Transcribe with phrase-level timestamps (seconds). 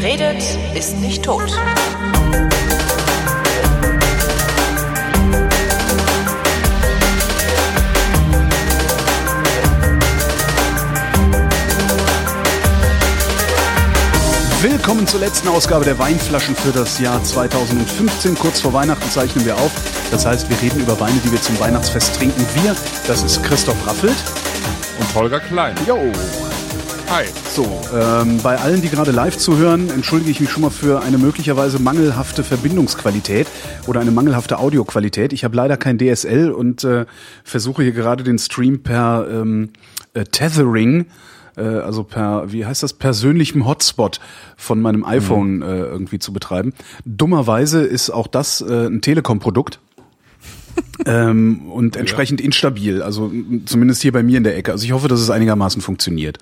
[0.00, 0.44] Wer redet,
[0.76, 1.50] ist nicht tot.
[14.62, 18.38] Willkommen zur letzten Ausgabe der Weinflaschen für das Jahr 2015.
[18.38, 19.72] Kurz vor Weihnachten zeichnen wir auf.
[20.12, 22.46] Das heißt, wir reden über Weine, die wir zum Weihnachtsfest trinken.
[22.62, 22.76] Wir,
[23.08, 24.16] das ist Christoph Raffelt.
[25.00, 25.74] Und Holger Klein.
[25.88, 26.12] Jo.
[27.10, 27.24] Hi.
[27.54, 31.16] So, ähm, bei allen, die gerade live zuhören, entschuldige ich mich schon mal für eine
[31.16, 33.46] möglicherweise mangelhafte Verbindungsqualität
[33.86, 35.32] oder eine mangelhafte Audioqualität.
[35.32, 37.06] Ich habe leider kein DSL und äh,
[37.44, 39.70] versuche hier gerade den Stream per ähm,
[40.12, 41.06] äh, Tethering
[41.56, 44.20] äh, also per, wie heißt das, persönlichem Hotspot
[44.58, 45.62] von meinem iPhone mhm.
[45.62, 46.74] äh, irgendwie zu betreiben.
[47.06, 49.80] Dummerweise ist auch das äh, ein Telekom-Produkt.
[51.06, 53.32] ähm, und entsprechend instabil, also
[53.64, 54.72] zumindest hier bei mir in der Ecke.
[54.72, 56.38] Also ich hoffe, dass es einigermaßen funktioniert.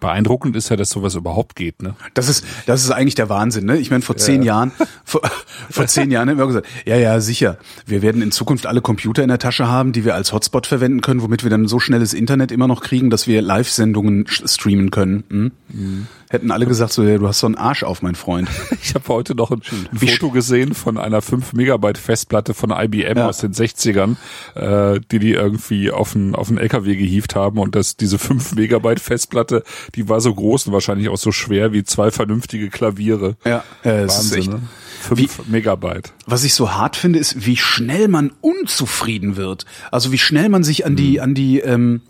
[0.00, 1.94] Beeindruckend ist ja, dass sowas überhaupt geht, ne?
[2.14, 3.78] Das ist, das ist eigentlich der Wahnsinn, ne?
[3.78, 4.54] Ich meine, vor zehn ja.
[4.54, 4.72] Jahren,
[5.04, 5.22] vor,
[5.70, 7.58] vor zehn Jahren haben wir gesagt, ja, ja, sicher.
[7.86, 11.00] Wir werden in Zukunft alle Computer in der Tasche haben, die wir als Hotspot verwenden
[11.00, 15.24] können, womit wir dann so schnelles Internet immer noch kriegen, dass wir Live-Sendungen streamen können.
[15.30, 15.52] Hm?
[15.68, 18.48] Mhm hätten alle gesagt, so, ja, du hast so einen Arsch auf, mein Freund.
[18.80, 19.60] Ich habe heute noch ein,
[19.94, 23.28] Foto gesehen von einer 5 Megabyte Festplatte von IBM ja.
[23.28, 24.16] aus den 60ern,
[24.54, 28.54] äh, die die irgendwie auf einen, auf einen LKW gehievt haben und das, diese 5
[28.54, 29.62] Megabyte Festplatte,
[29.94, 33.36] die war so groß und wahrscheinlich auch so schwer wie zwei vernünftige Klaviere.
[33.44, 34.60] Ja, äh, Wahnsinn, ist echt, ne?
[35.00, 36.12] 5 wie, Megabyte.
[36.26, 39.66] Was ich so hart finde, ist, wie schnell man unzufrieden wird.
[39.90, 41.22] Also wie schnell man sich an die, hm.
[41.22, 42.00] an die, ähm,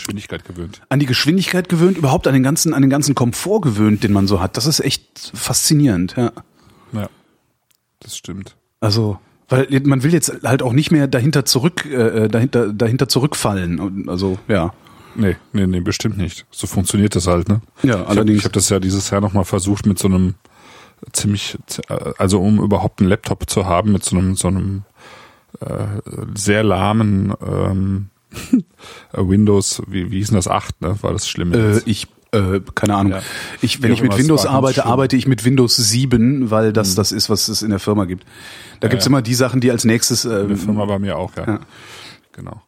[0.00, 0.82] Geschwindigkeit gewöhnt.
[0.88, 4.26] An die Geschwindigkeit gewöhnt, überhaupt an den ganzen, an den ganzen Komfort gewöhnt, den man
[4.26, 4.56] so hat.
[4.56, 6.32] Das ist echt faszinierend, ja.
[6.92, 7.08] Ja,
[8.00, 8.56] das stimmt.
[8.80, 14.08] Also, weil man will jetzt halt auch nicht mehr dahinter zurück, äh, dahinter, dahinter zurückfallen.
[14.08, 14.72] Also, ja.
[15.14, 16.46] Nee, nee, nee, bestimmt nicht.
[16.50, 17.60] So funktioniert das halt, ne?
[17.82, 18.38] Ja, allerdings.
[18.38, 20.34] Ich habe hab das ja dieses Jahr nochmal versucht mit so einem
[21.12, 21.58] ziemlich,
[22.18, 24.82] also um überhaupt einen Laptop zu haben mit so einem, so einem
[25.60, 25.86] äh,
[26.34, 28.09] sehr lahmen ähm, Äh,
[29.12, 30.96] Windows, wie, wie hieß denn das 8, ne?
[31.00, 31.52] War das schlimm?
[31.52, 33.12] Äh, ich äh, keine Ahnung.
[33.12, 33.22] Ja.
[33.60, 36.96] Ich, wenn ich mit Windows arbeite, arbeite ich mit Windows 7, weil das mhm.
[36.96, 38.24] das ist, was es in der Firma gibt.
[38.78, 39.10] Da ja, gibt's ja.
[39.10, 40.24] immer die Sachen, die als nächstes.
[40.24, 41.60] Äh, in der Firma bei mir auch, ja.
[42.32, 42.62] Genau.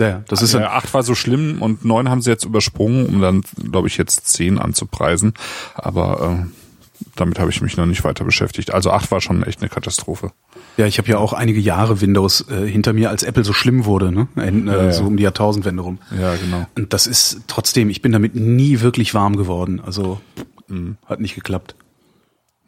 [0.00, 3.20] Ja, das ist ja, 8 war so schlimm und 9 haben sie jetzt übersprungen, um
[3.20, 5.34] dann, glaube ich, jetzt 10 anzupreisen.
[5.74, 6.67] Aber äh,
[7.16, 8.72] damit habe ich mich noch nicht weiter beschäftigt.
[8.72, 10.32] Also 8 war schon echt eine Katastrophe.
[10.76, 13.84] Ja, ich habe ja auch einige Jahre Windows äh, hinter mir, als Apple so schlimm
[13.84, 14.28] wurde, ne?
[14.36, 14.92] Äh, ja, ja.
[14.92, 15.98] So um die Jahrtausendwende rum.
[16.18, 16.66] Ja, genau.
[16.76, 19.80] Und das ist trotzdem, ich bin damit nie wirklich warm geworden.
[19.84, 20.20] Also
[20.68, 20.96] mhm.
[21.06, 21.74] hat nicht geklappt.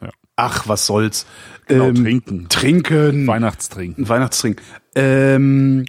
[0.01, 0.11] Ja.
[0.37, 1.27] Ach, was soll's.
[1.67, 2.47] Genau, ähm, trinken.
[2.49, 3.27] Trinken.
[3.27, 4.09] Weihnachtstrinken.
[4.09, 4.65] Weihnachtstrinken.
[4.95, 5.85] Ähm,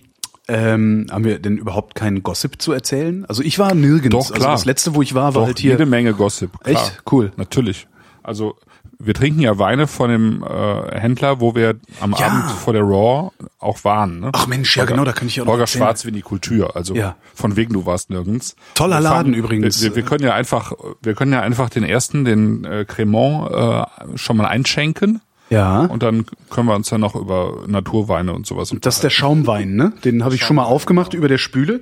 [0.47, 3.25] ähm, haben wir denn überhaupt keinen Gossip zu erzählen?
[3.25, 4.09] Also ich war nirgends.
[4.09, 4.49] Doch, klar.
[4.49, 5.71] Also das letzte, wo ich war, war Doch, halt hier.
[5.71, 6.51] Jede Menge Gossip.
[6.63, 6.75] Klar.
[6.75, 7.03] Echt?
[7.09, 7.31] Cool.
[7.37, 7.87] Natürlich.
[8.23, 8.55] Also
[8.99, 12.27] wir trinken ja Weine von dem äh, Händler, wo wir am ja.
[12.27, 14.19] Abend vor der Raw auch waren.
[14.19, 14.29] Ne?
[14.33, 17.15] Ach Mensch, ja genau, da kann ich auch Holger Schwarz Kultur, also ja.
[17.33, 18.55] von wegen du warst nirgends.
[18.75, 19.81] Toller wir Laden übrigens.
[19.81, 24.17] Wir, wir, können ja einfach, wir können ja einfach den ersten, den äh, Cremant, äh,
[24.17, 25.21] schon mal einschenken.
[25.49, 25.81] Ja.
[25.81, 28.73] Und dann können wir uns ja noch über Naturweine und sowas.
[28.81, 29.91] Das ist der Schaumwein, ne?
[30.05, 31.81] Den habe ich schon mal aufgemacht über der Spüle.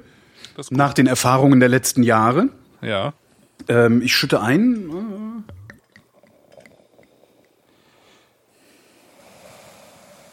[0.72, 2.50] Nach den Erfahrungen der letzten Jahre.
[2.82, 3.14] Ja.
[3.68, 4.90] Ähm, ich schütte ein.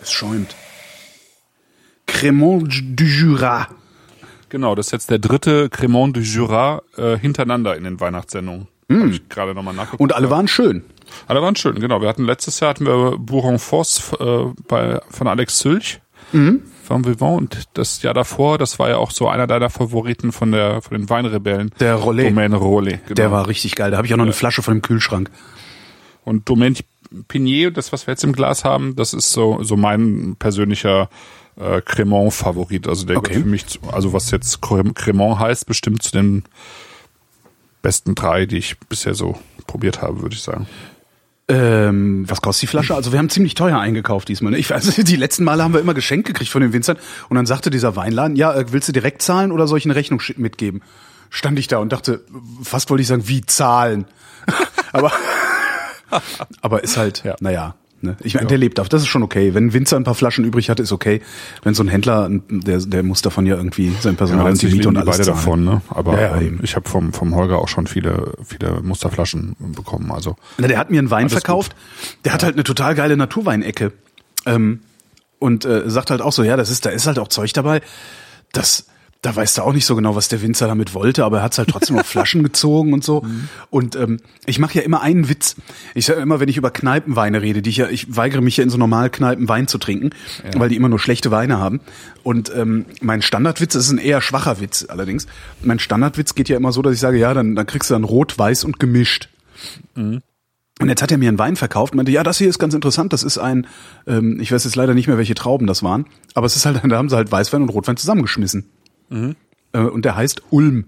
[0.06, 0.54] Es schäumt.
[2.06, 3.66] Cremant du Jura.
[4.50, 8.68] Genau, das ist jetzt der dritte Cremant du Jura äh, hintereinander in den Weihnachtssendungen.
[8.86, 9.10] Mm.
[9.10, 10.00] Ich gerade nochmal nachgeguckt.
[10.00, 10.84] Und alle waren schön.
[11.26, 12.00] Alle waren schön, genau.
[12.00, 16.00] Wir hatten letztes Jahr hatten wir Bourron Foss äh, bei von Alex Zülch.
[16.30, 16.62] Mhm.
[16.84, 20.52] Vom Vivant und das Jahr davor, das war ja auch so einer deiner Favoriten von
[20.52, 21.72] der von den Weinrebellen.
[21.80, 22.30] Der Rollet.
[22.30, 23.04] Domaine Rollet.
[23.06, 23.14] Genau.
[23.14, 23.90] Der war richtig geil.
[23.90, 25.32] Da habe ich auch noch eine Flasche von dem Kühlschrank.
[26.24, 26.76] Und Domaine
[27.28, 31.08] Pinier, das was wir jetzt im Glas haben, das ist so so mein persönlicher
[31.56, 32.86] äh, Cremant-Favorit.
[32.88, 33.34] Also der okay.
[33.34, 36.44] für mich, also was jetzt Cremant heißt, bestimmt zu den
[37.82, 40.66] besten drei, die ich bisher so probiert habe, würde ich sagen.
[41.48, 42.96] Ähm, was kostet die Flasche?
[42.96, 44.52] Also wir haben ziemlich teuer eingekauft diesmal.
[44.52, 44.58] Ne?
[44.58, 46.98] Ich weiß, die letzten Male haben wir immer Geschenke gekriegt von den Winzern
[47.28, 49.94] und dann sagte dieser Weinladen, ja, äh, willst du direkt zahlen oder soll ich eine
[49.94, 50.82] Rechnung mitgeben?
[51.30, 52.24] Stand ich da und dachte,
[52.62, 54.06] fast wollte ich sagen, wie zahlen?
[54.92, 55.12] Aber
[56.60, 57.36] Aber ist halt, ja.
[57.40, 57.74] naja.
[58.02, 58.16] Ne?
[58.22, 58.48] Ich meine, ja.
[58.50, 59.54] der lebt auf, das ist schon okay.
[59.54, 61.22] Wenn ein Winzer ein paar Flaschen übrig hat, ist okay.
[61.62, 64.88] Wenn so ein Händler, der, der muss davon ja irgendwie sein Personal ja, und Miete
[64.88, 65.36] und alles beide zahlen.
[65.36, 65.82] davon, ne?
[65.88, 70.12] Aber ja, ähm, ich habe vom, vom Holger auch schon viele, viele Musterflaschen bekommen.
[70.12, 71.74] Also Na, der hat mir einen Wein verkauft.
[71.74, 72.16] Gut.
[72.26, 73.92] Der hat halt eine total geile Naturweinecke.
[74.44, 74.80] Ähm,
[75.38, 77.80] und äh, sagt halt auch so, ja, das ist, da ist halt auch Zeug dabei.
[78.52, 78.86] Das
[79.26, 81.58] da weißt du auch nicht so genau, was der Winzer damit wollte, aber er hat
[81.58, 83.22] halt trotzdem auf Flaschen gezogen und so.
[83.22, 83.48] Mhm.
[83.70, 85.56] Und ähm, ich mache ja immer einen Witz.
[85.96, 88.62] Ich sage immer, wenn ich über Kneipenweine rede, die ich ja, ich weigere mich ja
[88.62, 90.10] in so normalen Kneipen Wein zu trinken,
[90.44, 90.60] ja.
[90.60, 91.80] weil die immer nur schlechte Weine haben.
[92.22, 95.26] Und ähm, mein Standardwitz, das ist ein eher schwacher Witz allerdings.
[95.60, 98.04] Mein Standardwitz geht ja immer so, dass ich sage, ja, dann, dann kriegst du dann
[98.04, 99.28] rot, weiß und gemischt.
[99.96, 100.22] Mhm.
[100.78, 102.74] Und jetzt hat er mir einen Wein verkauft und meinte, ja, das hier ist ganz
[102.74, 103.66] interessant, das ist ein,
[104.06, 106.80] ähm, ich weiß jetzt leider nicht mehr, welche Trauben das waren, aber es ist halt,
[106.88, 108.70] da haben sie halt Weißwein und Rotwein zusammengeschmissen.
[109.08, 109.36] Mhm.
[109.72, 110.86] Und der heißt Ulm.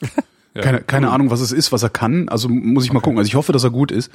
[0.54, 1.14] ja, keine keine Ulm.
[1.14, 2.28] Ahnung, was es ist, was er kann.
[2.28, 3.18] Also muss ich mal gucken.
[3.18, 4.10] Also ich hoffe, dass er gut ist.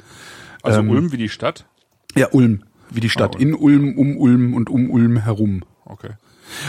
[0.62, 1.66] Also ähm, Ulm wie die Stadt?
[2.14, 3.36] Ja, Ulm wie die Stadt.
[3.36, 5.62] Ah, In Ulm, um Ulm und um Ulm herum.
[5.84, 6.10] Okay.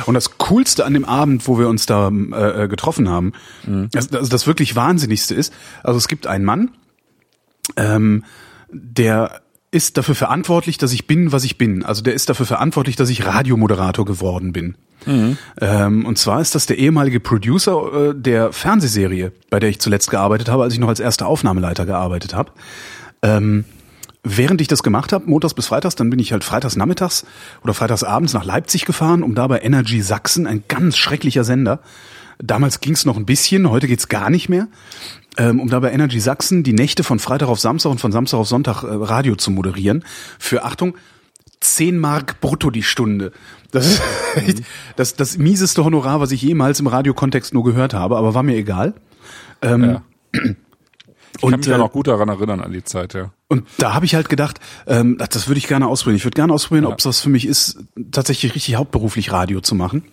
[0.05, 3.33] Und das Coolste an dem Abend, wo wir uns da äh, äh getroffen haben,
[3.65, 3.89] mhm.
[3.93, 5.53] also das, das wirklich Wahnsinnigste ist,
[5.83, 6.71] also es gibt einen Mann,
[7.75, 8.23] ähm,
[8.69, 11.83] der ist dafür verantwortlich, dass ich bin, was ich bin.
[11.83, 14.75] Also der ist dafür verantwortlich, dass ich Radiomoderator geworden bin.
[15.05, 15.37] Mhm.
[15.59, 20.09] Ähm, und zwar ist das der ehemalige Producer äh, der Fernsehserie, bei der ich zuletzt
[20.09, 22.51] gearbeitet habe, als ich noch als erster Aufnahmeleiter gearbeitet habe.
[23.21, 23.65] Ähm,
[24.23, 27.25] während ich das gemacht habe, montags bis freitags, dann bin ich halt freitags nachmittags
[27.63, 31.79] oder freitags abends nach Leipzig gefahren, um da bei Energy Sachsen, ein ganz schrecklicher Sender.
[32.39, 34.67] Damals ging es noch ein bisschen, heute geht's gar nicht mehr.
[35.37, 38.39] Ähm, um da bei Energy Sachsen die Nächte von Freitag auf Samstag und von Samstag
[38.39, 40.03] auf Sonntag äh, Radio zu moderieren.
[40.39, 40.95] Für Achtung,
[41.59, 43.31] 10 Mark brutto die Stunde.
[43.71, 44.65] Das ist mhm.
[44.95, 48.55] das, das mieseste Honorar, was ich jemals im Radiokontext nur gehört habe, aber war mir
[48.55, 48.93] egal.
[49.61, 50.01] Ähm, ja.
[51.37, 53.31] Ich und, kann mich ja äh, noch gut daran erinnern an die Zeit, ja.
[53.47, 56.17] Und da habe ich halt gedacht, ähm, das, das würde ich gerne ausprobieren.
[56.17, 56.89] Ich würde gerne ausprobieren, ja.
[56.89, 57.77] ob es was für mich ist,
[58.11, 60.03] tatsächlich richtig hauptberuflich Radio zu machen.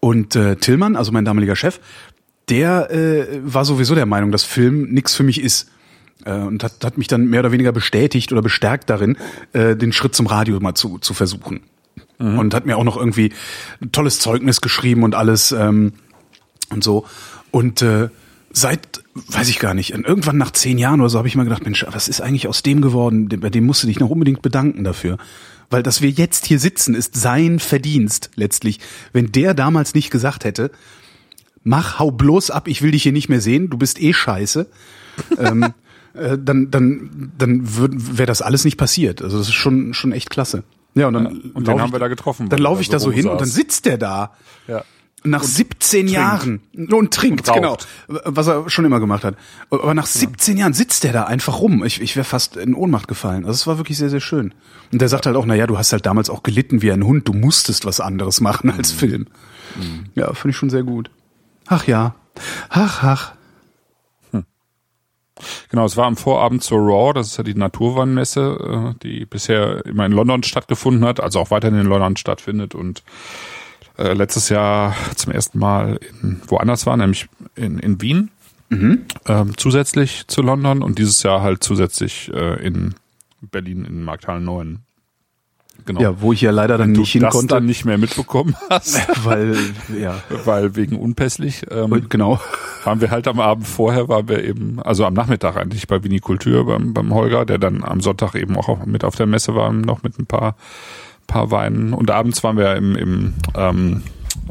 [0.00, 1.78] Und äh, Tillmann, also mein damaliger Chef,
[2.48, 5.68] der äh, war sowieso der Meinung, dass Film nix für mich ist
[6.24, 9.16] äh, und hat, hat mich dann mehr oder weniger bestätigt oder bestärkt darin,
[9.52, 11.60] äh, den Schritt zum Radio mal zu, zu versuchen.
[12.18, 12.38] Mhm.
[12.38, 13.32] Und hat mir auch noch irgendwie
[13.80, 15.92] ein tolles Zeugnis geschrieben und alles ähm,
[16.70, 17.06] und so.
[17.50, 18.08] Und äh,
[18.52, 21.64] seit, weiß ich gar nicht, irgendwann nach zehn Jahren oder so habe ich mal gedacht,
[21.64, 23.28] Mensch, was ist eigentlich aus dem geworden?
[23.28, 25.18] Bei dem musst du dich noch unbedingt bedanken dafür.
[25.68, 28.78] Weil dass wir jetzt hier sitzen, ist sein Verdienst letztlich.
[29.12, 30.70] Wenn der damals nicht gesagt hätte,
[31.66, 34.68] mach, hau bloß ab, ich will dich hier nicht mehr sehen, du bist eh scheiße,
[35.38, 35.74] ähm,
[36.14, 39.20] äh, dann, dann, dann wäre das alles nicht passiert.
[39.20, 40.62] Also das ist schon, schon echt klasse.
[40.94, 42.48] Ja, und dann ja, und den haben wir da getroffen.
[42.48, 43.32] Dann laufe ich da so hin saß.
[43.32, 44.32] und dann sitzt der da.
[44.66, 44.82] Ja.
[45.24, 46.12] Nach und 17 trinkt.
[46.12, 47.76] Jahren und trinkt, und genau,
[48.06, 49.34] was er schon immer gemacht hat.
[49.70, 50.60] Aber nach 17 ja.
[50.60, 51.84] Jahren sitzt der da einfach rum.
[51.84, 53.44] Ich, ich wäre fast in Ohnmacht gefallen.
[53.44, 54.54] Also es war wirklich sehr, sehr schön.
[54.92, 57.04] Und der sagt halt auch, na ja, du hast halt damals auch gelitten wie ein
[57.04, 57.26] Hund.
[57.26, 58.98] Du musstest was anderes machen als mhm.
[58.98, 59.26] Film.
[59.76, 60.04] Mhm.
[60.14, 61.10] Ja, finde ich schon sehr gut.
[61.66, 62.14] Ach ja.
[62.68, 63.32] Ach, ach.
[64.32, 64.44] Hm.
[65.70, 69.84] Genau, es war am Vorabend zur Raw, das ist ja die Naturwannmesse, äh, die bisher
[69.86, 73.02] immer in London stattgefunden hat, also auch weiterhin in London stattfindet und
[73.98, 78.30] äh, letztes Jahr zum ersten Mal in, woanders war, nämlich in, in Wien,
[78.68, 79.06] mhm.
[79.26, 82.94] ähm, zusätzlich zu London und dieses Jahr halt zusätzlich äh, in
[83.40, 84.85] Berlin in Markthallen 9.
[85.86, 86.00] Genau.
[86.00, 87.36] Ja, wo ich ja leider dann nicht hin konnte.
[87.36, 88.98] Du das dann nicht mehr mitbekommen hast.
[89.24, 89.56] weil,
[89.98, 90.16] ja.
[90.44, 91.62] Weil wegen unpässlich.
[91.70, 92.40] Ähm, genau.
[92.84, 96.66] Waren wir halt am Abend vorher, waren wir eben, also am Nachmittag eigentlich bei Vinikultur
[96.66, 100.02] beim, beim Holger, der dann am Sonntag eben auch mit auf der Messe war, noch
[100.02, 100.56] mit ein paar,
[101.28, 101.94] paar Weinen.
[101.94, 104.02] Und abends waren wir im, im ähm,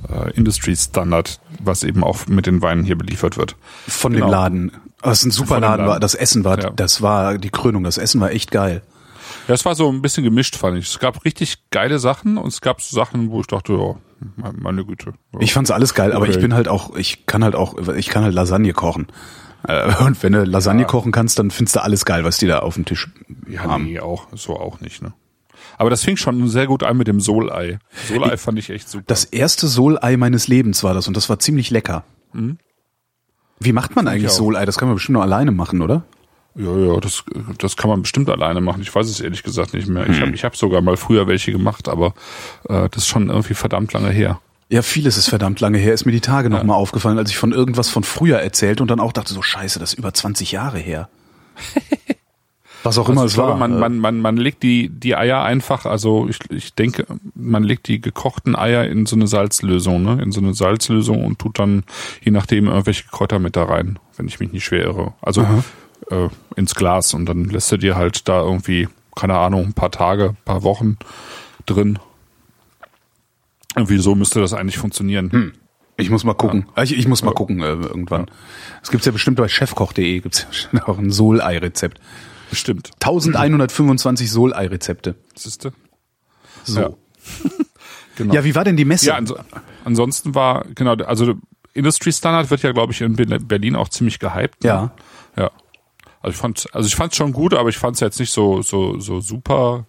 [0.09, 3.57] äh, Industry Standard, was eben auch mit den Weinen hier beliefert wird.
[3.88, 4.27] Von genau.
[4.27, 4.71] dem Laden.
[5.01, 6.69] Das ist ein super Laden, war, das Essen war, ja.
[6.69, 8.81] das war die Krönung, das Essen war echt geil.
[9.47, 10.87] Ja, es war so ein bisschen gemischt, fand ich.
[10.87, 13.95] Es gab richtig geile Sachen und es gab so Sachen, wo ich dachte, ja,
[14.57, 15.13] meine Güte.
[15.33, 15.39] Ja.
[15.39, 16.17] Ich fand's alles geil, okay.
[16.17, 19.07] aber ich bin halt auch, ich kann halt auch, ich kann halt Lasagne kochen.
[19.67, 20.87] Äh, und wenn du Lasagne ja.
[20.87, 23.09] kochen kannst, dann findest du alles geil, was die da auf dem Tisch
[23.47, 23.85] ja, haben.
[23.85, 25.13] Nee, auch, so auch nicht, ne?
[25.77, 27.79] Aber das fing schon sehr gut an mit dem Solei.
[28.07, 29.03] Solei fand ich echt super.
[29.07, 32.03] Das erste Solei meines Lebens war das und das war ziemlich lecker.
[32.33, 32.57] Mhm.
[33.59, 34.65] Wie macht man eigentlich Solei?
[34.65, 36.03] Das kann man bestimmt nur alleine machen, oder?
[36.57, 37.24] Ja, ja, das,
[37.57, 38.81] das kann man bestimmt alleine machen.
[38.81, 40.07] Ich weiß es ehrlich gesagt nicht mehr.
[40.09, 40.33] Ich habe hm.
[40.33, 42.13] ich hab sogar mal früher welche gemacht, aber
[42.69, 44.39] äh, das ist schon irgendwie verdammt lange her.
[44.69, 45.93] Ja, vieles ist verdammt lange her.
[45.93, 46.57] Ist mir die Tage ja.
[46.57, 49.79] nochmal aufgefallen, als ich von irgendwas von früher erzählt und dann auch dachte, so scheiße,
[49.79, 51.09] das ist über 20 Jahre her.
[52.83, 53.57] Was auch also immer es war.
[53.57, 57.88] Man, man, man, man legt die, die Eier einfach, also ich, ich denke, man legt
[57.88, 60.21] die gekochten Eier in so eine Salzlösung, ne?
[60.21, 61.83] In so eine Salzlösung und tut dann,
[62.21, 65.13] je nachdem, irgendwelche Kräuter mit da rein, wenn ich mich nicht schwer irre.
[65.21, 65.63] Also Aha
[66.09, 69.91] äh, ins Glas und dann lässt du dir halt da irgendwie, keine Ahnung, ein paar
[69.91, 70.97] Tage, ein paar Wochen
[71.65, 71.99] drin.
[73.75, 75.31] Irgendwie so müsste das eigentlich funktionieren.
[75.31, 75.53] Hm.
[75.97, 76.67] Ich muss mal gucken.
[76.75, 76.83] Ja.
[76.83, 78.25] Ich, ich, muss mal gucken äh, irgendwann.
[78.83, 81.99] Es gibt ja bestimmt bei chefkoch.de gibt's ja auch ein Solei-Rezept.
[82.49, 82.91] Bestimmt.
[83.01, 85.15] 1125 Solei-Rezepte.
[85.35, 85.73] Siehste?
[86.65, 86.79] So.
[86.79, 86.89] Ja.
[88.17, 88.33] genau.
[88.33, 89.07] Ja, wie war denn die Messe?
[89.07, 89.37] Ja, also,
[89.85, 91.35] ansonsten war, genau, also
[91.73, 94.63] Industry Standard wird ja, glaube ich, in Berlin auch ziemlich gehypt.
[94.63, 94.69] Ne?
[94.69, 94.91] Ja.
[95.37, 95.51] Ja.
[96.25, 99.00] Also ich fand, also ich fand's schon gut, aber ich fand's jetzt nicht so, so,
[99.00, 99.86] so super.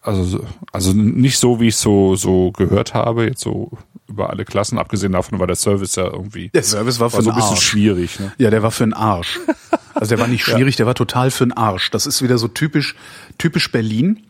[0.00, 3.72] Also, also nicht so, wie ich so, so gehört habe, jetzt so
[4.06, 6.50] über alle Klassen, abgesehen davon war der Service ja irgendwie.
[6.50, 7.64] Der Service war für war so ein bisschen Arsch.
[7.64, 8.32] schwierig, ne?
[8.38, 9.40] Ja, der war für den Arsch.
[9.94, 11.90] Also der war nicht schwierig, der war total für den Arsch.
[11.90, 12.94] Das ist wieder so typisch,
[13.36, 14.24] typisch Berlin.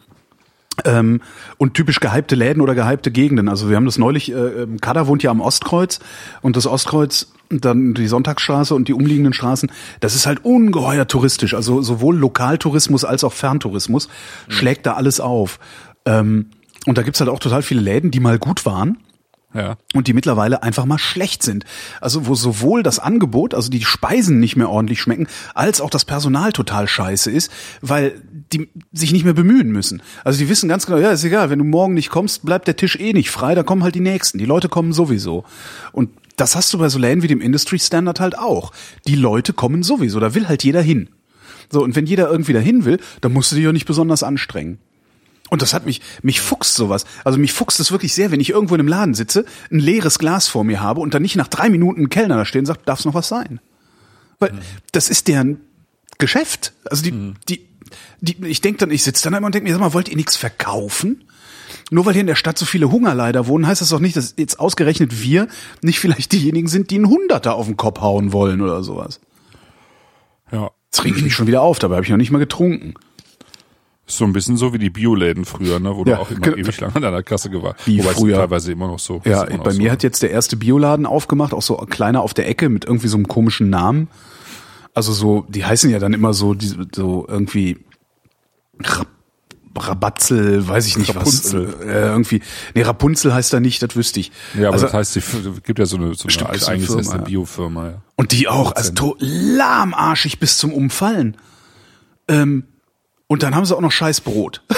[0.85, 1.21] Ähm,
[1.59, 3.49] und typisch gehypte Läden oder gehypte Gegenden.
[3.49, 6.01] Also wir haben das neulich, äh, ähm, Kader wohnt ja am Ostkreuz
[6.41, 11.53] und das Ostkreuz, dann die Sonntagsstraße und die umliegenden Straßen, das ist halt ungeheuer touristisch.
[11.53, 14.09] Also sowohl Lokaltourismus als auch Ferntourismus
[14.49, 15.59] schlägt da alles auf.
[16.07, 16.47] Ähm,
[16.87, 18.97] und da gibt's halt auch total viele Läden, die mal gut waren
[19.55, 19.77] Ja.
[19.95, 21.65] und die mittlerweile einfach mal schlecht sind.
[22.01, 26.05] Also wo sowohl das Angebot, also die Speisen nicht mehr ordentlich schmecken, als auch das
[26.05, 28.21] Personal total scheiße ist, weil
[28.53, 30.03] die sich nicht mehr bemühen müssen.
[30.25, 32.77] Also die wissen ganz genau, ja, ist egal, wenn du morgen nicht kommst, bleibt der
[32.77, 34.39] Tisch eh nicht frei, da kommen halt die nächsten.
[34.39, 35.45] Die Leute kommen sowieso.
[35.93, 38.73] Und das hast du bei so Läden wie dem Industry Standard halt auch.
[39.07, 41.09] Die Leute kommen sowieso, da will halt jeder hin.
[41.71, 44.79] So, und wenn jeder irgendwie dahin will, dann musst du dich ja nicht besonders anstrengen.
[45.53, 47.05] Und das hat mich, mich fuchst sowas.
[47.25, 50.19] Also mich fuchst es wirklich sehr, wenn ich irgendwo in einem Laden sitze, ein leeres
[50.19, 52.65] Glas vor mir habe und dann nicht nach drei Minuten ein Kellner da steht und
[52.65, 53.61] sagt, darf's noch was sein?
[54.39, 54.55] Weil
[54.93, 55.61] das ist deren
[56.17, 56.73] Geschäft.
[56.87, 57.69] Also die, die,
[58.23, 60.17] die, ich denke dann, ich sitze dann immer und denke mir, sag mal, wollt ihr
[60.17, 61.23] nichts verkaufen?
[61.91, 64.37] Nur weil hier in der Stadt so viele Hungerleider wohnen, heißt das doch nicht, dass
[64.39, 65.49] jetzt ausgerechnet wir
[65.83, 69.21] nicht vielleicht diejenigen sind, die einen Hunderter auf den Kopf hauen wollen oder sowas.
[70.51, 70.71] Ja.
[70.87, 72.95] Jetzt reg ich mich schon wieder auf, dabei habe ich noch nicht mal getrunken.
[74.07, 76.41] Ist so ein bisschen so wie die Bioläden früher, ne, wo Ja, du auch immer
[76.41, 76.57] genau.
[76.57, 78.37] ewig lang an deiner Kasse gewartet Wie Wobei früher.
[78.39, 79.23] teilweise immer noch so.
[79.25, 79.79] Ja, bei so.
[79.81, 83.09] mir hat jetzt der erste Bioladen aufgemacht, auch so kleiner auf der Ecke mit irgendwie
[83.09, 84.09] so einem komischen Namen.
[84.95, 87.79] Also so, die heißen ja dann immer so, die, so irgendwie
[88.81, 89.07] Rab
[89.75, 91.75] Rabatzel, weiß ich nicht Rapunzel.
[91.79, 91.87] was.
[91.87, 92.43] Äh, irgendwie,
[92.75, 94.31] nee, Rapunzel heißt da nicht, das wüsste ich.
[94.55, 97.23] Ja, aber also, das heißt, es gibt ja so eine, so eine eine eingesetzte ja.
[97.23, 98.03] Biofirma, ja.
[98.17, 101.39] und die auch, also lahmarschig bis zum Umfallen.
[102.29, 102.65] Ähm,
[103.33, 104.63] und dann haben sie auch noch scheiß Brot.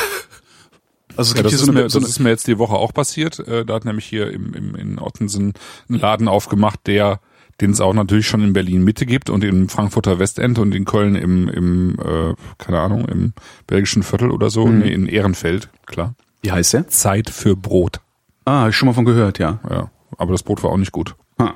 [1.17, 2.29] Also es Ja, gibt das, hier ist so eine, mir, so das eine ist mir
[2.31, 3.39] jetzt die Woche auch passiert.
[3.39, 5.53] Äh, Da hat nämlich hier im, im, in Ottensen
[5.89, 7.21] einen Laden aufgemacht, der
[7.61, 10.85] den es auch natürlich schon in Berlin Mitte gibt und im Frankfurter Westend und in
[10.85, 13.33] Köln im, im äh, keine Ahnung, im
[13.69, 14.79] belgischen Viertel oder so, Mhm.
[14.81, 16.17] nee, in Ehrenfeld, klar.
[16.43, 16.89] wie heißt der?
[16.89, 18.01] Zeit für Brot.
[18.45, 19.61] Ah, hab ich schon mal von gehört, ja.
[19.71, 21.15] Ja, aber das Brot war auch nicht gut.
[21.39, 21.53] Ah.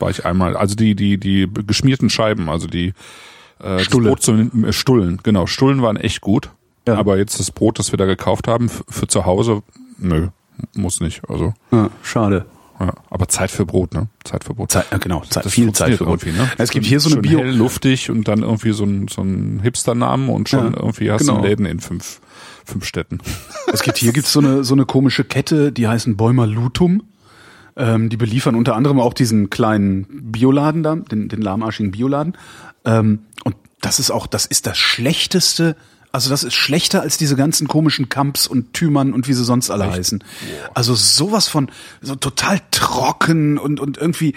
[0.00, 0.56] War ich einmal.
[0.56, 2.92] Also die die die geschmierten Scheiben, also die
[3.62, 4.08] äh, Stulle.
[4.10, 5.46] Brot zum, äh, Stullen, genau.
[5.46, 6.50] Stullen waren echt gut.
[6.86, 6.94] Ja.
[6.96, 9.62] Aber jetzt das Brot, das wir da gekauft haben für zu Hause,
[9.98, 10.28] nö,
[10.74, 11.22] muss nicht.
[11.28, 12.46] Also Ah, schade.
[12.78, 12.92] ja.
[13.10, 14.06] aber Zeit für Brot, ne?
[14.22, 14.70] Zeit für Brot.
[14.70, 16.24] Zeit, ja, genau, Zeit, viel Zeit für Brot.
[16.24, 16.48] ne?
[16.58, 19.58] Es gibt hier so eine Bio, hell, luftig und dann irgendwie so ein so ein
[19.62, 21.40] Hipster-Namen und schon Ja, irgendwie hast genau.
[21.40, 22.20] du Läden in fünf
[22.64, 23.18] fünf Städten.
[23.72, 27.02] Es gibt hier gibt's so eine so eine komische Kette, die heißen Bäumer Lutum.
[27.76, 32.36] Ähm, die beliefern unter anderem auch diesen kleinen Bioladen da, den, den lahmarschigen Bioladen.
[32.84, 35.76] Ähm, und das ist auch, das ist das schlechteste.
[36.16, 39.68] Also das ist schlechter als diese ganzen komischen Kamps und Thümern und wie sie sonst
[39.68, 40.24] alle heißen.
[40.72, 41.70] Also sowas von
[42.00, 44.34] so total trocken und und irgendwie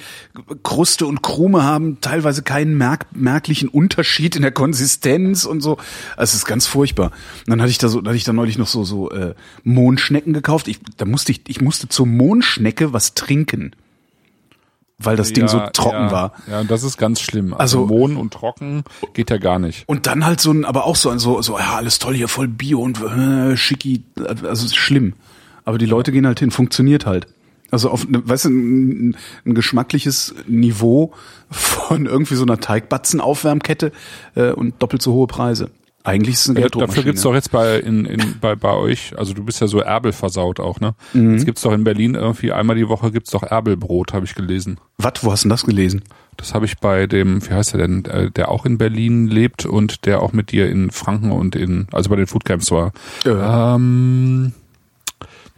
[0.63, 5.77] Kruste und Krume haben teilweise keinen merk merklichen Unterschied in der Konsistenz und so.
[6.17, 7.13] Also es ist ganz furchtbar.
[7.45, 9.33] Und dann hatte ich da so, hatte ich da neulich noch so so äh,
[9.63, 10.67] Mohnschnecken gekauft.
[10.67, 13.71] Ich, da musste ich, ich musste zur Mohnschnecke was trinken,
[15.01, 16.33] weil das Ding so trocken ja, war.
[16.49, 17.53] Ja, das ist ganz schlimm.
[17.53, 19.87] Also, Also- Mohn und trocken geht ja gar nicht.
[19.87, 22.27] Und dann halt so ein, aber auch so ein, so, so, ja, alles toll hier,
[22.27, 24.03] voll Bio und äh, schicki,
[24.43, 25.13] also schlimm.
[25.65, 27.27] Aber die Leute gehen halt hin, funktioniert halt.
[27.71, 29.15] Also auf, ne, weißt du, ein,
[29.45, 31.13] ein geschmackliches Niveau
[31.51, 33.91] von irgendwie so einer Teigbatzen-Aufwärmkette
[34.35, 35.69] äh, und doppelt so hohe Preise.
[36.03, 39.13] Eigentlich ist es eine Ja, dafür gibt's doch jetzt bei, in, in, bei, bei euch,
[39.17, 40.95] also du bist ja so Erbel versaut auch, ne?
[41.13, 41.33] Mhm.
[41.33, 44.79] Jetzt gibt's doch in Berlin irgendwie einmal die Woche gibt's doch Erbelbrot, habe ich gelesen.
[44.97, 46.03] Was, wo hast du denn das gelesen?
[46.37, 49.65] Das habe ich bei dem, wie heißt er denn, äh, der auch in Berlin lebt
[49.65, 52.93] und der auch mit dir in Franken und in, also bei den Foodcamps war.
[53.25, 53.75] Ja.
[53.75, 54.53] Ähm,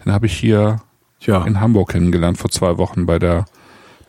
[0.03, 0.81] den habe ich hier
[1.19, 1.45] Ja.
[1.45, 3.45] in Hamburg kennengelernt vor zwei Wochen bei der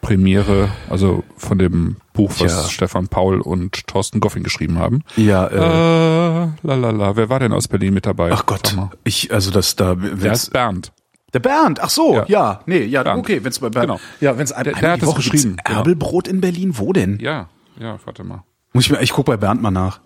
[0.03, 2.69] Premiere, also von dem Buch, was Ja.
[2.69, 5.05] Stefan Paul und Thorsten Goffin geschrieben haben.
[5.17, 7.17] Ja, äh, Äh, lalala.
[7.17, 8.31] Wer war denn aus Berlin mit dabei?
[8.33, 10.93] ach Gott, ich, also das da, Der ist Bernd.
[11.33, 12.61] der Bernd, ach so, ja, Ja.
[12.67, 13.21] nee, ja, Bernd.
[13.21, 14.01] okay, wenn's bei Bernd, Genau.
[14.21, 15.79] ja, wenn's ein, Der- einmal der hat die Woche geschrieben, genau.
[15.79, 17.19] Erbelbrot in Berlin, wo denn?
[17.21, 17.49] Ja,
[17.81, 18.43] ja, warte mal.
[18.75, 20.01] Muss ich mir, ich guck bei Bernd mal nach.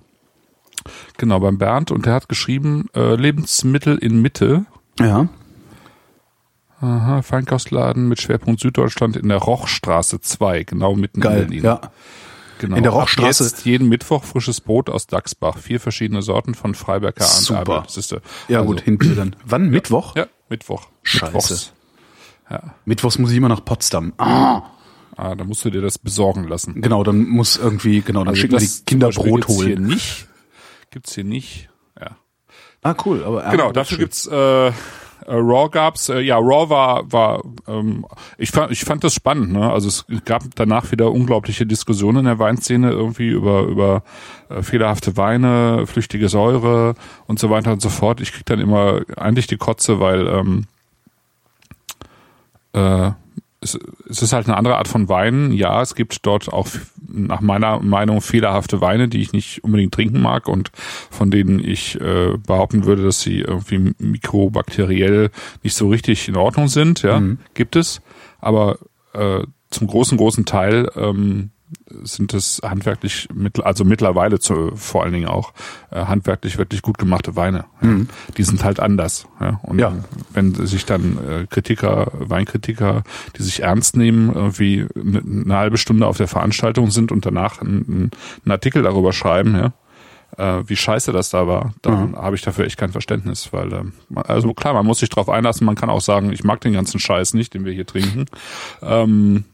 [1.17, 4.67] Genau, beim Bernd und der hat geschrieben, äh, Lebensmittel in Mitte.
[5.01, 5.27] Ja.
[6.81, 11.65] Aha, Feinkostladen mit Schwerpunkt Süddeutschland in der Rochstraße 2, genau mitten Geil, in Berlin.
[11.65, 11.81] ja.
[12.59, 12.77] Genau.
[12.77, 15.59] In der Ab Rochstraße- Jetzt jeden Mittwoch frisches Brot aus Dachsbach.
[15.59, 17.85] Vier verschiedene Sorten von Freiberger und Super.
[17.87, 19.37] Ist, äh, Ja also, gut, hinten dann.
[19.45, 19.69] Wann?
[19.69, 20.17] Mittwoch?
[20.17, 20.89] Ja, Mittwoch.
[21.03, 21.25] Scheiße.
[21.27, 21.73] Mittwochs.
[22.49, 22.75] Ja.
[22.87, 24.15] Mittwochs muss ich immer nach Potsdam.
[24.17, 24.63] Ah.
[25.19, 26.81] Ah, dann musst du dir das besorgen lassen.
[26.81, 29.67] Genau, dann muss irgendwie, genau, dann also schicken die Kinder Brot holen.
[29.67, 30.27] Hier nicht,
[30.91, 31.69] gibt's hier nicht.
[32.01, 32.17] Ja.
[32.83, 33.23] Ah, cool.
[33.25, 34.73] Aber genau, dafür gibt's äh,
[35.27, 38.07] äh, Raw gab's, äh, ja, Raw war, war, ähm,
[38.39, 39.71] ich fand, ich fand das spannend, ne?
[39.71, 44.03] Also es gab danach wieder unglaubliche Diskussionen in der Weinszene irgendwie über, über
[44.49, 46.95] äh, fehlerhafte Weine, flüchtige Säure
[47.27, 48.21] und so weiter und so fort.
[48.21, 50.65] Ich krieg dann immer eigentlich die Kotze, weil ähm,
[52.73, 53.11] äh,
[53.61, 53.79] es,
[54.09, 55.51] es ist halt eine andere Art von Wein.
[55.53, 56.69] Ja, es gibt dort auch
[57.09, 60.71] nach meiner Meinung fehlerhafte Weine, die ich nicht unbedingt trinken mag und
[61.11, 65.31] von denen ich äh, behaupten würde, dass sie irgendwie mikrobakteriell
[65.63, 67.03] nicht so richtig in Ordnung sind.
[67.03, 67.39] Ja, mhm.
[67.55, 68.01] gibt es.
[68.41, 68.79] Aber
[69.13, 71.51] äh, zum großen, großen Teil ähm,
[72.03, 73.29] sind es handwerklich,
[73.63, 75.53] also mittlerweile zu, vor allen Dingen auch
[75.91, 77.65] äh, handwerklich wirklich gut gemachte Weine.
[77.81, 78.09] Mhm.
[78.37, 79.27] Die sind halt anders.
[79.41, 79.61] Ja?
[79.63, 79.93] Und ja.
[80.33, 83.03] wenn sich dann äh, Kritiker, Weinkritiker,
[83.37, 87.61] die sich ernst nehmen, irgendwie eine, eine halbe Stunde auf der Veranstaltung sind und danach
[87.61, 88.11] einen,
[88.45, 89.73] einen Artikel darüber schreiben, ja,
[90.37, 92.17] äh, wie scheiße das da war, dann mhm.
[92.17, 95.67] habe ich dafür echt kein Verständnis, weil äh, also klar, man muss sich drauf einlassen,
[95.67, 98.27] man kann auch sagen, ich mag den ganzen Scheiß nicht, den wir hier trinken.
[98.83, 99.45] Ähm,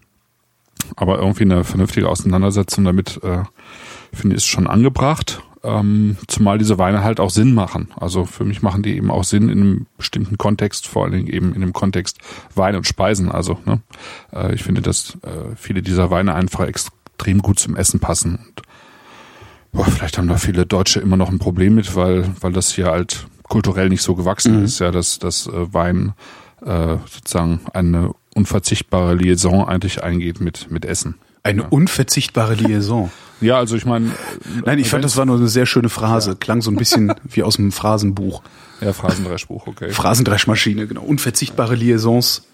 [0.97, 3.43] aber irgendwie eine vernünftige Auseinandersetzung damit, äh,
[4.13, 5.43] finde ich, ist schon angebracht.
[5.65, 7.89] Ähm, zumal diese Weine halt auch Sinn machen.
[7.97, 11.29] Also für mich machen die eben auch Sinn in einem bestimmten Kontext, vor allen Dingen
[11.29, 12.19] eben in dem Kontext
[12.57, 13.31] Wein und Speisen.
[13.31, 13.81] Also ne,
[14.33, 18.41] äh, ich finde, dass äh, viele dieser Weine einfach extrem gut zum Essen passen.
[18.45, 18.63] Und
[19.71, 22.87] boah, vielleicht haben da viele Deutsche immer noch ein Problem mit, weil weil das hier
[22.87, 24.65] halt kulturell nicht so gewachsen mhm.
[24.65, 26.15] ist, ja, dass das äh, Wein
[26.65, 31.17] äh, sozusagen eine unverzichtbare Liaison eigentlich eingeht mit, mit Essen.
[31.43, 31.69] Eine ja.
[31.69, 33.11] unverzichtbare Liaison.
[33.43, 34.13] Ja, also ich meine.
[34.65, 36.31] Nein, ich fand, das war nur eine sehr schöne Phrase.
[36.31, 36.37] Ja.
[36.37, 38.41] Klang so ein bisschen wie aus einem Phrasenbuch.
[38.81, 39.91] Ja, Phrasendreschbuch, okay.
[39.91, 41.03] Phrasendreschmaschine, genau.
[41.03, 42.45] Unverzichtbare Liaisons.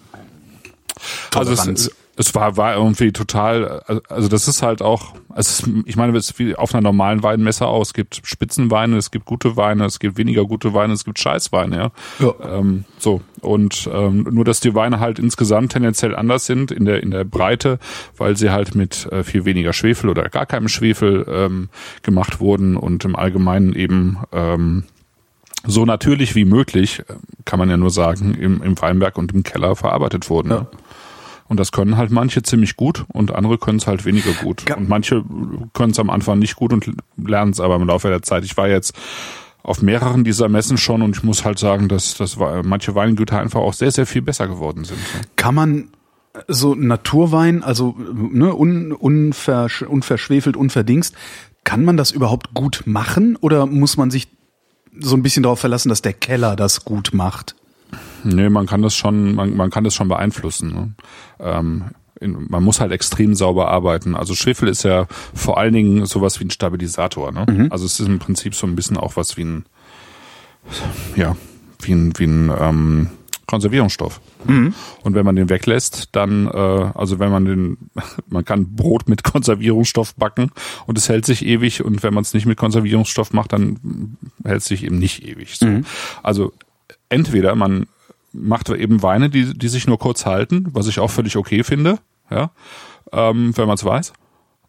[1.29, 1.59] Toleranz.
[1.59, 6.17] Also es, es war, war irgendwie total, also das ist halt auch, also ich meine,
[6.17, 7.87] es ist wie auf einer normalen Weinmesse aus.
[7.87, 11.77] Es gibt Spitzenweine, es gibt gute Weine, es gibt weniger gute Weine, es gibt Scheißweine,
[11.77, 11.91] ja.
[12.19, 12.57] ja.
[12.57, 13.21] Ähm, so.
[13.39, 17.23] Und ähm, nur, dass die Weine halt insgesamt tendenziell anders sind in der, in der
[17.23, 17.79] Breite,
[18.17, 21.69] weil sie halt mit äh, viel weniger Schwefel oder gar keinem Schwefel ähm,
[22.03, 24.83] gemacht wurden und im Allgemeinen eben ähm,
[25.65, 27.13] so natürlich wie möglich, äh,
[27.45, 30.51] kann man ja nur sagen, im, im Weinberg und im Keller verarbeitet wurden.
[30.51, 30.67] Ja.
[31.49, 34.69] Und das können halt manche ziemlich gut und andere können es halt weniger gut.
[34.77, 35.23] Und manche
[35.73, 38.45] können es am Anfang nicht gut und lernen es aber im Laufe der Zeit.
[38.45, 38.95] Ich war jetzt
[39.63, 43.59] auf mehreren dieser Messen schon und ich muss halt sagen, dass, dass manche Weingüter einfach
[43.59, 44.99] auch sehr, sehr viel besser geworden sind.
[45.35, 45.89] Kann man
[46.47, 51.15] so Naturwein, also ne, un, unversch, unverschwefelt, unverdingst,
[51.63, 54.27] kann man das überhaupt gut machen oder muss man sich
[54.99, 57.55] so ein bisschen darauf verlassen, dass der Keller das gut macht?
[58.23, 60.73] Nee, man kann das schon, man, man kann das schon beeinflussen.
[60.73, 60.93] Ne?
[61.39, 61.83] Ähm,
[62.19, 64.15] in, man muss halt extrem sauber arbeiten.
[64.15, 67.31] Also Schwefel ist ja vor allen Dingen sowas wie ein Stabilisator.
[67.31, 67.45] Ne?
[67.49, 67.67] Mhm.
[67.71, 69.65] Also es ist im Prinzip so ein bisschen auch was wie ein,
[71.15, 71.35] ja,
[71.81, 73.09] wie ein, wie ein ähm,
[73.49, 74.21] Konservierungsstoff.
[74.45, 74.73] Mhm.
[75.03, 77.77] Und wenn man den weglässt, dann, äh, also wenn man den,
[78.27, 80.51] man kann Brot mit Konservierungsstoff backen
[80.85, 84.59] und es hält sich ewig und wenn man es nicht mit Konservierungsstoff macht, dann hält
[84.61, 85.57] es sich eben nicht ewig.
[85.57, 85.65] So.
[85.65, 85.85] Mhm.
[86.21, 86.53] Also
[87.09, 87.87] entweder man
[88.31, 91.99] macht eben Weine, die, die sich nur kurz halten, was ich auch völlig okay finde,
[92.29, 92.51] ja,
[93.11, 94.13] ähm, wenn man es weiß.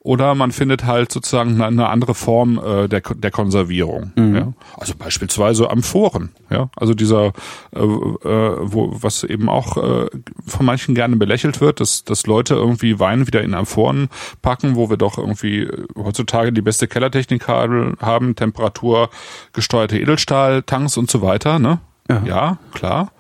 [0.02, 4.12] Oder man findet halt sozusagen eine, andere Form äh, der, der Konservierung.
[4.16, 4.34] Mhm.
[4.34, 4.52] Ja?
[4.78, 6.30] Also beispielsweise Amphoren.
[6.48, 6.70] Ja?
[6.74, 7.34] Also dieser,
[7.74, 10.06] äh, äh, wo, was eben auch äh,
[10.46, 14.08] von manchen gerne belächelt wird, dass, dass Leute irgendwie Wein wieder in Amphoren
[14.40, 19.10] packen, wo wir doch irgendwie heutzutage die beste Kellertechnik haben, Temperatur
[19.52, 21.58] gesteuerte Edelstahltanks und so weiter.
[21.58, 21.78] Ne?
[22.08, 23.12] Ja, ja klar.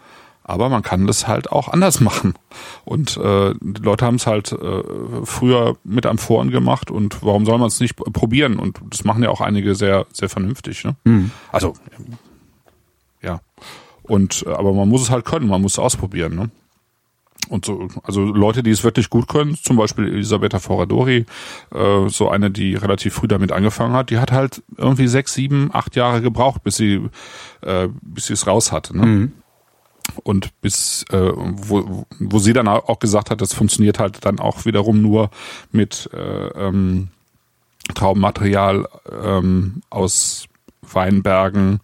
[0.50, 2.34] Aber man kann das halt auch anders machen.
[2.84, 4.82] Und äh, die Leute haben es halt äh,
[5.24, 8.58] früher mit Amphoren gemacht und warum soll man es nicht probieren?
[8.58, 10.84] Und das machen ja auch einige sehr, sehr vernünftig.
[10.84, 10.96] Ne?
[11.04, 11.30] Mhm.
[11.52, 11.74] Also,
[13.22, 13.40] ja.
[14.02, 16.34] Und äh, aber man muss es halt können, man muss es ausprobieren.
[16.34, 16.50] Ne?
[17.48, 21.26] Und so, also Leute, die es wirklich gut können, zum Beispiel Elisabetta Foradori,
[21.74, 25.70] äh, so eine, die relativ früh damit angefangen hat, die hat halt irgendwie sechs, sieben,
[25.72, 27.00] acht Jahre gebraucht, bis sie,
[27.62, 28.96] äh, bis sie es raus hatte.
[28.96, 29.06] Ne?
[29.06, 29.32] Mhm
[30.22, 34.64] und bis äh, wo, wo sie dann auch gesagt hat, das funktioniert halt dann auch
[34.64, 35.30] wiederum nur
[35.72, 37.08] mit äh, ähm,
[37.94, 40.46] Traubenmaterial ähm, aus
[40.82, 41.80] Weinbergen,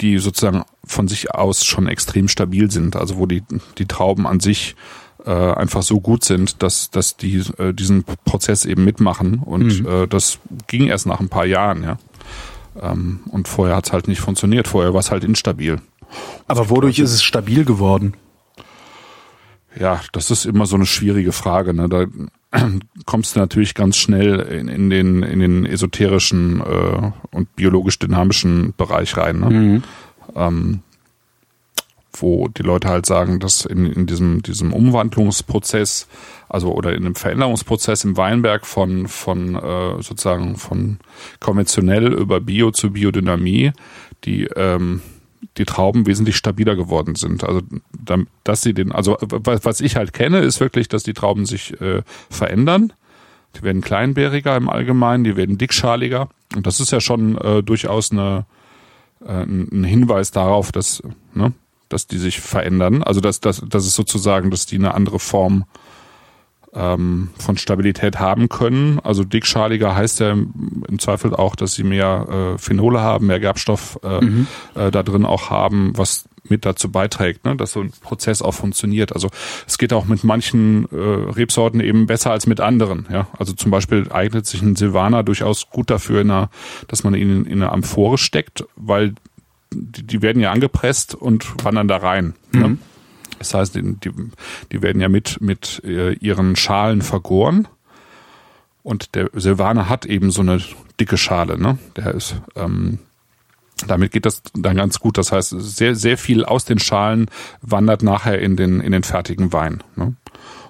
[0.00, 3.42] die sozusagen von sich aus schon extrem stabil sind, also wo die
[3.78, 4.76] die Trauben an sich
[5.24, 9.86] äh, einfach so gut sind, dass dass die äh, diesen Prozess eben mitmachen und mhm.
[9.86, 11.98] äh, das ging erst nach ein paar Jahren, ja.
[12.80, 15.80] Ähm, und vorher hat's halt nicht funktioniert, vorher war es halt instabil.
[16.46, 18.14] Aber wodurch ist es stabil geworden?
[19.78, 21.74] Ja, das ist immer so eine schwierige Frage.
[21.74, 21.88] Ne?
[21.88, 22.06] Da
[23.06, 28.74] kommst du natürlich ganz schnell in, in den in den esoterischen äh, und biologisch dynamischen
[28.76, 29.40] Bereich rein.
[29.40, 29.50] Ne?
[29.50, 29.82] Mhm.
[30.34, 30.82] Ähm,
[32.22, 36.08] wo die Leute halt sagen, dass in, in diesem, diesem Umwandlungsprozess,
[36.48, 40.98] also oder in dem Veränderungsprozess im Weinberg von, von äh, sozusagen von
[41.38, 43.72] konventionell über Bio zu Biodynamie,
[44.24, 45.02] die ähm,
[45.56, 47.44] die Trauben wesentlich stabiler geworden sind.
[47.44, 47.62] Also
[48.44, 52.02] dass sie den, also was ich halt kenne, ist wirklich, dass die Trauben sich äh,
[52.30, 52.92] verändern.
[53.56, 56.28] Die werden kleinbäriger im Allgemeinen, die werden dickschaliger.
[56.54, 58.46] Und das ist ja schon äh, durchaus eine,
[59.24, 61.02] äh, ein Hinweis darauf, dass,
[61.34, 61.52] ne,
[61.88, 63.02] dass die sich verändern.
[63.02, 65.64] Also dass, dass, dass es sozusagen, dass die eine andere Form
[66.74, 69.00] ähm, von Stabilität haben können.
[69.00, 73.40] Also dickschaliger heißt ja im, im Zweifel auch, dass sie mehr äh, Phenole haben, mehr
[73.40, 74.46] Gerbstoff äh, mhm.
[74.74, 78.54] äh, da drin auch haben, was mit dazu beiträgt, ne, dass so ein Prozess auch
[78.54, 79.12] funktioniert.
[79.12, 79.28] Also
[79.66, 83.06] es geht auch mit manchen äh, Rebsorten eben besser als mit anderen.
[83.10, 86.50] Ja, also zum Beispiel eignet sich ein Silvaner durchaus gut dafür, in einer,
[86.86, 89.14] dass man ihn in eine Amphore steckt, weil
[89.74, 92.34] die, die werden ja angepresst und wandern da rein.
[92.52, 92.58] Ne?
[92.58, 92.72] Mhm.
[92.72, 92.78] Ne?
[93.38, 93.96] Das heißt, die,
[94.72, 97.68] die werden ja mit, mit äh, ihren Schalen vergoren.
[98.82, 100.60] Und der Silvaner hat eben so eine
[100.98, 101.78] dicke Schale, ne?
[101.96, 102.98] Der ist, ähm,
[103.86, 105.18] damit geht das dann ganz gut.
[105.18, 109.52] Das heißt, sehr, sehr viel aus den Schalen wandert nachher in den, in den fertigen
[109.52, 109.82] Wein.
[109.94, 110.14] Ne?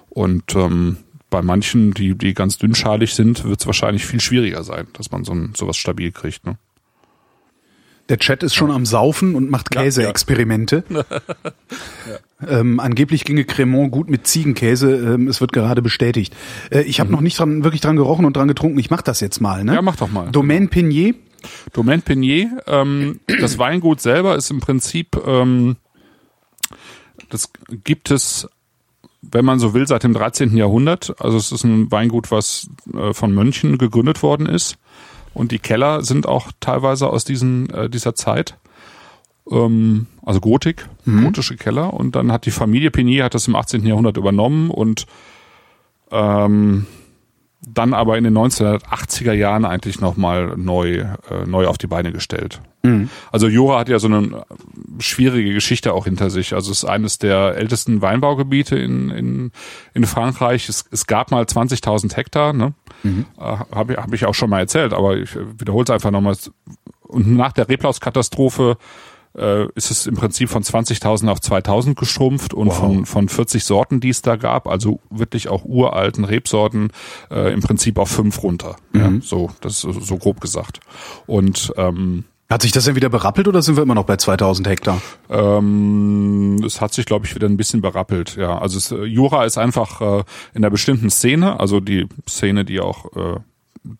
[0.09, 0.97] Und ähm,
[1.29, 5.23] bei manchen, die, die ganz dünnschalig sind, wird es wahrscheinlich viel schwieriger sein, dass man
[5.23, 6.45] so ein, sowas stabil kriegt.
[6.45, 6.57] Ne?
[8.09, 10.83] Der Chat ist schon am Saufen und macht Käseexperimente.
[10.89, 10.97] Ja,
[12.41, 12.59] ja.
[12.59, 14.95] ähm, angeblich ginge Cremant gut mit Ziegenkäse.
[14.95, 16.35] Ähm, es wird gerade bestätigt.
[16.71, 17.15] Äh, ich habe mhm.
[17.15, 18.79] noch nicht dran, wirklich dran gerochen und dran getrunken.
[18.79, 19.63] Ich mach das jetzt mal.
[19.63, 19.75] Ne?
[19.75, 20.31] Ja, mach doch mal.
[20.31, 21.13] Domaine Pinier.
[21.71, 22.61] Domaine Pinier.
[22.67, 25.77] Ähm, das Weingut selber ist im Prinzip, ähm,
[27.29, 27.51] das
[27.83, 28.47] gibt es
[29.21, 30.55] wenn man so will, seit dem 13.
[30.55, 31.13] Jahrhundert.
[31.19, 34.77] Also es ist ein Weingut, was äh, von Mönchen gegründet worden ist.
[35.33, 38.57] Und die Keller sind auch teilweise aus diesen, äh, dieser Zeit.
[39.49, 41.25] Ähm, also Gotik, mhm.
[41.25, 41.93] gotische Keller.
[41.93, 43.85] Und dann hat die Familie Penier hat das im 18.
[43.85, 45.05] Jahrhundert übernommen und
[46.11, 46.85] ähm,
[47.61, 52.61] dann aber in den 1980er Jahren eigentlich nochmal neu, äh, neu auf die Beine gestellt.
[52.83, 53.09] Mhm.
[53.31, 54.45] Also Jura hat ja so eine
[54.99, 56.53] schwierige Geschichte auch hinter sich.
[56.53, 59.51] Also es ist eines der ältesten Weinbaugebiete in, in,
[59.93, 60.69] in Frankreich.
[60.69, 62.73] Es, es gab mal 20.000 Hektar, ne?
[63.03, 63.25] Mhm.
[63.37, 66.35] Äh, Habe hab ich auch schon mal erzählt, aber ich wiederhole es einfach nochmal.
[67.01, 68.77] Und nach der Reblauskatastrophe
[69.37, 72.77] äh, ist es im Prinzip von 20.000 auf 2.000 geschrumpft und wow.
[72.77, 76.91] von, von 40 Sorten, die es da gab, also wirklich auch uralten Rebsorten,
[77.29, 78.75] äh, im Prinzip auf fünf runter.
[78.93, 78.99] Mhm.
[78.99, 80.79] Ja, so, das ist so grob gesagt.
[81.25, 84.67] Und ähm, hat sich das denn wieder berappelt oder sind wir immer noch bei 2000
[84.67, 85.01] Hektar?
[85.29, 88.35] Ähm, es hat sich, glaube ich, wieder ein bisschen berappelt.
[88.37, 92.65] Ja, also es, äh, Jura ist einfach äh, in einer bestimmten Szene, also die Szene,
[92.65, 93.39] die auch äh,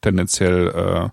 [0.01, 1.09] tendenziell äh,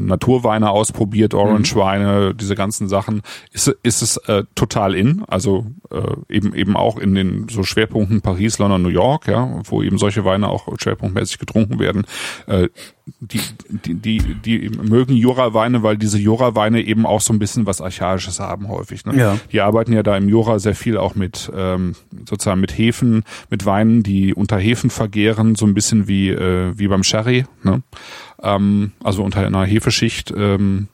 [0.00, 2.36] Naturweine ausprobiert, Orange-Weine, mhm.
[2.36, 3.22] diese ganzen Sachen,
[3.52, 5.24] ist, ist es äh, total in.
[5.28, 9.82] Also äh, eben eben auch in den so Schwerpunkten Paris, London, New York, ja, wo
[9.82, 12.04] eben solche Weine auch schwerpunktmäßig getrunken werden.
[12.46, 12.68] Äh,
[13.20, 17.80] die, die, die, die mögen Jura-Weine, weil diese Jura-Weine eben auch so ein bisschen was
[17.80, 19.04] Archaisches haben häufig.
[19.04, 19.16] Ne?
[19.16, 19.38] Ja.
[19.52, 21.94] Die arbeiten ja da im Jura sehr viel auch mit ähm,
[22.28, 26.88] sozusagen mit Hefen, mit Weinen, die unter Hefen vergehren, so ein bisschen wie äh, wie
[26.88, 27.46] beim Sherry.
[27.62, 27.82] Ne?
[28.42, 30.88] Ähm, also unter einer Hefeschicht ähm,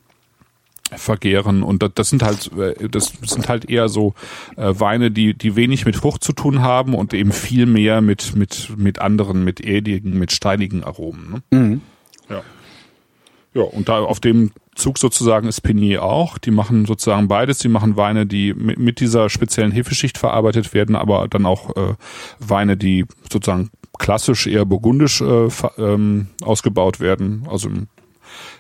[0.95, 4.15] vergehren und das, das sind halt äh, das sind halt eher so
[4.57, 8.37] äh, Weine, die die wenig mit Frucht zu tun haben und eben viel mehr mit
[8.37, 11.43] mit mit anderen mit erdigen, mit steinigen Aromen.
[11.51, 11.59] Ne?
[11.59, 11.81] Mhm.
[12.31, 12.43] Ja.
[13.55, 16.37] Ja, und da auf dem Zug sozusagen ist Penier auch.
[16.37, 17.59] Die machen sozusagen beides.
[17.59, 21.95] Die machen Weine, die mit, mit dieser speziellen Hefeschicht verarbeitet werden, aber dann auch äh,
[22.39, 27.89] Weine, die sozusagen klassisch eher burgundisch äh, ähm, ausgebaut werden, also im,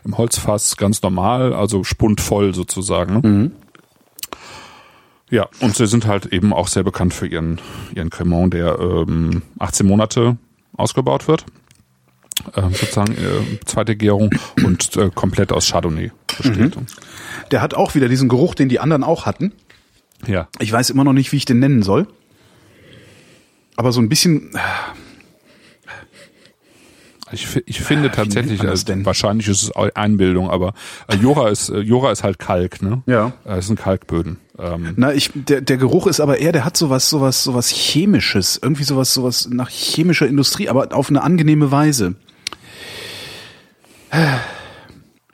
[0.05, 3.21] im, Holzfass ganz normal, also spundvoll sozusagen.
[3.23, 3.53] Mhm.
[5.31, 7.61] Ja, und sie sind halt eben auch sehr bekannt für ihren,
[7.95, 10.37] ihren Cremant, der ähm, 18 Monate
[10.77, 11.45] ausgebaut wird.
[12.55, 14.31] Äh, sozusagen äh, zweite Gärung
[14.63, 16.77] und äh, komplett aus Chardonnay besteht.
[16.77, 16.87] Mhm.
[17.51, 19.53] Der hat auch wieder diesen Geruch, den die anderen auch hatten.
[20.27, 20.49] Ja.
[20.59, 22.07] Ich weiß immer noch nicht, wie ich den nennen soll.
[23.77, 24.51] Aber so ein bisschen,
[27.33, 30.75] ich, ich finde tatsächlich, also, wahrscheinlich ist es Einbildung, aber
[31.09, 33.03] äh, Jura ist äh, Jura ist halt Kalk, ne?
[33.07, 33.33] Ja.
[33.45, 34.39] Äh, es sind Kalkböden.
[34.59, 34.95] Ähm.
[34.97, 38.85] Na, ich der der Geruch ist aber eher, der hat sowas sowas sowas chemisches, irgendwie
[38.85, 42.15] sowas sowas nach chemischer Industrie, aber auf eine angenehme Weise.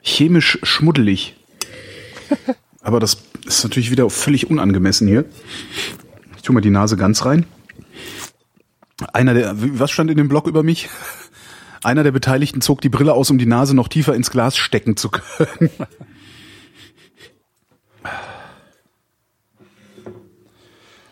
[0.01, 1.35] Chemisch schmuddelig.
[2.81, 5.25] aber das ist natürlich wieder völlig unangemessen hier.
[6.35, 7.45] Ich tue mal die Nase ganz rein.
[9.11, 10.89] Einer der, was stand in dem Blog über mich?
[11.83, 14.97] Einer der Beteiligten zog die Brille aus, um die Nase noch tiefer ins Glas stecken
[14.97, 15.69] zu können.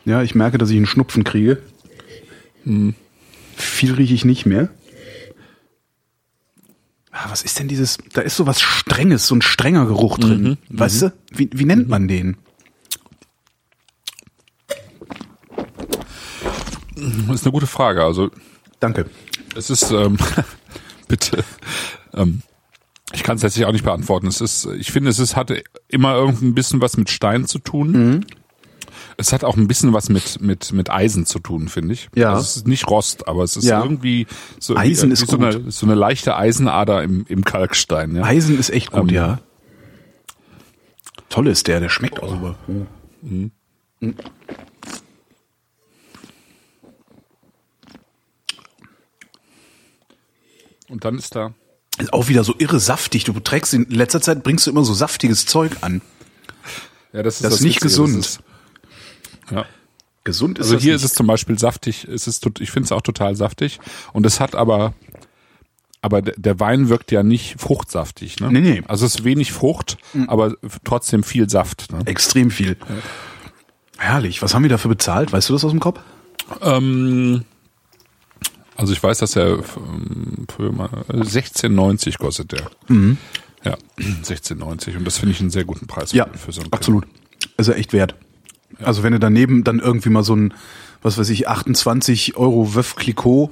[0.03, 1.61] Ja, ich merke, dass ich einen Schnupfen kriege.
[2.63, 2.95] Hm.
[3.55, 4.69] Viel rieche ich nicht mehr.
[7.11, 7.97] Ah, was ist denn dieses?
[8.13, 10.57] Da ist so was Strenges, so ein strenger Geruch drin.
[10.69, 11.07] Mhm, weißt mhm.
[11.07, 11.37] du?
[11.37, 12.37] Wie, wie nennt man den?
[16.95, 18.03] Das ist eine gute Frage.
[18.03, 18.31] Also
[18.79, 19.09] danke.
[19.55, 20.17] Es ist ähm,
[21.07, 21.43] bitte.
[22.13, 22.41] Ähm,
[23.13, 24.27] ich kann es letztlich auch nicht beantworten.
[24.27, 27.91] Es ist, ich finde, es ist hatte immer irgendein bisschen was mit Stein zu tun.
[27.91, 28.21] Mhm.
[29.17, 32.09] Es hat auch ein bisschen was mit mit mit Eisen zu tun, finde ich.
[32.15, 32.29] Ja.
[32.29, 33.83] Also es ist nicht Rost, aber es ist ja.
[33.83, 34.25] irgendwie
[34.59, 35.45] so, Eisen wie, ist so, gut.
[35.45, 38.15] Eine, so eine leichte Eisenader im im Kalkstein.
[38.15, 38.23] Ja.
[38.23, 39.39] Eisen ist echt gut, ähm, ja.
[41.29, 42.55] Toll ist der, der schmeckt auch super.
[42.67, 43.51] Mhm.
[43.99, 44.15] Mhm.
[50.91, 51.53] Und dann ist da
[51.97, 53.25] ist auch wieder so irre saftig.
[53.25, 56.01] Du trägst in letzter Zeit bringst du immer so saftiges Zeug an.
[57.13, 58.03] Ja, das ist, das das ist nicht Witzige.
[58.03, 58.17] gesund.
[58.17, 58.39] Das ist,
[59.51, 59.65] ja.
[60.23, 61.03] Gesund ist Also hier nicht.
[61.03, 62.05] ist es zum Beispiel saftig.
[62.05, 63.79] Es ist, ich finde es auch total saftig.
[64.13, 64.93] Und es hat aber,
[66.01, 68.39] aber der- Wein wirkt ja nicht fruchtsaftig.
[68.39, 68.51] Ne?
[68.51, 68.83] Nee, nee.
[68.87, 71.91] Also es ist wenig Frucht, aber trotzdem viel Saft.
[71.91, 72.01] Ne?
[72.05, 72.77] extrem viel.
[73.97, 74.41] Herrlich.
[74.41, 75.31] Was haben wir dafür bezahlt?
[75.33, 75.99] Weißt du das aus dem Kopf?
[76.61, 77.43] Ähm,
[78.81, 82.69] also ich weiß, dass er ähm, für mal 16,90 kostet der.
[83.63, 87.05] Ja, 16,90 und das finde ich einen sehr guten Preis Ja, für so einen absolut.
[87.57, 88.15] Ist er echt wert.
[88.79, 90.53] Also wenn du daneben dann irgendwie mal so ein,
[91.01, 93.51] was weiß ich, 28 Euro Wöf Clicquot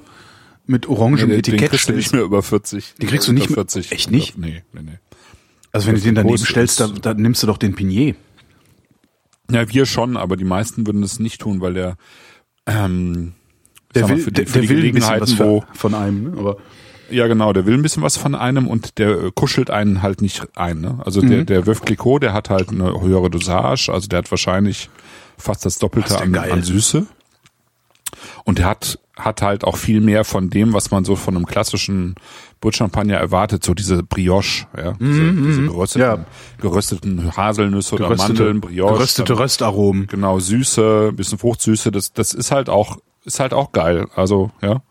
[0.66, 2.14] mit orangem Nee, den, den Etikett kriegst du nicht stellst.
[2.16, 2.96] mehr über 40.
[2.96, 3.92] Den kriegst du nicht mehr- 40.
[3.92, 4.38] Echt nicht?
[4.38, 5.00] Nee, nee, nee.
[5.72, 8.16] Also wenn du Das den daneben stellst, dann, dann nimmst du doch den Pinier.
[9.52, 11.98] Ja, wir schon, aber die meisten würden das nicht tun, weil der
[12.66, 13.34] ähm,
[13.96, 16.38] Der mal, will, die, der, der will ein bisschen was wo von einem, ne?
[16.38, 16.58] aber
[17.10, 20.22] ja genau, der will ein bisschen was von einem und der äh, kuschelt einen halt
[20.22, 20.80] nicht ein.
[20.82, 21.00] Ne?
[21.04, 21.30] Also Mhm.
[21.30, 24.90] der der Veuve Clicquot, der hat halt eine höhere Dosage, also der hat wahrscheinlich
[25.38, 27.08] fast das Doppelte an, an Süße
[28.44, 31.46] und der hat hat halt auch viel mehr von dem, was man so von einem
[31.46, 32.16] klassischen
[32.62, 36.26] Brutchampagner erwartet, so diese Brioche, ja, diese, diese gerösteten, Mhm, Ja.
[36.62, 40.08] gerösteten Haselnüsse oder geröstete, Mandeln, Brioche, geröstete dann- Röstaromen.
[40.08, 44.08] Genau, Süße, bisschen Fruchtsüße, das, das ist halt auch, ist halt auch geil.
[44.16, 44.82] Also, ja.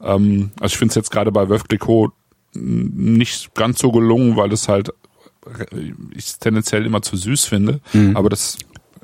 [0.00, 2.12] Ähm, also ich finde es jetzt gerade bei Veuve Clicquot
[2.54, 4.90] nicht ganz so gelungen, weil es halt
[5.46, 7.80] äh, ich es tendenziell immer zu süß finde.
[7.92, 8.16] Mhm.
[8.16, 8.58] Aber das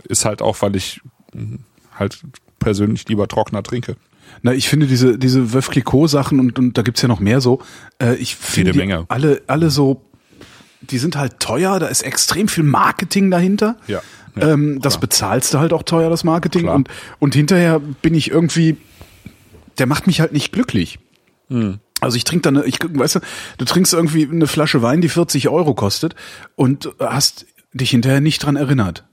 [0.08, 1.00] ist halt auch, weil ich
[1.32, 1.60] m,
[1.94, 2.22] halt
[2.58, 3.96] persönlich lieber trockener trinke.
[4.42, 7.40] Na, ich finde diese, diese Veuve Clicquot Sachen und, und da gibt's ja noch mehr
[7.40, 7.60] so,
[8.00, 9.04] äh, ich finde die Menge.
[9.08, 10.02] alle, alle so,
[10.80, 13.76] die sind halt teuer, da ist extrem viel Marketing dahinter.
[13.86, 14.02] Ja,
[14.36, 16.62] ja, ähm, das bezahlst du halt auch teuer, das Marketing.
[16.62, 16.76] Klar.
[16.76, 18.76] Und, und hinterher bin ich irgendwie,
[19.78, 20.98] der macht mich halt nicht glücklich.
[21.48, 21.78] Hm.
[22.00, 23.20] Also ich trinke dann, ich, weißt du,
[23.58, 26.14] du trinkst irgendwie eine Flasche Wein, die 40 Euro kostet
[26.54, 29.04] und hast dich hinterher nicht dran erinnert.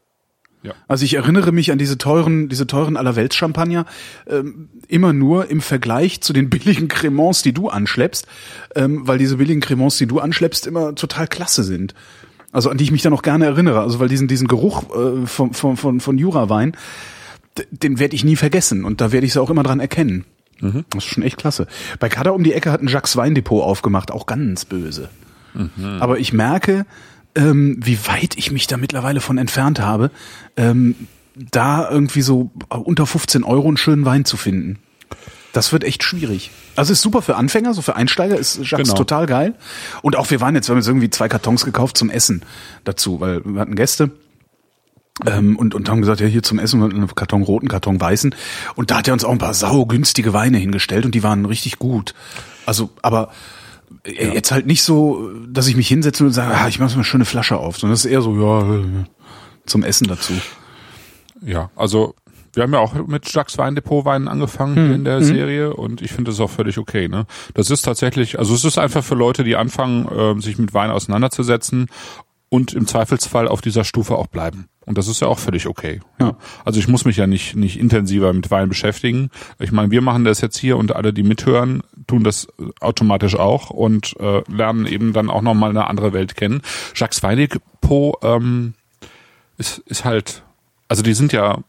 [0.63, 0.73] Ja.
[0.87, 3.85] Also ich erinnere mich an diese teuren, diese teuren Allerwelts-Champagner
[4.27, 8.27] ähm, immer nur im Vergleich zu den billigen Cremants, die du anschleppst,
[8.75, 11.95] ähm, weil diese billigen Cremants, die du anschleppst, immer total klasse sind.
[12.51, 13.81] Also an die ich mich dann auch gerne erinnere.
[13.81, 16.75] Also weil diesen diesen Geruch äh, von von von, von Jurawein,
[17.71, 20.25] den werde ich nie vergessen und da werde ich sie auch immer dran erkennen.
[20.91, 21.65] Das ist schon echt klasse.
[21.99, 25.09] Bei Kada um die Ecke hat ein Jacques Weindepot aufgemacht, auch ganz böse.
[25.99, 26.85] Aber ich merke,
[27.35, 30.11] ähm, wie weit ich mich da mittlerweile von entfernt habe,
[30.57, 30.95] ähm,
[31.35, 34.79] da irgendwie so unter 15 Euro einen schönen Wein zu finden.
[35.53, 36.51] Das wird echt schwierig.
[36.75, 38.97] Also ist super für Anfänger, so für Einsteiger ist Jacques Genau.
[38.97, 39.55] total geil.
[40.01, 42.43] Und auch wir waren jetzt, wir haben jetzt irgendwie zwei Kartons gekauft zum Essen
[42.85, 44.11] dazu, weil wir hatten Gäste.
[45.25, 48.33] Ähm, und, und haben gesagt, ja, hier zum Essen einen Karton roten, Karton weißen.
[48.75, 51.77] Und da hat er uns auch ein paar saugünstige Weine hingestellt und die waren richtig
[51.79, 52.15] gut.
[52.65, 53.31] Also, aber
[54.05, 56.95] äh, jetzt halt nicht so, dass ich mich hinsetze und sage, ah, ich mache so
[56.95, 58.83] eine schöne Flasche auf, sondern es ist eher so, ja, äh,
[59.65, 60.33] zum Essen dazu.
[61.43, 62.15] Ja, also
[62.53, 66.31] wir haben ja auch mit Jacques Weindepot-Weinen angefangen hier in der Serie und ich finde
[66.31, 67.07] das auch völlig okay.
[67.07, 67.25] Ne?
[67.53, 70.91] Das ist tatsächlich, also es ist einfach für Leute, die anfangen, ähm, sich mit Wein
[70.91, 71.87] auseinanderzusetzen
[72.49, 74.67] und im Zweifelsfall auf dieser Stufe auch bleiben.
[74.85, 76.01] Und das ist ja auch völlig okay.
[76.19, 76.35] Ja.
[76.65, 79.29] Also ich muss mich ja nicht, nicht intensiver mit Wein beschäftigen.
[79.59, 82.47] Ich meine, wir machen das jetzt hier und alle, die mithören, tun das
[82.81, 86.61] automatisch auch und äh, lernen eben dann auch nochmal eine andere Welt kennen.
[86.93, 88.73] Jacques Weindepot ähm,
[89.57, 90.43] ist, ist halt,
[90.89, 91.59] also die sind ja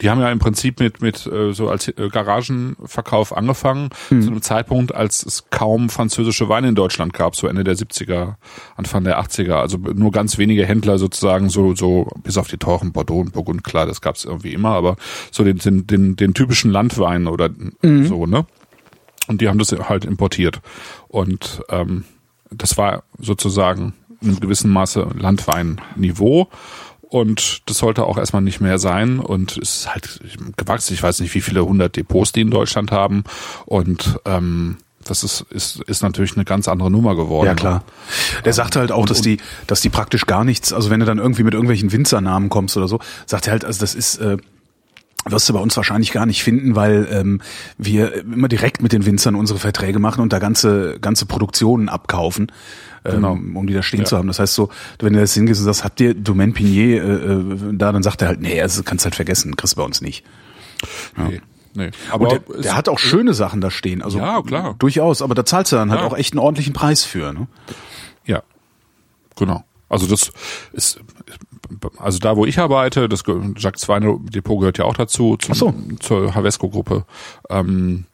[0.00, 4.22] die haben ja im Prinzip mit mit äh, so als äh, Garagenverkauf angefangen mhm.
[4.22, 8.34] zu einem Zeitpunkt, als es kaum französische Weine in Deutschland gab, so Ende der 70er,
[8.76, 9.54] Anfang der 80er.
[9.54, 13.64] Also nur ganz wenige Händler sozusagen so so bis auf die teuren Bordeaux und Burgund
[13.64, 14.96] klar, das gab es irgendwie immer, aber
[15.30, 17.50] so den den den, den typischen Landwein oder
[17.82, 18.06] mhm.
[18.06, 18.46] so ne.
[19.28, 20.60] Und die haben das halt importiert
[21.08, 22.04] und ähm,
[22.50, 26.48] das war sozusagen in einem gewissen Maße Landweinniveau
[27.12, 30.20] und das sollte auch erstmal nicht mehr sein und es ist halt
[30.56, 30.94] gewachsen.
[30.94, 33.24] Ich weiß nicht, wie viele hundert Depots die in Deutschland haben
[33.66, 37.48] und ähm, das ist, ist, ist natürlich eine ganz andere Nummer geworden.
[37.48, 37.84] Ja, klar.
[38.44, 41.18] Der sagte halt auch, dass die, dass die praktisch gar nichts, also wenn du dann
[41.18, 44.38] irgendwie mit irgendwelchen Winzernamen kommst oder so, sagt er halt, also das ist, äh,
[45.26, 47.40] wirst du bei uns wahrscheinlich gar nicht finden, weil ähm,
[47.78, 52.50] wir immer direkt mit den Winzern unsere Verträge machen und da ganze, ganze Produktionen abkaufen
[53.04, 53.34] genau.
[53.34, 54.06] ähm, um die da stehen ja.
[54.06, 54.28] zu haben.
[54.28, 57.72] Das heißt so, wenn du jetzt hingehst und sagst, habt ihr Domaine Pinier äh, äh,
[57.72, 60.24] da, dann sagt er halt, nee, also kannst halt vergessen, kriegst du bei uns nicht.
[61.16, 61.28] Ja.
[61.28, 61.40] Nee.
[61.74, 64.74] Nee, aber der, der hat auch schöne Sachen da stehen, also ja, klar.
[64.78, 67.32] durchaus, aber da zahlst du dann halt auch echt einen ordentlichen Preis für.
[67.32, 67.46] Ne?
[68.26, 68.42] Ja,
[69.36, 69.64] genau.
[69.88, 70.32] Also das
[70.74, 71.00] ist,
[71.98, 73.22] also da wo ich arbeite, das
[73.56, 75.74] Jacques Weine Depot gehört ja auch dazu, zum, so.
[76.00, 77.04] zur Havesco Gruppe.
[77.50, 78.06] Ähm,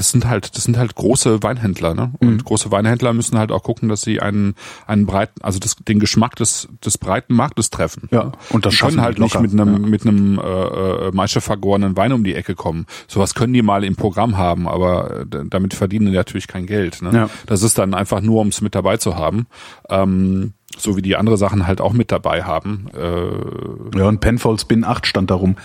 [0.00, 2.12] das sind halt, das sind halt große Weinhändler, ne?
[2.20, 2.38] Und mhm.
[2.38, 4.54] große Weinhändler müssen halt auch gucken, dass sie einen,
[4.86, 8.08] einen breiten, also das, den Geschmack des, des breiten Marktes treffen.
[8.10, 8.32] Ja.
[8.48, 9.78] Und das die können halt nicht mit einem, ja.
[9.90, 12.86] mit einem äh, äh, Maische vergorenen Wein um die Ecke kommen.
[13.08, 17.02] Sowas können die mal im Programm haben, aber äh, damit verdienen die natürlich kein Geld.
[17.02, 17.10] Ne?
[17.12, 17.30] Ja.
[17.44, 19.48] Das ist dann einfach nur, um es mit dabei zu haben.
[19.90, 22.86] Ähm, so wie die andere Sachen halt auch mit dabei haben.
[22.96, 25.56] Äh, ja, und Penfolds Bin 8 stand darum.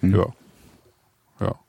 [0.00, 0.14] Mhm.
[0.14, 0.26] Ja.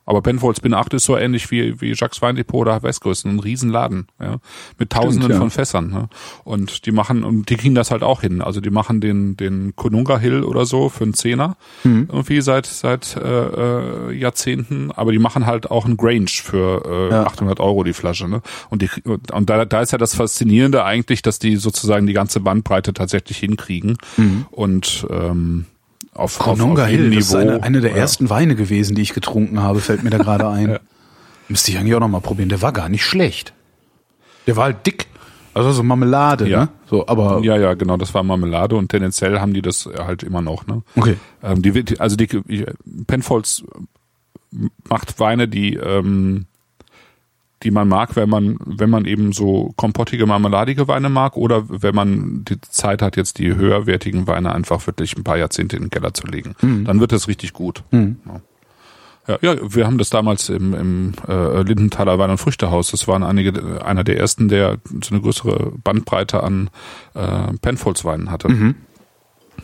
[0.05, 3.39] Aber Penfolds Bin 8 ist so ähnlich wie, wie Jacques Weindepot oder Havesco, ist ein
[3.39, 4.37] Riesenladen, ja,
[4.77, 5.39] mit tausenden Stimmt, ja.
[5.39, 6.09] von Fässern, ne?
[6.43, 8.41] Und die machen, und die kriegen das halt auch hin.
[8.41, 11.55] Also die machen den, den Konunga Hill oder so für einen Zehner,
[11.85, 12.09] mhm.
[12.11, 17.13] irgendwie seit, seit, äh, äh, Jahrzehnten, aber die machen halt auch einen Grange für, äh,
[17.13, 17.23] ja.
[17.27, 18.41] 800 Euro die Flasche, ne?
[18.69, 22.41] Und die, und da, da ist ja das Faszinierende eigentlich, dass die sozusagen die ganze
[22.41, 24.45] Bandbreite tatsächlich hinkriegen mhm.
[24.51, 25.67] und, ähm,
[26.13, 27.19] auf, Kononga auf, auf Hill, Niveau.
[27.19, 27.97] das ist eine, eine der ja.
[27.97, 30.69] ersten Weine gewesen, die ich getrunken habe, fällt mir da gerade ein.
[30.71, 30.79] ja.
[31.47, 32.49] Müsste ich eigentlich auch noch mal probieren.
[32.49, 33.53] Der war gar nicht schlecht.
[34.47, 35.07] Der war halt dick.
[35.53, 36.61] Also so Marmelade, ja.
[36.61, 36.69] ne?
[36.85, 40.41] So, aber ja, ja, genau, das war Marmelade und tendenziell haben die das halt immer
[40.41, 40.81] noch, ne?
[40.95, 41.17] Okay.
[41.43, 42.27] Ähm, die, also die
[43.05, 43.63] Penfolds
[44.87, 46.45] macht Weine, die ähm,
[47.63, 51.95] die man mag, wenn man, wenn man eben so kompottige, marmeladige Weine mag oder wenn
[51.95, 55.89] man die Zeit hat, jetzt die höherwertigen Weine einfach wirklich ein paar Jahrzehnte in den
[55.89, 56.55] Keller zu legen.
[56.61, 56.85] Mhm.
[56.85, 57.83] Dann wird das richtig gut.
[57.91, 58.17] Mhm.
[59.27, 59.37] Ja.
[59.41, 62.91] ja, wir haben das damals im, im äh, Lindenthaler Wein- und Früchtehaus.
[62.91, 66.69] Das waren einige, einer der ersten, der so eine größere Bandbreite an
[67.13, 68.49] äh, Penfolds-Weinen hatte.
[68.49, 68.75] Mhm.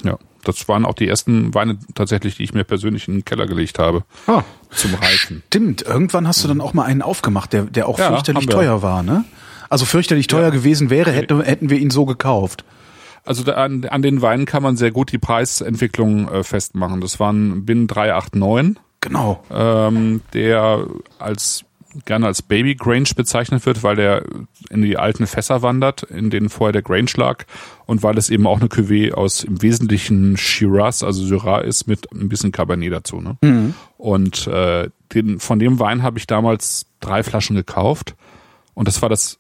[0.04, 3.48] Ja das waren auch die ersten Weine tatsächlich, die ich mir persönlich in den Keller
[3.48, 4.04] gelegt habe.
[4.28, 5.44] Ah, zum Reifen.
[5.48, 8.82] Stimmt, irgendwann hast du dann auch mal einen aufgemacht, der, der auch ja, fürchterlich teuer
[8.82, 9.26] war, ne?
[9.70, 10.50] Also fürchterlich teuer ja.
[10.50, 12.64] gewesen wäre, hätte, hätten wir ihn so gekauft.
[13.26, 17.02] Also da, an, an den Weinen kann man sehr gut die Preisentwicklung äh, festmachen.
[17.02, 18.82] Das waren Bin 389.
[19.02, 19.44] Genau.
[19.52, 20.88] Ähm, der
[21.20, 21.66] als
[22.06, 24.24] gerne als Baby Grange bezeichnet wird, weil der
[24.70, 27.46] in die alten Fässer wandert, in denen vorher der Grange lag
[27.86, 32.12] und weil es eben auch eine Cuvée aus im Wesentlichen Shiraz, also Syrah ist mit
[32.12, 33.22] ein bisschen Cabernet dazu.
[33.22, 33.38] Ne?
[33.42, 33.74] Mhm.
[33.98, 38.16] Und äh, den, von dem Wein habe ich damals drei Flaschen gekauft
[38.74, 39.40] und das war das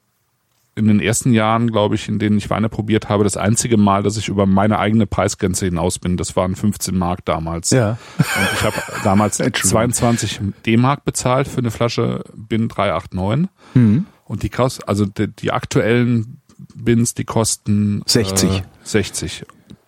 [0.77, 4.03] in den ersten Jahren, glaube ich, in denen ich Weine probiert habe, das einzige Mal,
[4.03, 6.17] dass ich über meine eigene Preisgrenze hinaus bin.
[6.17, 7.71] Das waren 15 Mark damals.
[7.71, 7.97] Ja.
[8.17, 13.49] Und ich habe damals 22 D-Mark bezahlt für eine Flasche Bin 389.
[13.73, 14.05] Mhm.
[14.25, 16.41] Und die kost, also die, die, aktuellen
[16.75, 18.59] Bins, die kosten 60.
[18.59, 19.45] Äh, 60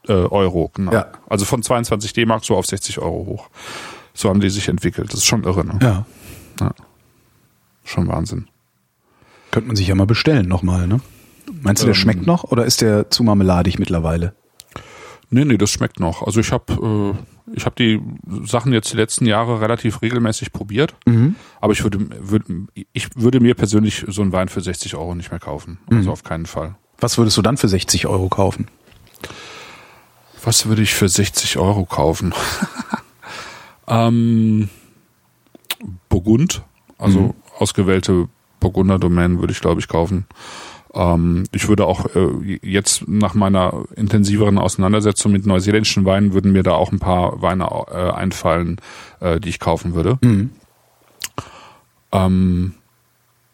[0.08, 0.92] äh, Euro, genau.
[0.92, 1.08] Ja.
[1.30, 3.50] Also von 22 D-Mark so auf 60 Euro hoch.
[4.14, 5.14] So haben die sich entwickelt.
[5.14, 5.78] Das ist schon irre, ne?
[5.82, 6.06] Ja.
[6.60, 6.72] ja.
[7.84, 8.48] Schon Wahnsinn.
[9.52, 11.00] Könnte man sich ja mal bestellen nochmal, ne?
[11.62, 14.34] Meinst du, der ähm, schmeckt noch oder ist der zu marmeladig mittlerweile?
[15.32, 16.24] Nee, nee, das schmeckt noch.
[16.24, 18.02] Also ich habe äh, ich habe die
[18.46, 21.36] Sachen jetzt die letzten Jahre relativ regelmäßig probiert, mhm.
[21.62, 25.32] aber ich würde, würde ich würde mir persönlich so einen Wein für 60 Euro nicht
[25.32, 25.80] mehr kaufen.
[25.90, 26.10] Also mhm.
[26.10, 26.76] auf keinen Fall.
[27.00, 28.68] Was würdest du dann für 60 Euro kaufen?
[30.44, 32.34] Was würde ich für 60 Euro kaufen?
[33.88, 34.70] ähm,
[36.10, 36.64] Burgund,
[36.98, 37.34] also mhm.
[37.58, 38.28] ausgewählte
[38.60, 40.26] Burgunder Domain würde ich, glaube ich, kaufen.
[40.94, 46.64] Ähm, ich würde auch äh, jetzt nach meiner intensiveren Auseinandersetzung mit neuseeländischen Weinen würden mir
[46.64, 48.80] da auch ein paar Weine äh, einfallen,
[49.20, 50.18] äh, die ich kaufen würde.
[50.22, 50.52] Mhm.
[52.12, 52.74] Ähm,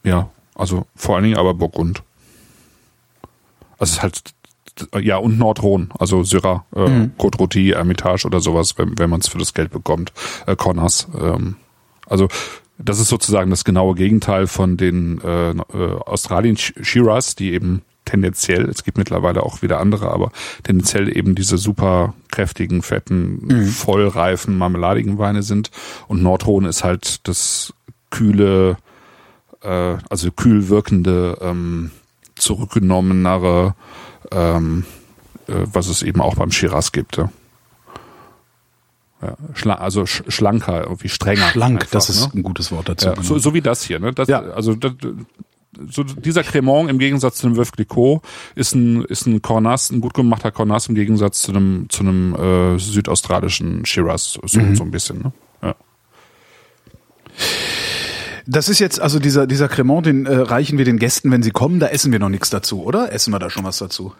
[0.03, 2.03] ja, also vor allen Dingen aber Burgund.
[3.77, 4.35] Also es ist halt
[4.99, 7.11] ja, und Nordrhone, also Syrah, äh, mhm.
[7.17, 10.11] Côte Rôtie, Hermitage oder sowas, wenn, wenn man es für das Geld bekommt.
[10.47, 11.07] Äh, Connors.
[11.17, 11.55] Ähm,
[12.07, 12.27] also
[12.77, 15.53] das ist sozusagen das genaue Gegenteil von den äh, äh,
[16.05, 20.31] Australien Shiraz, die eben tendenziell, es gibt mittlerweile auch wieder andere, aber
[20.63, 23.65] tendenziell eben diese super kräftigen, fetten, mhm.
[23.65, 25.71] vollreifen, marmeladigen Weine sind.
[26.07, 27.73] Und Nordrhone ist halt das
[28.11, 28.77] kühle,
[29.61, 31.91] äh, also kühl wirkende, ähm,
[32.35, 33.75] zurückgenommenere,
[34.31, 34.85] ähm,
[35.47, 37.17] äh, was es eben auch beim Shiraz gibt.
[37.17, 37.31] Ja.
[39.53, 41.47] Schla also sch schlanker, irgendwie strenger.
[41.47, 42.39] Schlank, einfach, das ist ne?
[42.39, 43.07] ein gutes Wort dazu.
[43.07, 43.25] Ja, genau.
[43.25, 43.99] so, so wie das hier.
[43.99, 44.13] Ne?
[44.13, 44.41] Das, ja.
[44.41, 44.93] Also das,
[45.89, 48.21] so dieser Cremant im Gegensatz zu dem Veuve Clicquot
[48.55, 52.35] ist ein ist ein Cornas, ein gut gemachter Cornas im Gegensatz zu einem zu einem
[52.35, 54.75] äh, südaustralischen Shiraz so, mhm.
[54.75, 55.19] so ein bisschen.
[55.19, 55.33] Ne?
[55.61, 55.75] Ja.
[58.47, 61.51] Das ist jetzt also dieser dieser Cremant, den äh, reichen wir den Gästen, wenn sie
[61.51, 61.79] kommen.
[61.79, 63.11] Da essen wir noch nichts dazu, oder?
[63.11, 64.13] Essen wir da schon was dazu?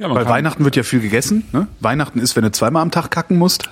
[0.00, 1.44] Ja, Weil Weihnachten wird ja viel gegessen.
[1.52, 1.68] Ne?
[1.80, 3.68] Weihnachten ist, wenn du zweimal am Tag kacken musst.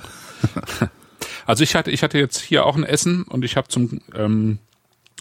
[1.47, 4.59] also ich hatte, ich hatte jetzt hier auch ein Essen und ich habe zum ähm,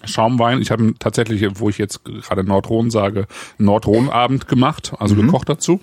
[0.03, 3.25] Schaumwein, ich habe tatsächlich, wo ich jetzt gerade Nordrhone sage,
[3.57, 5.27] Nordrhone-Abend gemacht, also mhm.
[5.27, 5.79] gekocht dazu.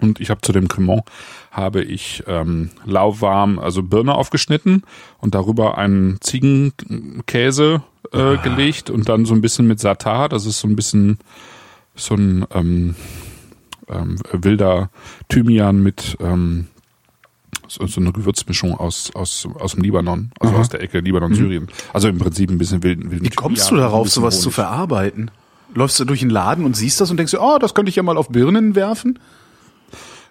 [0.00, 1.02] Und ich habe zu dem Cremant
[1.50, 4.84] habe ich ähm, lauwarm, also Birne aufgeschnitten
[5.18, 7.82] und darüber einen Ziegenkäse
[8.12, 8.36] äh, ah.
[8.36, 11.18] gelegt und dann so ein bisschen mit Satar, das ist so ein bisschen
[11.96, 12.94] so ein ähm,
[13.88, 14.90] ähm, wilder
[15.28, 16.68] Thymian mit ähm,
[17.68, 20.60] so, so eine Gewürzmischung aus, aus, aus dem Libanon, also Aha.
[20.60, 21.36] aus der Ecke Libanon, mhm.
[21.36, 21.68] Syrien.
[21.92, 24.42] Also im Prinzip ein bisschen wilden, wilden Wie kommst Thymian, du darauf, sowas Honig.
[24.42, 25.30] zu verarbeiten?
[25.74, 28.02] Läufst du durch den Laden und siehst das und denkst, oh, das könnte ich ja
[28.02, 29.18] mal auf Birnen werfen?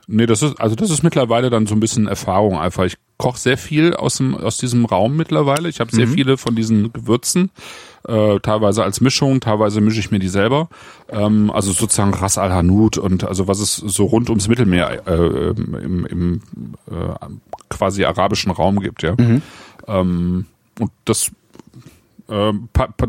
[0.07, 2.83] Nee, das ist, also das ist mittlerweile dann so ein bisschen Erfahrung einfach.
[2.83, 5.67] Ich koche sehr viel aus dem, aus diesem Raum mittlerweile.
[5.69, 6.13] Ich habe sehr mhm.
[6.13, 7.49] viele von diesen Gewürzen,
[8.07, 10.69] äh, teilweise als Mischung, teilweise mische ich mir die selber.
[11.09, 15.49] Ähm, also sozusagen Ras al Hanout und also was es so rund ums Mittelmeer äh,
[15.49, 16.41] im, im
[16.87, 17.15] äh,
[17.69, 19.15] quasi arabischen Raum gibt, ja.
[19.17, 19.41] Mhm.
[19.87, 20.45] Ähm,
[20.79, 21.31] und das,
[22.29, 22.53] äh,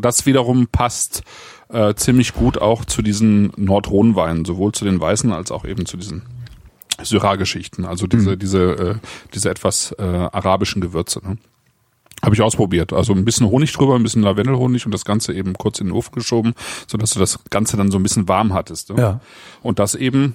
[0.01, 1.25] das wiederum passt
[1.69, 5.97] äh, ziemlich gut auch zu diesen Nordrhone-Weinen, sowohl zu den weißen als auch eben zu
[5.97, 6.23] diesen
[7.03, 8.39] Syrah-Geschichten, also diese, mhm.
[8.39, 8.95] diese, äh,
[9.35, 11.21] diese etwas äh, arabischen Gewürze.
[11.23, 11.39] Ne?
[12.23, 12.93] Habe ich ausprobiert.
[12.93, 15.93] Also ein bisschen Honig drüber, ein bisschen Lavendelhonig und das Ganze eben kurz in den
[15.93, 16.55] Ofen geschoben,
[16.87, 18.91] sodass du das Ganze dann so ein bisschen warm hattest.
[18.91, 19.01] Ne?
[19.01, 19.21] Ja.
[19.63, 20.35] Und das eben,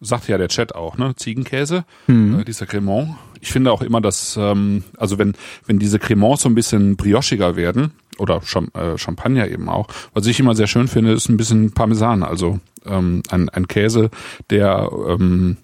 [0.00, 1.14] sagt ja der Chat auch, ne?
[1.16, 2.40] Ziegenkäse, mhm.
[2.40, 3.16] äh, dieser Cremant.
[3.40, 5.34] Ich finde auch immer, dass, ähm, also wenn,
[5.66, 10.26] wenn diese Cremants so ein bisschen briochiger werden, oder Cham äh, Champagner eben auch, was
[10.26, 14.10] ich immer sehr schön finde, ist ein bisschen Parmesan, also ähm, ein, ein Käse,
[14.50, 15.56] der ähm,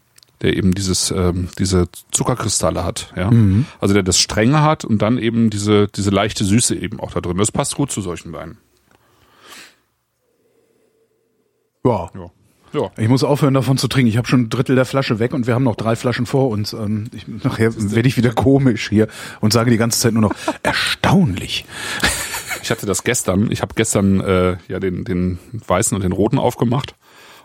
[0.42, 3.30] der eben dieses ähm, diese Zuckerkristalle hat, ja.
[3.30, 3.66] Mhm.
[3.80, 7.20] Also der das Strenge hat und dann eben diese diese leichte Süße eben auch da
[7.20, 7.38] drin.
[7.38, 8.58] Das passt gut zu solchen Weinen.
[11.84, 12.10] Ja.
[12.14, 12.30] ja.
[12.74, 12.90] Ja.
[12.98, 14.10] Ich muss aufhören davon zu trinken.
[14.10, 16.50] Ich habe schon ein Drittel der Flasche weg und wir haben noch drei Flaschen vor
[16.50, 16.74] uns.
[16.74, 19.08] Ähm, ich, nachher werde ich wieder komisch hier
[19.40, 21.64] und sage die ganze Zeit nur noch erstaunlich.
[22.62, 23.50] Ich hatte das gestern.
[23.50, 26.94] Ich habe gestern äh, ja den den weißen und den roten aufgemacht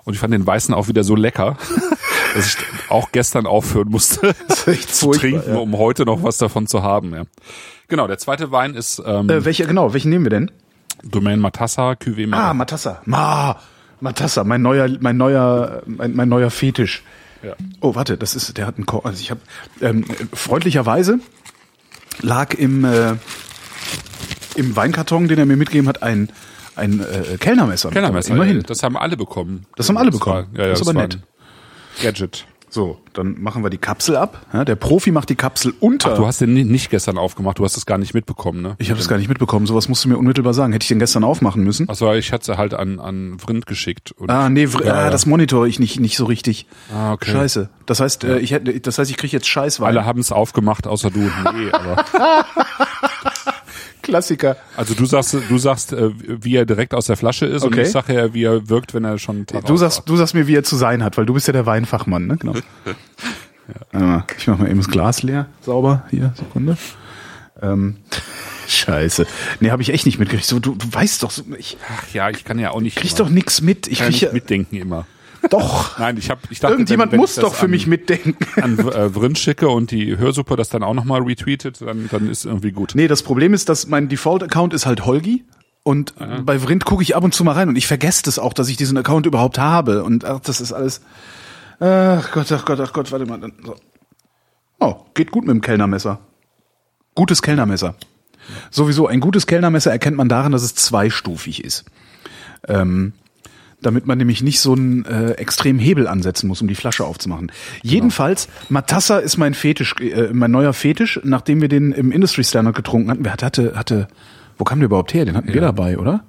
[0.03, 1.57] und ich fand den weißen auch wieder so lecker,
[2.34, 2.57] dass ich
[2.89, 4.36] auch gestern aufhören musste
[4.88, 5.59] zu trinken, ja.
[5.59, 7.13] um heute noch was davon zu haben.
[7.13, 7.23] Ja.
[7.88, 9.01] Genau, der zweite Wein ist.
[9.05, 9.93] Ähm, äh, welcher genau?
[9.93, 10.51] Welchen nehmen wir denn?
[11.03, 12.49] Domaine Matassa, Cuvée Mara.
[12.49, 13.01] Ah, Matassa.
[13.05, 13.57] Ma,
[13.99, 17.03] Matassa, mein neuer, mein neuer, mein, mein neuer Fetisch.
[17.43, 17.55] Ja.
[17.81, 19.41] Oh, warte, das ist, der hat einen, Ko also ich habe
[19.81, 21.19] ähm, freundlicherweise
[22.21, 23.15] lag im äh,
[24.55, 26.29] im Weinkarton, den er mir mitgegeben hat, ein
[26.75, 27.91] ein äh, Kellnermesser.
[27.91, 28.63] Kellnermesser, immerhin.
[28.63, 29.65] Das haben alle bekommen.
[29.75, 30.47] Das haben alle bekommen.
[30.53, 31.19] War, ja, ja, das ist aber nett.
[32.01, 32.45] Gadget.
[32.73, 34.47] So, dann machen wir die Kapsel ab.
[34.51, 36.13] Ja, der Profi macht die Kapsel unter.
[36.13, 38.75] Ach, du hast den nicht gestern aufgemacht, du hast es gar nicht mitbekommen, ne?
[38.79, 39.67] Ich habe es gar nicht mitbekommen.
[39.67, 40.73] Sowas musst du mir unmittelbar sagen.
[40.73, 41.87] Hätte ich den gestern aufmachen müssen?
[41.87, 44.15] Achso, ich hatte halt an an Vrind geschickt.
[44.27, 46.65] ah, nee, Vr ja, ah, das monitore ich nicht nicht so richtig.
[46.91, 47.31] Ah, okay.
[47.31, 47.69] Scheiße.
[47.85, 49.89] Das heißt, äh, ich hätte, das heißt, ich kriege jetzt Scheißwein.
[49.89, 51.19] Alle haben es aufgemacht, außer du.
[51.19, 52.05] Nee, aber
[54.03, 54.57] Klassiker.
[54.77, 57.73] Also du sagst, du sagst, äh, wie er direkt aus der Flasche ist okay.
[57.73, 59.45] und ich sage ja, wie er wirkt, wenn er schon.
[59.65, 61.65] Du sagst, du sagst mir, wie er zu sein hat, weil du bist ja der
[61.65, 62.37] Weinfachmann, ne?
[62.37, 62.53] Genau.
[63.93, 64.25] ja.
[64.37, 66.03] Ich mach mal eben das Glas leer, sauber.
[66.11, 66.77] Hier, Sekunde.
[67.61, 67.97] Ähm,
[68.67, 69.25] Scheiße.
[69.59, 70.47] Nee, habe ich echt nicht mitgekriegt.
[70.47, 71.77] So, du, du weißt doch so, ich.
[71.89, 72.97] Ach ja, ich kann ja auch nicht.
[72.97, 73.87] Kriegst doch nix mit.
[73.87, 75.05] Ich kann krieg nicht mitdenken immer.
[75.49, 75.99] Doch.
[75.99, 78.37] Nein, ich habe ich dachte, irgendjemand wenn, wenn muss doch für an, mich mitdenken.
[78.61, 82.45] An äh, Vrind schicke und die Hörsuppe das dann auch nochmal retweetet, dann dann ist
[82.45, 82.93] irgendwie gut.
[82.95, 85.43] Nee, das Problem ist, dass mein Default Account ist halt Holgi
[85.83, 86.41] und Aha.
[86.45, 88.69] bei Vrind gucke ich ab und zu mal rein und ich vergesse das auch, dass
[88.69, 91.01] ich diesen Account überhaupt habe und ach, das ist alles
[91.79, 93.39] Ach Gott, ach Gott, ach Gott, warte mal.
[93.65, 93.75] So.
[94.79, 96.19] Oh, geht gut mit dem Kellnermesser.
[97.15, 97.95] Gutes Kellnermesser.
[98.71, 101.85] Sowieso, ein gutes Kellnermesser erkennt man daran, dass es zweistufig ist.
[102.67, 103.13] Ähm,
[103.84, 107.51] damit man nämlich nicht so einen äh, extremen Hebel ansetzen muss, um die Flasche aufzumachen.
[107.84, 112.75] Jedenfalls, Matassa ist mein Fetisch, äh, mein neuer Fetisch, nachdem wir den im Industry Standard
[112.75, 113.23] getrunken hatten.
[113.23, 114.07] Wer hatte, hatte,
[114.57, 115.25] wo kam der überhaupt her?
[115.25, 116.23] Den hatten wir dabei, oder?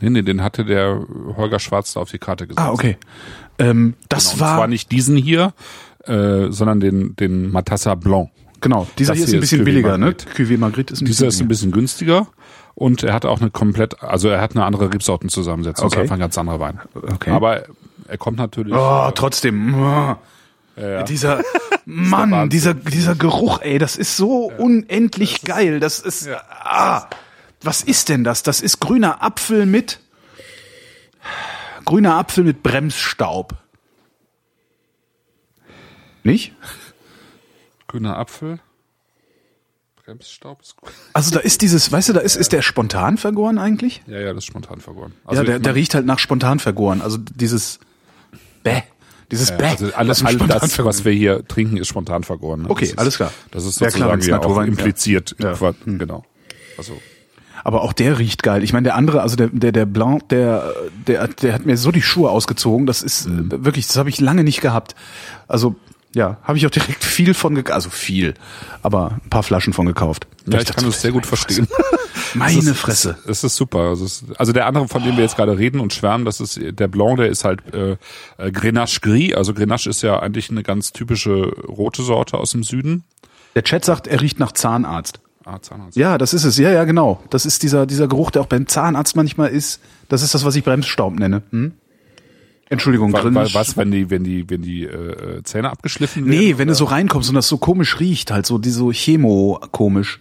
[0.00, 1.00] Nee, nee, den hatte der
[1.36, 2.66] Holger Schwarz da auf die Karte gesetzt.
[2.66, 2.96] Ah, okay.
[3.58, 5.54] Ähm, das Genau, und war zwar nicht diesen hier,
[6.04, 8.30] äh, sondern den, den Matassa Blanc.
[8.60, 8.88] genau.
[8.98, 10.06] Dieser Das hier ist ein bisschen ist billiger, ne?
[10.06, 10.26] Margrit.
[10.36, 12.26] Cuvée Margrit ist ein Dieser ist bisschen ein bisschen günstiger
[12.74, 15.86] und er hat auch eine komplett, also er hat eine andere Rebsortenzusammensetzung.
[15.86, 15.96] Okay.
[15.96, 16.02] Okay.
[16.02, 16.80] einfach ein ganz anderer Wein.
[16.94, 17.30] Okay.
[17.30, 17.64] Aber
[18.08, 18.74] er kommt natürlich.
[18.74, 19.74] Oh, trotzdem.
[19.74, 20.16] Oh.
[21.06, 21.42] Dieser
[21.84, 25.80] Mann, dieser dieser Geruch, ey, das ist so unendlich geil.
[25.80, 27.08] Das ist ah,
[27.60, 28.42] was ist denn das?
[28.42, 30.00] Das ist grüner Apfel mit
[31.84, 33.54] grüner Apfel mit Bremsstaub.
[36.24, 36.52] Nicht?
[37.88, 38.60] Grüner Apfel.
[40.16, 40.90] Bremsstaub ist gut.
[41.12, 44.02] Also da ist dieses, weißt du, da ist ist der spontan vergoren eigentlich?
[44.06, 45.12] Ja, ja, das ist spontan vergoren.
[45.24, 47.02] ja, Also der, ich der mein, riecht halt nach spontan vergoren.
[47.02, 47.78] Also dieses
[48.62, 48.82] Bäh,
[49.30, 49.64] dieses Bäh.
[49.66, 52.62] also alles, ist all spontan das, was wir hier trinken, ist spontan vergoren.
[52.62, 52.70] Ne?
[52.70, 53.32] Okay, ist, alles klar.
[53.50, 55.34] Das ist Ja, klar, sozusagen ja, auch Naturwein- impliziert.
[55.38, 55.52] ja.
[55.54, 56.24] Qua- Genau.
[56.78, 57.00] Also
[57.64, 58.62] Aber auch der riecht geil.
[58.64, 60.72] Ich meine, der andere, also der, der, der Blanc, der,
[61.06, 62.86] der, der hat mir so die Schuhe ausgezogen.
[62.86, 63.30] Das ist äh,
[63.64, 64.94] wirklich, das habe ich lange nicht gehabt.
[65.48, 65.76] Also,
[66.14, 67.74] ja, habe ich auch direkt viel von gekauft.
[67.74, 68.34] Also viel,
[68.82, 70.26] aber ein paar Flaschen von gekauft.
[70.46, 71.66] ja, ich kann das sehr gut verstehen.
[72.34, 73.18] Meine Es ist- Fresse.
[73.26, 73.80] Es ist super.
[73.90, 76.40] Also, es ist, also der andere, von dem wir jetzt gerade reden und schwärmen, das
[76.40, 77.96] ist der Blanc, der ist halt äh,
[78.38, 79.34] äh, Grenache Gris.
[79.34, 83.04] Also Grenache ist ja eigentlich eine ganz typische rote Sorte aus dem Süden.
[83.54, 85.20] Der Chat sagt, er riecht nach Zahnarzt.
[85.44, 85.96] Ah, Zahnarzt.
[85.96, 86.56] Ja, das ist es.
[86.56, 87.22] Ja, ja, genau.
[87.30, 89.80] Das ist dieser, dieser Geruch, der auch beim Zahnarzt manchmal ist.
[90.08, 91.42] Das ist das, was ich Bremsstaub nenne.
[91.50, 91.72] Hm?
[92.72, 93.34] Entschuldigung, drin.
[93.34, 96.38] weil, was, wenn die, wenn die, wenn die äh, äh, Zähne abgeschliffen werden?
[96.38, 100.20] Nee, wenn du so reinkommst und das so komisch riecht, halt so, die so chemo-komisch.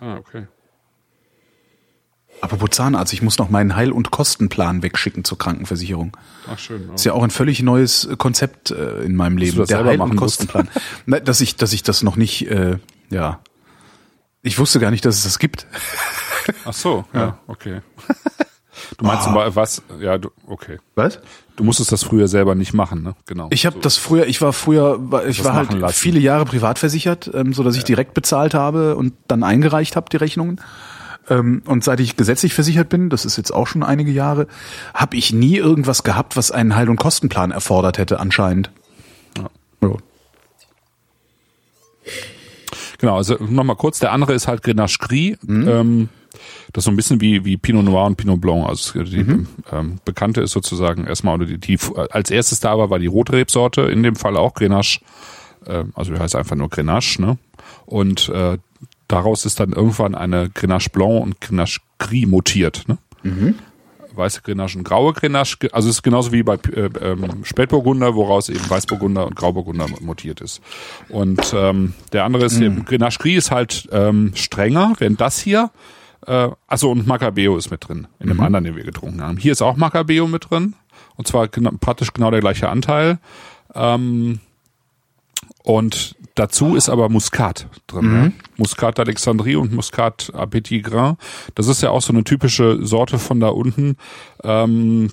[0.00, 0.46] Ah, okay.
[2.40, 6.16] Apropos Zahnarzt, ich muss noch meinen Heil- und Kostenplan wegschicken zur Krankenversicherung.
[6.48, 6.88] Ach schön.
[6.94, 9.64] Ist ja auch ein völlig neues äh, Konzept äh, in meinem Leben.
[9.66, 10.38] selber machen musst?
[10.38, 10.68] Kostenplan.
[11.06, 12.78] Na, dass ich, dass ich das noch nicht, äh,
[13.10, 13.40] ja.
[14.42, 15.66] Ich wusste gar nicht, dass es das gibt.
[16.64, 17.80] Ach so, ja, okay.
[18.98, 19.82] Du meinst aber was?
[20.00, 20.78] Ja, du, okay.
[20.94, 21.18] Was?
[21.56, 23.14] Du musstest das früher selber nicht machen, ne?
[23.26, 23.48] Genau.
[23.50, 25.94] Ich habe das früher, ich war früher, ich Das war halt lassen.
[25.94, 30.08] viele Jahre privat versichert, ähm, so dass ich direkt bezahlt habe und dann eingereicht habe
[30.10, 30.60] die Rechnungen.
[31.30, 34.46] Ähm, und seit ich gesetzlich versichert bin, das ist jetzt auch schon einige Jahre,
[34.94, 38.70] habe ich nie irgendwas gehabt, was einen Heil- und Kostenplan erfordert hätte anscheinend.
[39.38, 39.48] Ja.
[39.88, 39.96] Ja.
[42.98, 45.36] Genau, also nochmal kurz, der andere ist halt Grenache Gris.
[45.48, 46.08] Ähm,
[46.72, 48.68] das ist so ein bisschen wie, wie Pinot Noir und Pinot Blanc.
[48.68, 51.78] Also die ähm, bekannte ist sozusagen erstmal, oder die, die
[52.10, 55.00] als erstes da war, war die Rotrebsorte, in dem Fall auch Grenache.
[55.66, 57.38] Ähm, also die heißt einfach nur Grenache, ne?
[57.86, 58.58] Und äh,
[59.08, 62.98] daraus ist dann irgendwann eine Grenache Blanc und Grenache Gris mutiert, ne?
[64.16, 65.56] weiße Grenache und graue Grenache.
[65.72, 70.40] Also es ist genauso wie bei äh, ähm, Spätburgunder, woraus eben Weißburgunder und Grauburgunder mutiert
[70.40, 70.60] ist.
[71.08, 75.70] Und ähm, der andere ist eben Grenache Gris ist halt ähm, strenger, während das hier
[76.26, 79.36] äh, also und Macabeo ist mit drin in dem anderen, den wir getrunken haben.
[79.36, 80.74] Hier ist auch Macabeo mit drin
[81.16, 83.18] und zwar gena praktisch genau der gleiche Anteil.
[83.74, 84.40] Ähm,
[85.62, 88.12] und dazu ist aber Muskat drin.
[88.12, 88.32] Ja?
[88.56, 91.16] Muskat d'Alexandrie und Muskat à Petit Grain.
[91.54, 93.96] Das ist ja auch so eine typische Sorte von da unten,
[94.42, 95.10] ähm,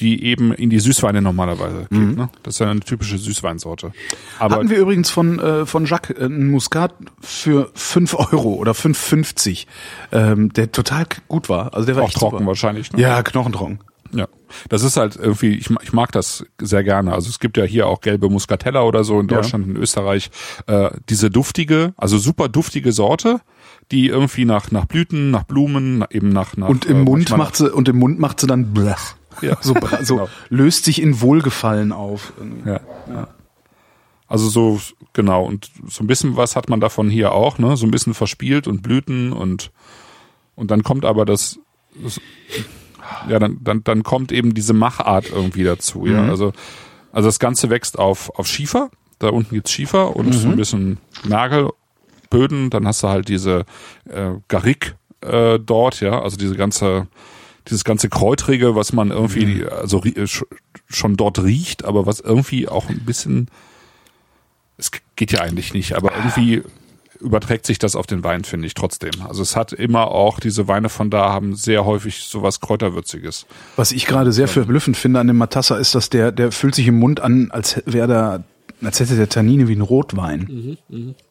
[0.00, 2.16] die eben in die Süßweine normalerweise geht.
[2.16, 2.28] Ne?
[2.42, 3.92] Das ist ja eine typische Süßweinsorte.
[4.38, 8.72] Aber Hatten wir übrigens von, äh, von Jacques äh, einen Muskat für 5 Euro oder
[8.72, 9.66] 5,50,
[10.12, 11.74] ähm, der total gut war.
[11.74, 12.46] Also der war auch echt trocken super.
[12.48, 12.92] wahrscheinlich.
[12.92, 13.00] Ne?
[13.00, 13.78] Ja, knochentrocken.
[14.12, 14.28] Ja,
[14.68, 17.12] das ist halt irgendwie, ich, ich mag das sehr gerne.
[17.12, 19.36] Also es gibt ja hier auch gelbe Muscatella oder so in Ja.
[19.36, 20.30] Deutschland, in Österreich.
[20.66, 23.40] Äh, diese duftige, also super duftige Sorte,
[23.90, 27.56] die irgendwie nach nach Blüten, nach Blumen, eben nach nach Und im äh, Mund macht
[27.56, 29.16] sie und im Mund macht sie dann blech.
[29.42, 29.56] Ja.
[29.62, 30.28] So, bra- so Genau.
[30.48, 32.32] löst sich in Wohlgefallen auf.
[32.64, 32.80] Ja.
[33.08, 33.28] ja.
[34.26, 34.80] Also so,
[35.12, 37.76] genau, und so ein bisschen was hat man davon hier auch, ne?
[37.76, 39.70] So ein bisschen verspielt und Blüten und
[40.56, 41.58] und dann kommt aber das,
[42.02, 42.20] das
[43.28, 46.26] ja, dann, dann, dann kommt eben diese Machart irgendwie dazu, ja.
[46.28, 46.52] Also,
[47.12, 48.90] also das Ganze wächst auf, auf Schiefer.
[49.18, 53.64] Da unten gibt's Schiefer und so ein bisschen Nagelböden, dann hast du halt diese
[54.08, 57.06] äh, Garrigue äh, dort, ja, also diese ganze
[57.68, 60.44] dieses ganze Kräutrige, was man irgendwie also äh, sch-
[60.88, 63.48] schon dort riecht, aber was irgendwie auch ein bisschen
[64.76, 66.62] es geht ja eigentlich nicht, aber irgendwie
[67.20, 69.12] überträgt sich das auf den Wein, finde ich trotzdem.
[69.26, 73.46] Also es hat immer auch, diese Weine von da haben sehr häufig sowas Kräuterwürziges.
[73.76, 76.88] Was ich gerade sehr verblüffend finde an dem Matassa ist, dass der, der fühlt sich
[76.88, 78.44] im Mund an, als wäre da,
[78.82, 80.76] als hätte der Tannine wie ein Rotwein.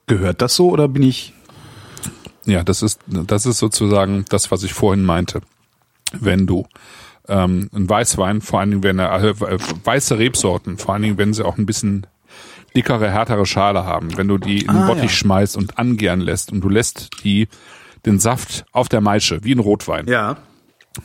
[0.08, 1.34] Gehört das so oder bin ich?
[2.46, 5.42] Ja, das ist, das ist sozusagen das, was ich vorhin meinte.
[6.20, 6.66] Wenn du
[7.28, 9.34] ähm, ein Weißwein, vor allen Dingen wenn er äh,
[9.84, 12.06] weiße Rebsorten, vor allen Dingen wenn sie auch ein bisschen
[12.76, 15.10] dickere, härtere Schale haben, wenn du die in den Ah, Bottich ja.
[15.10, 17.48] schmeißt und angären lässt und du lässt die
[18.06, 20.08] den Saft auf der Maische, wie ein Rotwein.
[20.08, 20.38] Ja.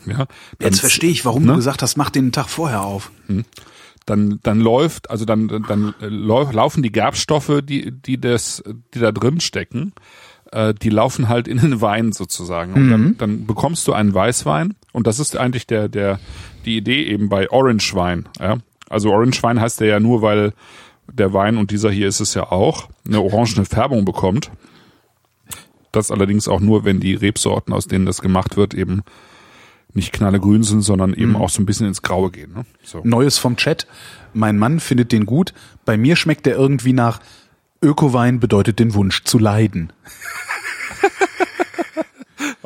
[0.05, 0.25] Ja,
[0.59, 1.51] Jetzt verstehe ich, warum ne?
[1.53, 3.11] du gesagt hast, mach den Tag vorher auf.
[4.05, 8.99] dann dann läuft, also dann dann äh, lau- laufen die Gerbstoffe, die die das die
[8.99, 9.93] da drin stecken,
[10.51, 14.75] äh, die laufen halt in den Wein sozusagen und dann, dann bekommst du einen Weißwein
[14.91, 16.19] und das ist eigentlich der der
[16.65, 18.57] die Idee eben bei Orange Wein, ja?
[18.89, 20.53] Also Orange Wein heißt der ja nur, weil
[21.11, 24.51] der Wein und dieser hier ist es ja auch eine orangene Färbung bekommt.
[25.91, 29.01] Das allerdings auch nur, wenn die Rebsorten, aus denen das gemacht wird, eben
[29.93, 32.53] nicht knallegrün sind, sondern eben auch so ein bisschen ins Graue gehen.
[32.53, 32.65] Ne?
[32.83, 33.01] So.
[33.03, 33.87] Neues vom Chat.
[34.33, 35.53] Mein Mann findet den gut.
[35.85, 37.19] Bei mir schmeckt der irgendwie nach
[37.81, 39.93] Ökowein bedeutet den Wunsch zu leiden.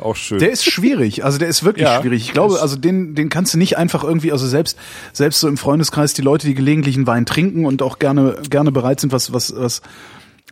[0.04, 0.38] Auch schön.
[0.38, 2.26] Der ist schwierig, also der ist wirklich Ja, schwierig.
[2.26, 4.78] Ich glaube, also den, den kannst du nicht einfach irgendwie, also selbst,
[5.14, 8.70] selbst so im Freundeskreis die Leute, die gelegentlich einen Wein trinken und auch gerne, gerne
[8.70, 9.80] bereit sind, was, was, was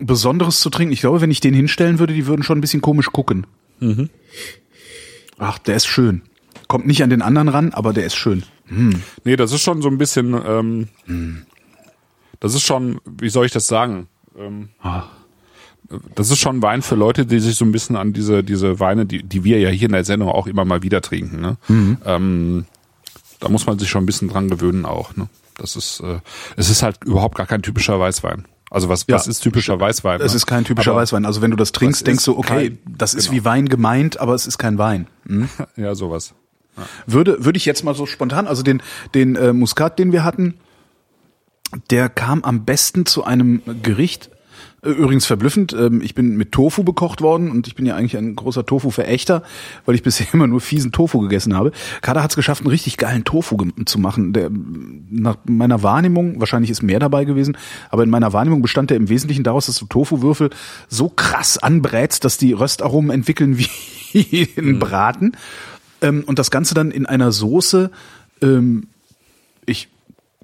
[0.00, 0.94] Besonderes zu trinken.
[0.94, 3.46] Ich glaube, wenn ich den hinstellen würde, die würden schon ein bisschen komisch gucken.
[3.78, 4.08] Mhm.
[5.36, 6.22] Ach, der ist schön.
[6.66, 8.44] Kommt nicht an den anderen ran, aber der ist schön.
[9.24, 10.88] Nee, das ist schon so ein bisschen, ähm,
[12.40, 14.06] das ist schon, wie soll ich das sagen?
[14.34, 14.70] Ähm,
[16.14, 19.04] das ist schon Wein für Leute, die sich so ein bisschen an diese, diese Weine,
[19.06, 21.56] die, die wir ja hier in der Sendung auch immer mal wieder trinken, ne?
[22.06, 22.64] Ähm,
[23.40, 25.28] da muss man sich schon ein bisschen dran gewöhnen auch, ne?
[25.58, 26.20] Das ist, äh,
[26.56, 28.46] es ist halt überhaupt gar kein typischer Weißwein.
[28.70, 29.16] Also was, Ja.
[29.16, 30.20] was ist typischer Weißwein?
[30.22, 30.36] Es ne?
[30.36, 31.26] ist kein typischer Aber- Weißwein.
[31.26, 33.36] Also wenn du das trinkst, denkst du, okay, kein- das ist genau.
[33.40, 35.08] wie Wein gemeint, aber es ist kein Wein.
[35.76, 36.32] Ja, sowas.
[37.06, 38.82] Würde, würde ich jetzt mal so spontan, also den,
[39.14, 40.54] den äh, Muskat, den wir hatten,
[41.90, 44.30] der kam am besten zu einem Gericht.
[44.84, 48.34] Übrigens verblüffend, ähm, ich bin mit Tofu bekocht worden und ich bin ja eigentlich ein
[48.34, 49.44] großer Tofu-Verächter,
[49.86, 51.70] weil ich bisher immer nur fiesen Tofu gegessen habe.
[52.00, 54.32] Kader hat es geschafft, einen richtig geilen Tofu zu machen.
[54.32, 57.56] Der, nach meiner Wahrnehmung, wahrscheinlich ist mehr dabei gewesen,
[57.90, 60.50] aber in meiner Wahrnehmung bestand der im Wesentlichen daraus, dass du Tofuwürfel
[60.88, 63.58] so krass anbrätst, dass die Röstaromen entwickeln
[64.12, 65.36] wie in Braten.
[66.00, 67.92] Ähm, und das Ganze dann in einer Soße,
[68.42, 68.88] ähm,
[69.64, 69.88] ich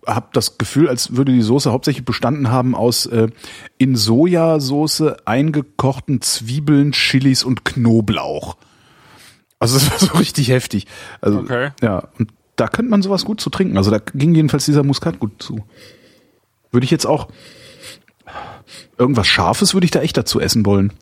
[0.09, 3.28] habe das Gefühl, als würde die Soße hauptsächlich bestanden haben aus äh,
[3.76, 8.56] in Sojasauce eingekochten Zwiebeln, Chilis und Knoblauch.
[9.59, 10.86] Also das war so richtig heftig.
[11.20, 11.70] Also, Okay.
[11.82, 13.76] Ja, und da könnte man sowas gut zu trinken.
[13.76, 15.64] Also da ging jedenfalls dieser Muskat gut zu.
[16.72, 17.28] Würde ich jetzt auch
[18.98, 20.92] irgendwas Scharfes würde ich da echt dazu essen wollen.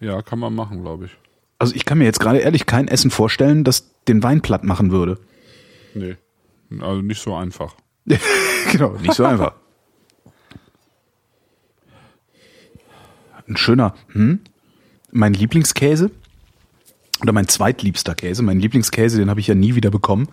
[0.00, 1.12] Ja, kann man machen, glaube ich.
[1.58, 4.90] Also ich kann mir jetzt gerade ehrlich kein Essen vorstellen, das den Wein platt machen
[4.90, 5.18] würde.
[5.94, 6.16] Nee.
[6.78, 7.74] Also nicht so einfach.
[8.72, 9.54] genau, nicht so einfach.
[13.48, 14.40] Ein schöner, hm?
[15.10, 16.12] Mein Lieblingskäse
[17.20, 20.28] oder mein zweitliebster Käse, mein Lieblingskäse, den habe ich ja nie wieder bekommen.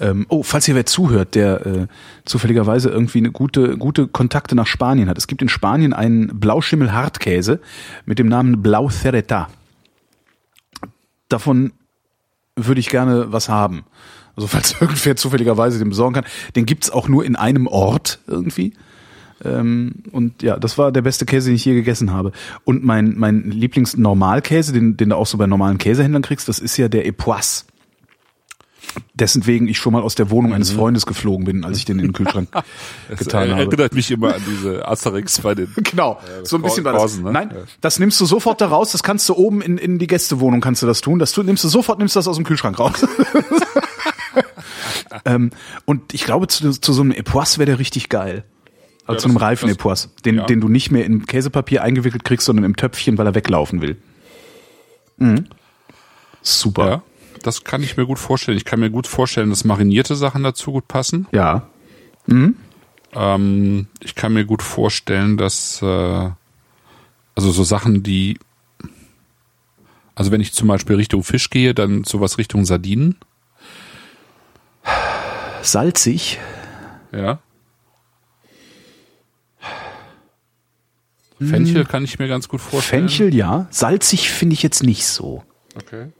[0.00, 1.86] Ähm, oh, falls hier wer zuhört, der äh,
[2.24, 5.18] zufälligerweise irgendwie eine gute, gute Kontakte nach Spanien hat.
[5.18, 7.60] Es gibt in Spanien einen Blauschimmel-Hartkäse
[8.06, 9.48] mit dem Namen Blau Cereta.
[11.28, 11.72] Davon
[12.56, 13.84] würde ich gerne was haben.
[14.40, 16.24] Also falls irgendwer zufälligerweise den besorgen kann.
[16.56, 18.72] Den gibt's auch nur in einem Ort irgendwie.
[19.44, 22.32] Ähm, und ja, das war der beste Käse, den ich je gegessen habe.
[22.64, 26.76] Und mein, mein Lieblings-Normalkäse, den, den du auch so bei normalen Käsehändlern kriegst, das ist
[26.76, 27.64] ja der Epoisse.
[29.14, 31.98] Dessen wegen ich schon mal aus der Wohnung eines Freundes geflogen bin, als ich den
[32.00, 32.48] in den Kühlschrank
[33.16, 33.66] getan er, habe.
[33.66, 35.68] erinnert mich immer an diese Asterix bei den.
[35.90, 37.18] Genau, so ein bisschen war das.
[37.18, 37.30] Ne?
[37.30, 40.60] Nein, das nimmst du sofort da raus, das kannst du oben in, in die Gästewohnung
[40.60, 41.18] kannst du das tun.
[41.18, 43.06] Das tu, nimmst du sofort, nimmst das aus dem Kühlschrank raus.
[45.24, 45.50] Ähm,
[45.84, 48.44] und ich glaube, zu, zu so einem Epoisse wäre der richtig geil.
[49.06, 50.46] Also Ja, zu einem reifen Epoisse, den, ja.
[50.46, 53.96] den du nicht mehr in Käsepapier eingewickelt kriegst, sondern im Töpfchen, weil er weglaufen will.
[55.16, 55.46] Mhm.
[56.42, 56.88] Super.
[56.88, 57.02] Ja,
[57.42, 58.56] das kann ich mir gut vorstellen.
[58.56, 61.26] Ich kann mir gut vorstellen, dass marinierte Sachen dazu gut passen.
[61.32, 61.68] Ja.
[63.12, 66.30] Ähm, ich kann mir gut vorstellen, dass äh,
[67.34, 68.38] also so Sachen, die
[70.14, 73.16] also wenn ich zum Beispiel Richtung Fisch gehe, dann sowas Richtung Sardinen.
[75.62, 76.38] Salzig.
[77.12, 77.40] Ja.
[81.40, 83.08] Fenchel kann ich mir ganz gut vorstellen.
[83.08, 83.66] Fenchel, ja.
[83.70, 85.42] Salzig finde ich jetzt nicht so.
[85.74, 86.12] Okay.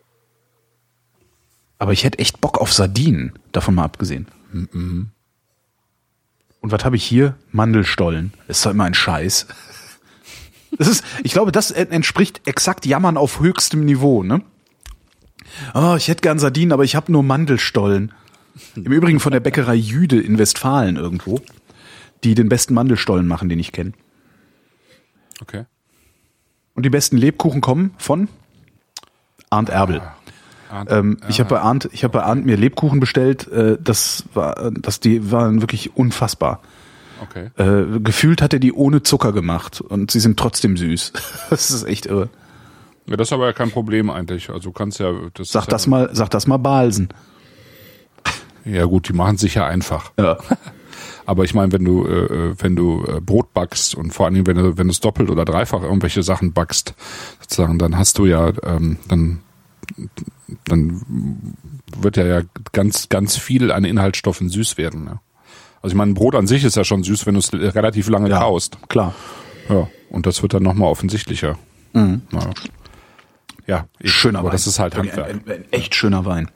[1.79, 4.27] Aber ich hätte echt Bock auf Sardinen, davon mal abgesehen.
[4.53, 5.13] Und
[6.63, 7.37] was habe ich hier?
[7.53, 8.33] Mandelstollen.
[8.49, 9.47] Ist doch immer ein Scheiß.
[10.79, 14.43] Das ist, ich glaube, das en- entspricht exakt Jammern auf höchstem Niveau, ne?
[15.75, 18.13] Oh, ich hätte gern Sardinen, aber ich habe nur Mandelstollen.
[18.77, 21.41] Im Übrigen von der Bäckerei Jüde in Westfalen irgendwo,
[22.25, 23.93] die den besten Mandelstollen machen, den ich kenne.
[25.41, 25.65] Okay.
[26.75, 28.29] Und die besten Lebkuchen kommen von
[29.51, 30.03] Arndt Erbel.
[30.71, 31.19] Arndt, ähm.
[31.29, 33.49] Ich habe bei Arndt, ich habe bei Arndt mir Lebkuchen bestellt.
[33.49, 36.61] Äh, das war, das die waren wirklich unfassbar.
[37.23, 37.51] Okay.
[37.59, 41.13] Äh, gefühlt hat er die ohne Zucker gemacht und sie sind trotzdem süß.
[41.51, 42.31] das ist echt irre.
[43.07, 44.51] Ja, das ist aber ja kein Problem eigentlich.
[44.51, 47.09] Also kannst ja das Sag das ja mal, sag das mal Balsen.
[48.65, 50.13] Ja gut, die machen sich ja einfach.
[50.19, 50.39] Ja.
[51.27, 54.35] Aber ich meine, wenn du äh, äh, wenn du äh, Brot backst und vor allen
[54.35, 56.95] Dingen wenn du wenn du es doppelt oder dreifach irgendwelche Sachen backst,
[57.41, 59.41] sozusagen, dann hast du ja ähm, dann
[60.65, 61.55] dann
[61.97, 62.43] wird ja, ja
[62.73, 65.07] ganz ganz viel an Inhaltsstoffen süß werden.
[65.07, 65.21] Ja.
[65.83, 68.29] Also ich meine, Brot an sich ist ja schon süß, wenn du es relativ lange
[68.29, 68.79] ja, kaust.
[68.89, 69.15] Klar.
[69.69, 71.59] Ja, und das wird dann nochmal offensichtlicher.
[71.93, 72.23] Mhm.
[72.33, 72.51] Ja.
[73.67, 74.53] ja, schöner aber Wein.
[74.53, 75.31] das ist halt Handwerk.
[75.31, 76.51] Ein, ein, ein echt schöner Wein.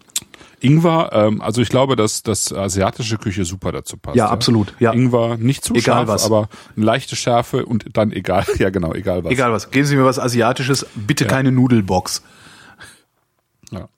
[0.64, 4.16] Ingwer, ähm, also ich glaube, dass dass asiatische Küche super dazu passt.
[4.16, 4.30] Ja, ja.
[4.30, 4.74] absolut.
[4.80, 4.92] Ja.
[4.92, 6.24] Ingwer nicht zu egal scharf, was.
[6.24, 9.32] aber eine leichte Schärfe und dann egal, ja genau, egal was.
[9.32, 9.70] Egal was.
[9.70, 11.30] Geben Sie mir was Asiatisches, bitte ja.
[11.30, 12.22] keine Nudelbox.
[13.70, 13.88] Ja.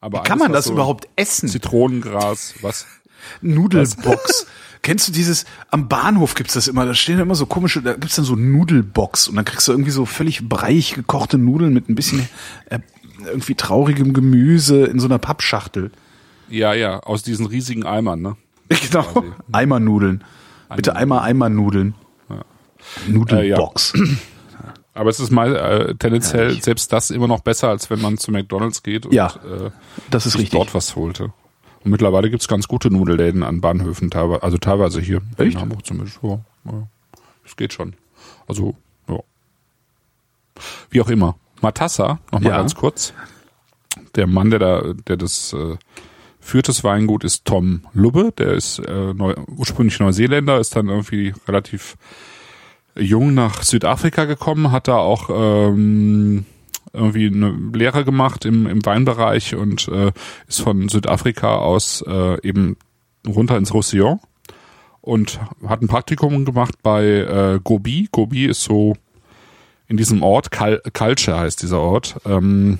[0.00, 1.48] Aber Wie kann man das so überhaupt essen?
[1.48, 2.86] Zitronengras, was?
[3.40, 4.46] Nudelbox.
[4.82, 8.16] Kennst du dieses, am Bahnhof gibt's das immer, da stehen immer so komische, da gibt's
[8.16, 11.94] dann so Nudelbox und dann kriegst du irgendwie so völlig breiig gekochte Nudeln mit ein
[11.94, 12.28] bisschen
[12.70, 12.78] äh,
[13.26, 15.90] irgendwie traurigem Gemüse in so einer Pappschachtel.
[16.50, 18.36] Ja, ja, aus diesen riesigen Eimern, ne?
[18.68, 19.02] Genau.
[19.02, 19.32] Quasi.
[19.52, 20.24] Eimernudeln.
[20.74, 21.94] Bitte einmal Eimernudeln.
[22.28, 22.42] Ja.
[23.08, 23.94] Nudelbox.
[23.94, 24.04] Äh, ja.
[24.94, 26.64] Aber es ist mal äh, tendenziell Herrlich.
[26.64, 29.70] selbst das immer noch besser, als wenn man zu McDonalds geht und ja, äh,
[30.10, 30.50] das ist richtig.
[30.50, 31.32] dort was holte.
[31.84, 35.54] Und mittlerweile gibt's ganz gute Nudelläden an Bahnhöfen, teilweise, also teilweise hier Echt?
[35.54, 36.30] in Hamburg zum Beispiel.
[36.30, 36.86] Ja, ja.
[37.44, 37.94] Das geht schon.
[38.46, 38.74] Also,
[39.08, 39.18] ja.
[40.90, 41.36] Wie auch immer.
[41.62, 42.58] Matassa, nochmal ja.
[42.58, 43.14] ganz kurz.
[44.16, 45.76] Der Mann, der da, der das äh,
[46.68, 48.32] das Weingut, ist Tom Lubbe.
[48.36, 51.96] Der ist äh, neu, ursprünglich Neuseeländer, ist dann irgendwie relativ
[52.96, 56.44] jung nach Südafrika gekommen, hat da auch ähm,
[56.92, 60.12] irgendwie eine Lehre gemacht im, im Weinbereich und äh,
[60.48, 62.76] ist von Südafrika aus äh, eben
[63.26, 64.20] runter ins Roussillon
[65.00, 68.08] und hat ein Praktikum gemacht bei äh, Gobi.
[68.10, 68.94] Gobi ist so
[69.88, 72.78] in diesem Ort, Kal Culture heißt dieser Ort, ähm,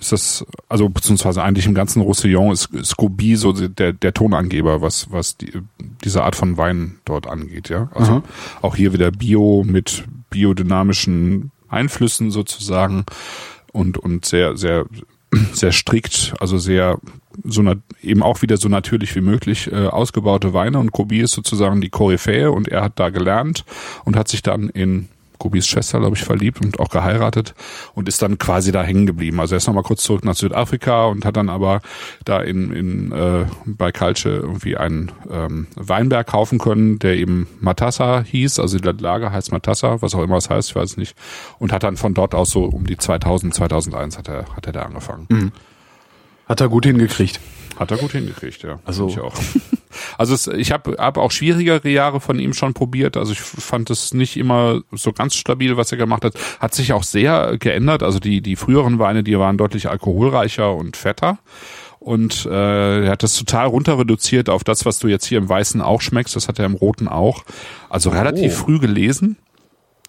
[0.00, 5.12] ist das, also beziehungsweise eigentlich im ganzen Roussillon ist, Gobi so der, der Tonangeber, was,
[5.12, 5.52] was die,
[6.02, 7.90] diese Art von Wein dort angeht, ja.
[7.94, 8.22] Also Aha.
[8.62, 13.04] auch hier wieder Bio mit biodynamischen Einflüssen sozusagen
[13.72, 14.86] und, und sehr, sehr,
[15.52, 16.98] sehr strikt, also sehr
[17.44, 17.62] so
[18.02, 21.88] eben auch wieder so natürlich wie möglich äh, ausgebaute Weine und Kobi ist sozusagen die
[21.88, 23.64] Koryphäe und er hat da gelernt
[24.04, 25.08] und hat sich dann in
[25.40, 27.54] Gubis Schwester, glaube ich, verliebt und auch geheiratet
[27.94, 29.40] und ist dann quasi da hängen geblieben.
[29.40, 31.80] Also er ist nochmal kurz zurück nach Südafrika und hat dann aber
[32.24, 38.22] da in, in äh, bei Kalce irgendwie einen ähm, Weinberg kaufen können, der eben Matassa
[38.22, 41.16] hieß, also die Lage heißt Matassa, was auch immer es heißt, ich weiß nicht,
[41.58, 44.72] und hat dann von dort aus so um die 2000, 2001 hat er, hat er
[44.72, 45.26] da angefangen.
[45.30, 45.52] Mhm.
[46.50, 47.38] Hat er gut hingekriegt.
[47.78, 48.80] Hat er gut hingekriegt, ja.
[48.84, 49.32] Also ich auch.
[50.18, 53.16] Also es, ich habe hab auch schwierigere Jahre von ihm schon probiert.
[53.16, 56.34] Also ich fand es nicht immer so ganz stabil, was er gemacht hat.
[56.60, 58.02] Hat sich auch sehr geändert.
[58.02, 61.38] Also die die früheren Weine, die waren deutlich alkoholreicher und fetter.
[61.98, 65.48] Und äh, er hat das total runter reduziert auf das, was du jetzt hier im
[65.48, 66.36] Weißen auch schmeckst.
[66.36, 67.44] Das hat er im Roten auch.
[67.88, 68.64] Also relativ oh.
[68.64, 69.36] früh gelesen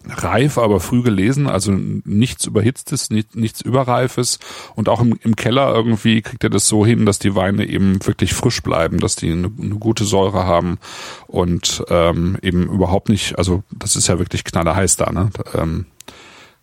[0.10, 4.40] reif, aber früh gelesen, also nichts überhitztes, nichts überreifes
[4.76, 8.06] und auch im, im, Keller irgendwie kriegt er das so hin, dass die Weine eben
[8.06, 10.80] wirklich frisch bleiben, dass die eine, eine gute Säure haben
[11.28, 15.30] und ähm, eben überhaupt nicht, also das ist ja wirklich knallerheiß da, ne?
[15.54, 15.86] Ähm,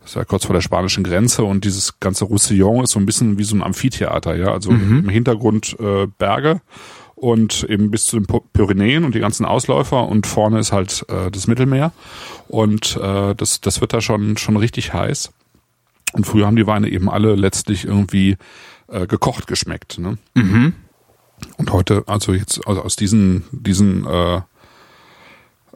[0.00, 3.04] das ist ja kurz vor der spanischen Grenze und dieses ganze Roussillon ist so ein
[3.04, 5.00] bisschen wie so ein Amphitheater, ja, also mhm.
[5.00, 6.62] im Hintergrund äh, Berge
[7.18, 11.30] und eben bis zu den Pyrenäen und die ganzen Ausläufer und vorne ist halt äh,
[11.30, 11.92] das Mittelmeer
[12.46, 15.32] und äh, das, das wird da schon, schon richtig heiß.
[16.12, 18.36] Und früher haben die Weine eben alle letztlich irgendwie
[18.88, 19.98] äh, gekocht geschmeckt.
[19.98, 20.16] Ne?
[20.34, 20.72] Mhm.
[21.56, 24.40] Und heute, also jetzt also aus diesen, diesen äh,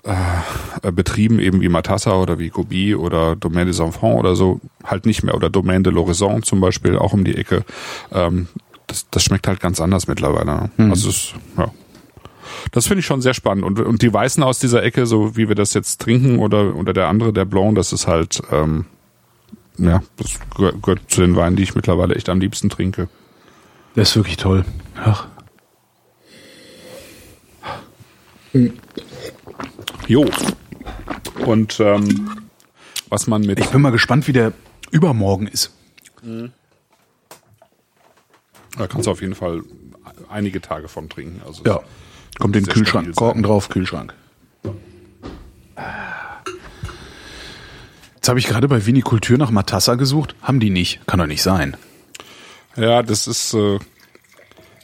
[0.05, 5.07] äh, Betrieben eben wie Matassa oder wie Gobi oder Domaine des Enfants oder so halt
[5.07, 7.65] nicht mehr oder Domaine de l'Horizon zum Beispiel auch um die Ecke.
[8.11, 8.49] Ähm,
[8.93, 10.71] das, das schmeckt halt ganz anders mittlerweile.
[10.77, 10.91] Mhm.
[10.91, 11.73] Also es, ja.
[12.73, 13.65] Das finde ich schon sehr spannend.
[13.65, 16.93] Und, und die Weißen aus dieser Ecke, so wie wir das jetzt trinken, oder, oder
[16.93, 18.85] der andere, der Blanc, das ist halt, ähm,
[19.79, 23.09] ja, das gehört zu den Weinen, die ich mittlerweile echt am liebsten trinke.
[23.97, 24.65] Der ist wirklich toll.
[25.03, 25.27] Ach.
[30.07, 30.27] Jo.
[31.47, 32.31] Und ähm,
[33.09, 33.59] was man mit.
[33.59, 34.53] Ich bin mal gespannt, wie der
[34.91, 35.73] übermorgen ist.
[36.23, 36.53] Mhm.
[38.79, 39.63] Da kannst du auf jeden Fall
[40.29, 41.43] einige Tage vom trinken.
[41.47, 41.81] Also ja,
[42.39, 44.15] kommt in den Kühlschrank, Korken drauf, Kühlschrank.
[48.23, 50.37] Jetzt habe ich gerade bei Vinikultur nach Matassa gesucht.
[50.43, 51.05] Haben die nicht.
[51.09, 51.77] Kann doch nicht sein.
[52.77, 53.81] Ja, das ist, äh,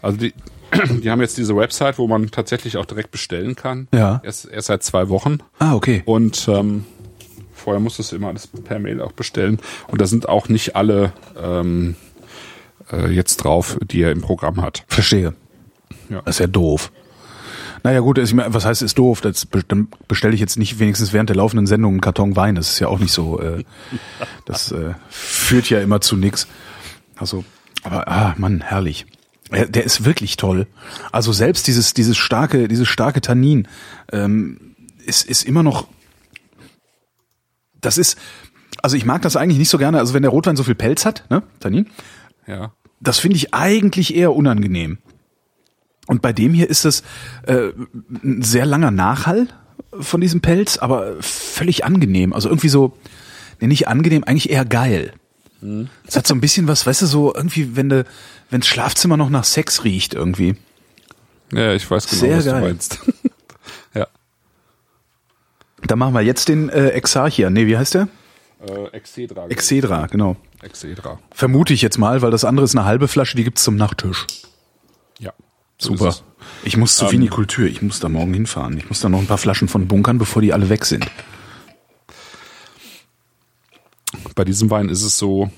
[0.03, 0.35] also die,
[1.03, 3.87] die haben jetzt diese Website, wo man tatsächlich auch direkt bestellen kann.
[3.95, 4.21] Ja.
[4.25, 5.39] Erst, erst seit zwei Wochen.
[5.61, 6.03] Ah, okay.
[6.05, 6.85] Und ähm,
[7.55, 9.61] vorher musstest du immer alles per Mail auch bestellen.
[9.87, 11.95] Und da sind auch nicht alle ähm,
[12.93, 14.85] äh, jetzt drauf, die er im Programm hat.
[14.89, 15.35] Verstehe.
[16.09, 16.23] Ja.
[16.23, 16.91] Das ist ja doof.
[17.83, 19.21] Naja gut, meine, was heißt ist doof?
[19.21, 22.55] Das, dann bestelle ich jetzt nicht wenigstens während der laufenden Sendung einen Karton Wein.
[22.55, 23.41] Das ist ja auch nicht so.
[23.41, 23.65] Äh,
[24.45, 26.49] das äh, führt ja immer zu nix.
[27.17, 27.45] Also,
[27.83, 29.07] aber ah, Mann, herrlich.
[29.51, 30.67] Er, der ist wirklich toll.
[31.13, 33.67] Also selbst dieses dieses starke dieses starke Tannin
[34.13, 34.75] ähm,
[35.05, 35.89] ist ist immer noch.
[37.81, 38.19] Das ist
[38.83, 39.99] also ich mag das eigentlich nicht so gerne.
[39.99, 41.89] Also wenn der Rotwein so viel Pelz hat, ne, Tannin,
[42.47, 42.73] Ja.
[43.01, 44.99] Das finde ich eigentlich eher unangenehm.
[46.07, 47.03] Und bei dem hier ist es
[47.47, 47.71] äh,
[48.25, 49.49] ein sehr langer Nachhall
[50.01, 52.33] von diesem Pelz, aber völlig angenehm.
[52.33, 52.97] Also irgendwie so,
[53.61, 55.13] nee, nicht angenehm, eigentlich eher geil.
[56.07, 58.05] Es hat so ein bisschen was, weißt du, so irgendwie, wenn de,
[58.49, 60.57] wenn das Schlafzimmer noch nach Sex riecht irgendwie.
[61.53, 62.61] Ja, ich weiß genau, Sehr was geil.
[62.61, 62.99] du meinst.
[63.95, 64.07] ja.
[65.87, 67.51] Da machen wir jetzt den äh, Exarchia.
[67.51, 68.09] Nee, wie heißt der?
[68.61, 69.47] Äh, Excedra.
[69.49, 70.37] Excedra, genau.
[70.63, 71.19] Excedra.
[71.31, 74.27] Vermute ich jetzt mal, weil das andere ist eine halbe Flasche, die gibt's zum Nachtisch.
[75.19, 75.33] Ja.
[75.79, 76.17] So Super.
[76.65, 78.77] Ich muss zu Vinikultur, ich muss da morgen hinfahren.
[78.79, 81.09] Ich muss da noch ein paar Flaschen von bunkern, bevor die alle weg sind.
[84.35, 85.51] Bei diesem Wein ist es so,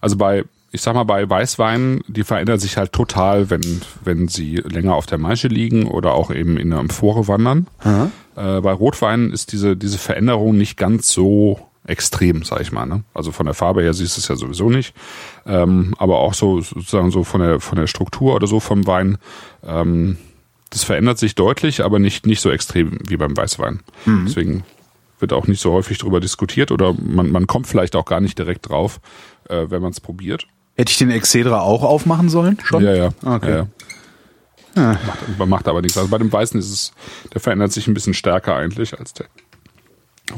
[0.00, 4.56] also bei, ich sag mal, bei Weißweinen, die verändern sich halt total, wenn, wenn sie
[4.56, 7.66] länger auf der Maische liegen oder auch eben in der Amphore wandern.
[8.36, 12.86] Äh, bei Rotweinen ist diese, diese Veränderung nicht ganz so extrem, sag ich mal.
[12.86, 13.02] Ne?
[13.14, 14.94] Also von der Farbe her siehst du es ja sowieso nicht.
[15.46, 19.18] Ähm, aber auch so sozusagen so von der, von der Struktur oder so vom Wein.
[19.64, 20.18] Ähm,
[20.70, 23.80] das verändert sich deutlich, aber nicht, nicht so extrem wie beim Weißwein.
[24.24, 24.62] Deswegen
[25.18, 28.38] wird auch nicht so häufig darüber diskutiert oder man, man kommt vielleicht auch gar nicht
[28.38, 29.00] direkt drauf,
[29.48, 30.46] äh, wenn man es probiert.
[30.76, 32.58] Hätte ich den Excedra auch aufmachen sollen?
[32.62, 32.84] Schon?
[32.84, 33.10] Ja, ja.
[33.24, 33.64] Okay.
[34.76, 34.98] Ja, ja.
[35.36, 35.98] Macht, macht aber nichts.
[35.98, 36.92] Also bei dem Weißen ist es,
[37.34, 39.26] der verändert sich ein bisschen stärker eigentlich als der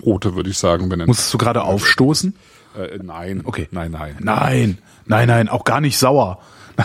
[0.05, 0.90] Rote, würde ich sagen.
[0.90, 2.34] Wenn er, Musstest du gerade aufstoßen?
[2.78, 3.43] äh, nein.
[3.45, 3.68] Okay.
[3.70, 4.16] Nein, nein.
[4.20, 6.38] Nein, nein, nein, auch gar nicht sauer.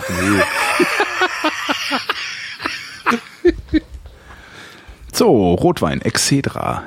[5.12, 6.82] so, Rotwein, Excedra.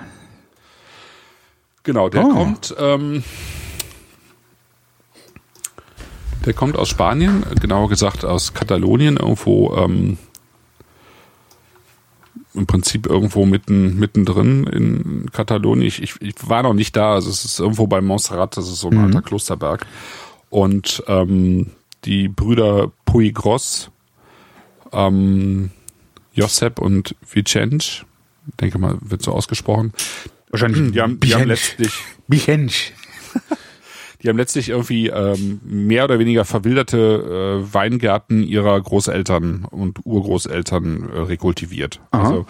[1.84, 2.30] Genau, der Oh.
[2.30, 3.24] kommt, ähm,
[6.46, 10.18] der kommt aus Spanien, genauer gesagt aus Katalonien, irgendwo ähm,
[12.54, 15.88] im Prinzip irgendwo mitten mittendrin in Katalonien.
[15.88, 18.80] Ich, ich, ich war noch nicht da, also es ist irgendwo bei Montserrat, das ist
[18.80, 19.86] so ein alter Klosterberg.
[20.50, 21.68] Und ähm,
[22.04, 23.90] die Brüder Puigros,
[24.92, 25.72] ähm,
[26.34, 28.06] Josep und Vicente,
[28.60, 29.94] denke mal, wird so ausgesprochen.
[30.50, 31.94] Wahrscheinlich Die haben, die haben letztlich
[32.28, 32.94] Bihench.
[34.22, 41.10] Die haben letztlich irgendwie ähm, mehr oder weniger verwilderte äh, Weingärten ihrer Großeltern und Urgroßeltern
[41.10, 42.00] äh, rekultiviert.
[42.12, 42.46] Also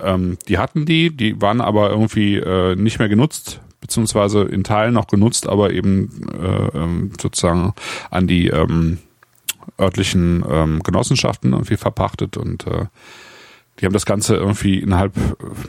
[0.00, 4.94] ähm, die hatten die, die waren aber irgendwie äh, nicht mehr genutzt, beziehungsweise in Teilen
[4.94, 7.74] noch genutzt, aber eben äh, ähm, sozusagen
[8.10, 8.98] an die ähm,
[9.78, 12.86] örtlichen ähm, Genossenschaften irgendwie verpachtet und äh,
[13.78, 15.14] die haben das Ganze irgendwie innerhalb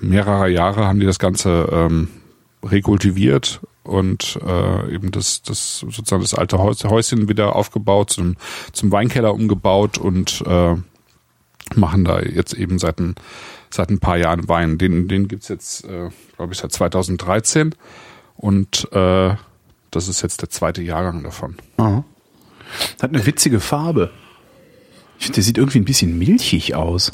[0.02, 2.10] mehrerer Jahre haben die das Ganze ähm,
[2.64, 8.38] rekultiviert und äh, eben das, das sozusagen das alte Häuschen wieder aufgebaut, zum,
[8.74, 10.76] zum Weinkeller umgebaut und äh,
[11.76, 13.16] machen da jetzt eben seit ein,
[13.70, 14.78] seit ein paar Jahren Wein.
[14.78, 17.76] Den, den gibt's jetzt, äh, glaube ich, seit 2013
[18.36, 19.36] und äh,
[19.90, 21.58] das ist jetzt der zweite Jahrgang davon.
[21.78, 22.04] Aha.
[23.02, 24.12] Hat eine witzige Farbe.
[25.20, 27.12] Ich finde, der sieht irgendwie ein bisschen milchig aus.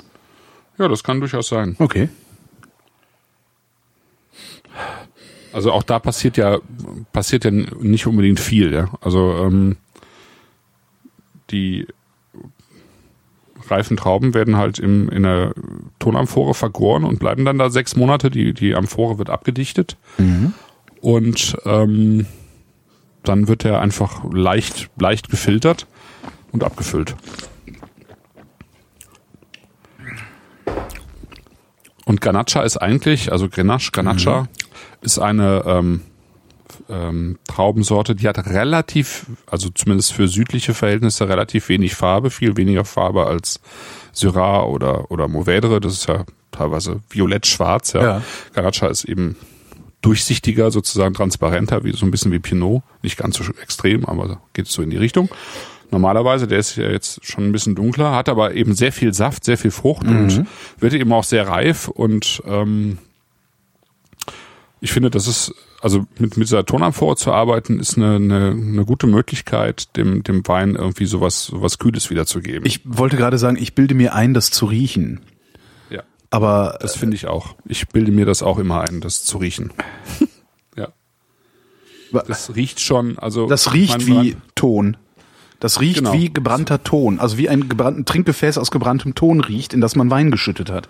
[0.77, 1.75] Ja, das kann durchaus sein.
[1.79, 2.09] Okay.
[5.53, 6.59] Also auch da passiert ja
[7.13, 8.73] passiert ja nicht unbedingt viel.
[8.73, 8.89] Ja?
[9.01, 9.77] Also ähm,
[11.49, 11.87] die
[13.69, 15.53] reifen Trauben werden halt im, in der
[15.99, 18.29] Tonamphore vergoren und bleiben dann da sechs Monate.
[18.29, 19.97] Die, die Amphore wird abgedichtet
[21.01, 22.25] und ähm,
[23.23, 25.87] dann wird er einfach leicht, leicht gefiltert
[26.51, 27.15] und abgefüllt.
[32.05, 34.47] Und Ganacha ist eigentlich, also Grenache, Ganacha,
[35.01, 36.01] ist eine ähm,
[36.89, 42.85] ähm, Traubensorte, die hat relativ, also zumindest für südliche Verhältnisse, relativ wenig Farbe, viel weniger
[42.85, 43.59] Farbe als
[44.11, 45.79] Syrah oder, oder Mourvedre.
[45.79, 47.93] Das ist ja teilweise violett-schwarz.
[47.93, 48.01] Ja.
[48.01, 48.21] Ja.
[48.53, 49.35] Ganacha ist eben
[50.01, 52.83] durchsichtiger, sozusagen transparenter, wie so ein bisschen wie Pinot.
[53.01, 55.29] Nicht ganz so extrem, aber geht so in die Richtung.
[55.89, 59.45] Normalerweise, der ist ja jetzt schon ein bisschen dunkler, hat aber eben sehr viel Saft,
[59.45, 60.45] sehr viel Frucht und
[60.79, 62.97] wird eben auch sehr reif und ähm,
[64.79, 68.85] ich finde, das ist, also mit, mit dieser Tonamphore zu arbeiten, ist eine, eine, eine
[68.85, 72.65] gute Möglichkeit, dem, dem Wein irgendwie sowas, sowas Kühles wiederzugeben.
[72.65, 75.21] Ich wollte gerade sagen, ich bilde mir ein, das zu riechen.
[75.89, 77.55] ja, Aber das finde ich auch.
[77.65, 79.73] Ich bilde mir das auch immer ein, das zu riechen.
[80.77, 80.89] ja.
[82.27, 83.47] Das riecht schon, also.
[83.47, 84.97] das riecht wie man- Ton.
[85.59, 86.13] Das riecht Genau.
[86.13, 87.19] wie gebrannter Ton.
[87.19, 90.87] Also wie ein gebrannten Trinkgefäß aus gebranntem Ton riecht, in das man Wein geschüttet hat.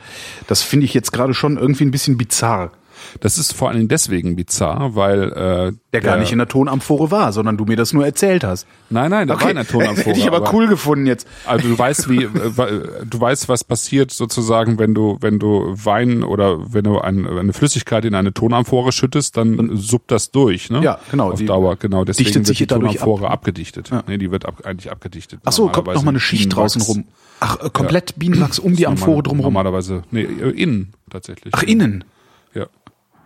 [0.47, 2.71] Das finde ich jetzt gerade schon irgendwie ein bisschen bizarr.
[3.19, 7.11] Das ist vor allen Dingen deswegen bizarr, weil äh, Der gar nicht in der Tonamphore
[7.11, 8.67] war, sondern du mir das nur erzählt hast.
[8.89, 10.05] Nein, nein, da war in der Tonamphore.
[10.05, 11.27] Hätte ich aber, cool gefunden jetzt.
[11.45, 16.73] Also du weißt, wie du weißt, was passiert sozusagen, wenn du wenn du Wein oder
[16.73, 20.81] wenn du ein, eine Flüssigkeit in eine Tonamphore schüttest, dann suppt das durch, ne?
[20.81, 22.05] Ja, genau, Auf Dauer, genau.
[22.05, 23.91] Deswegen wird die Tonamphore abgedichtet.
[24.07, 25.41] Nee, die wird ab, eigentlich abgedichtet.
[25.45, 27.05] Ach so, kommt noch mal eine Schicht draußen rum.
[27.39, 29.53] Ach, äh, komplett Bienenwachs um die Amphore drumherum.
[29.53, 31.53] Normalerweise, nee, äh, innen tatsächlich.
[31.55, 32.03] Ach, innen.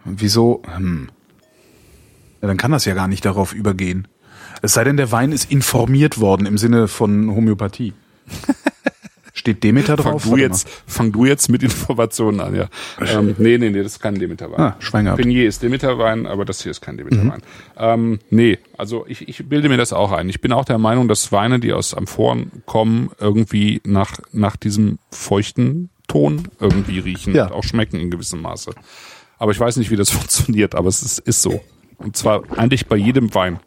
[0.05, 0.61] Wieso?
[0.75, 1.09] Hm.
[2.41, 4.07] Ja, dann kann das ja gar nicht darauf übergehen.
[4.61, 7.93] Es sei denn, der Wein ist informiert worden im Sinne von Homöopathie.
[9.33, 10.23] Steht Demeter Fang drauf?
[10.23, 12.67] du Warte jetzt, fang du jetzt mit Informationen an, ja.
[12.99, 14.59] Ähm, nee, nee, nee, das ist kein Demeterwein.
[14.59, 15.21] Ah, Schwein gehabt.
[15.21, 17.41] Penier ist Demeterwein, aber das hier ist kein Demeterwein.
[17.77, 20.27] Ähm, nee, also ich, ich bilde mir das auch ein.
[20.27, 24.99] Ich bin auch der Meinung, dass Weine, die aus Amphoren kommen, irgendwie nach, nach diesem
[25.11, 27.45] feuchten Ton irgendwie riechen Ja.
[27.45, 28.71] und auch schmecken in gewissem Maße.
[29.41, 31.63] Aber ich weiß nicht, wie das funktioniert, aber es ist, ist so.
[31.97, 33.59] Und zwar eigentlich bei jedem Wein,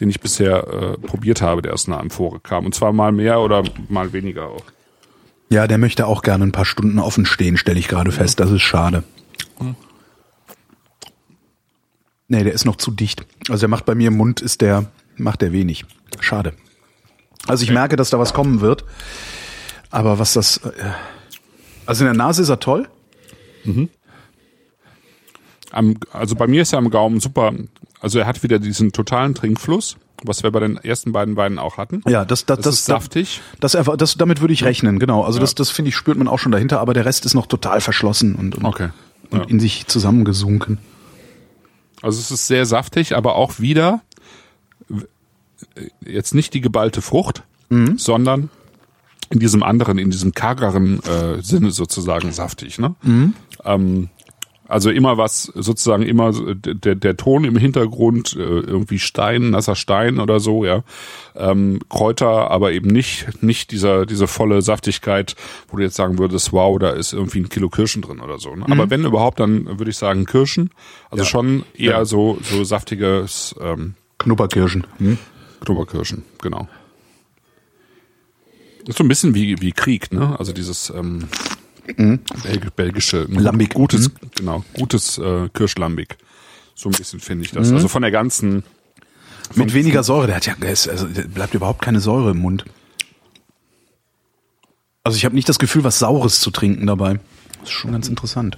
[0.00, 2.66] den ich bisher äh, probiert habe, der aus einer Amphore kam.
[2.66, 4.64] Und zwar mal mehr oder mal weniger auch.
[5.48, 8.38] Ja, der möchte auch gerne ein paar Stunden offen stehen, stelle ich gerade fest.
[8.38, 9.02] Das ist schade.
[12.28, 13.24] Nee, der ist noch zu dicht.
[13.48, 15.86] Also der macht bei mir im Mund, ist der, macht der wenig.
[16.20, 16.52] Schade.
[17.46, 18.84] Also ich merke, dass da was kommen wird.
[19.90, 20.70] Aber was das, äh,
[21.86, 22.90] also in der Nase ist er toll.
[25.72, 27.52] Am, also bei mir ist er am Gaumen super.
[28.00, 31.78] Also er hat wieder diesen totalen Trinkfluss, was wir bei den ersten beiden Weinen auch
[31.78, 32.02] hatten.
[32.06, 33.40] Ja, das, das, Das, das, ist saftig.
[33.60, 35.22] Das, das, das, damit würde ich rechnen, genau.
[35.24, 37.46] Also das, das finde ich, spürt man auch schon dahinter, aber der Rest ist noch
[37.46, 38.88] total verschlossen und, und, Okay.
[39.30, 39.44] und Ja.
[39.46, 40.78] in sich zusammengesunken.
[42.02, 44.00] Also es ist sehr saftig, aber auch wieder
[46.04, 47.44] jetzt nicht die geballte Frucht,
[47.96, 48.50] sondern
[49.30, 52.78] in diesem anderen, in diesem kargeren äh, Sinne sozusagen saftig.
[52.78, 52.94] Ne?
[53.64, 54.10] Ähm,
[54.72, 60.18] also immer was, sozusagen immer der, der Ton im Hintergrund, äh, irgendwie Stein, nasser Stein
[60.18, 60.82] oder so, ja.
[61.36, 65.36] Ähm, Kräuter, aber eben nicht, nicht dieser, diese volle Saftigkeit,
[65.68, 68.54] wo du jetzt sagen würdest, wow, da ist irgendwie ein Kilo Kirschen drin oder so.
[68.54, 68.64] Ne?
[68.70, 70.70] Aber wenn überhaupt, dann würde ich sagen Kirschen.
[71.10, 72.04] Also schon eher Ja.
[72.04, 74.86] so, so saftiges ähm, Knupperkirschen.
[74.98, 75.18] Hm?
[75.64, 76.68] Knoberkirschen, genau.
[78.86, 80.34] Ist so ein bisschen wie, wie Krieg, ne?
[80.38, 81.28] Also dieses ähm,
[81.86, 83.74] Belg belgische Lambic.
[83.74, 86.16] gutes, genau, gutes äh, Kirschlambic.
[86.74, 87.72] So ein bisschen finde ich das.
[87.72, 88.62] Also von der ganzen
[89.54, 92.64] Mit weniger Säure, der hat ja, also der bleibt überhaupt keine Säure im Mund.
[95.04, 97.18] Also ich habe nicht das Gefühl, was Saures zu trinken dabei.
[97.60, 98.56] Das ist schon ganz interessant.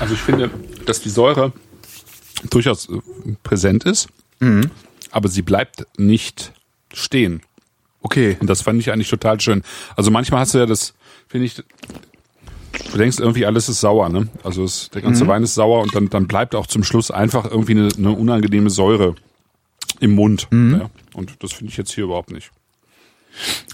[0.00, 0.50] Also ich finde,
[0.86, 1.52] dass die Säure
[2.50, 3.00] durchaus äh,
[3.42, 4.08] präsent ist,
[5.10, 6.52] aber sie bleibt nicht
[6.94, 7.42] stehen.
[8.00, 8.36] Okay.
[8.40, 9.62] Und das fand ich eigentlich total schön.
[9.96, 10.94] Also manchmal hast du ja das,
[11.28, 14.28] finde ich, du denkst irgendwie alles ist sauer, ne?
[14.44, 17.44] Also es, der ganze Wein ist sauer und dann, dann bleibt auch zum Schluss einfach
[17.50, 19.14] irgendwie eine, eine unangenehme Säure
[20.00, 20.46] im Mund.
[20.52, 20.90] Ja?
[21.14, 22.50] Und das finde ich jetzt hier überhaupt nicht.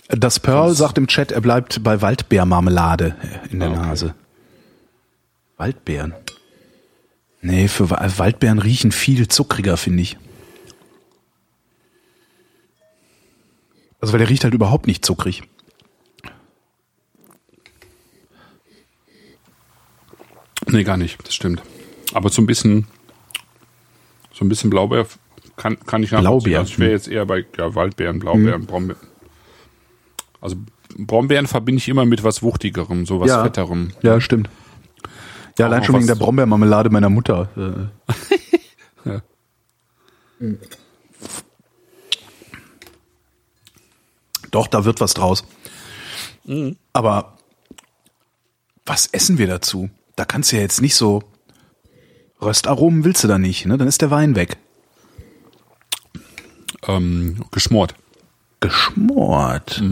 [0.08, 3.16] Das Pearl sagt im Chat, er bleibt bei Waldbeermarmelade
[3.50, 3.80] in der Ah, okay.
[3.82, 4.14] Nase.
[5.56, 6.14] Waldbeeren.
[7.40, 10.16] Nee, für Wa- Waldbeeren riechen viel zuckriger, finde ich.
[14.04, 15.44] Also weil der riecht halt überhaupt nicht zuckrig.
[20.68, 21.62] Nee, gar nicht, das stimmt.
[22.12, 22.86] Aber so ein bisschen,
[24.30, 25.06] so ein bisschen Blaubeer
[25.56, 26.50] kann, kann ich nachvollziehen.
[26.50, 29.00] Blaubeer, Also ich wäre jetzt eher bei ja, Waldbeeren, Blaubeeren, Brombeeren.
[30.42, 30.56] Also
[30.98, 33.42] Brombeeren verbinde ich immer mit was Wuchtigerem, so was Ja.
[33.42, 33.92] Fetterem.
[34.02, 34.50] Ja, stimmt.
[35.58, 37.48] Ja, allein schon wegen der Brombeermarmelade meiner Mutter.
[37.56, 38.12] Äh.
[39.08, 39.20] Ja.
[44.54, 45.42] Doch, da wird was draus.
[46.92, 47.36] Aber
[48.86, 49.90] was essen wir dazu?
[50.14, 51.22] Da kannst du ja jetzt nicht so.
[52.40, 53.78] Röstaromen willst du da nicht, ne?
[53.78, 54.56] Dann ist der Wein weg.
[56.86, 57.96] Ähm, geschmort.
[58.60, 59.82] Geschmort.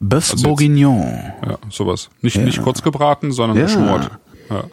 [0.00, 1.32] Bœuf Also Bourguignon.
[1.44, 2.08] Ja, sowas.
[2.20, 2.42] Nicht, Ja.
[2.44, 3.64] nicht kurz gebraten, sondern Ja.
[3.64, 4.10] geschmort.
[4.50, 4.64] Ja.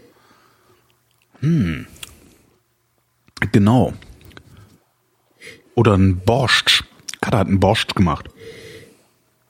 [3.51, 3.93] Genau.
[5.73, 6.83] Oder ein Borscht.
[7.19, 8.29] Kater hat einen Borscht gemacht.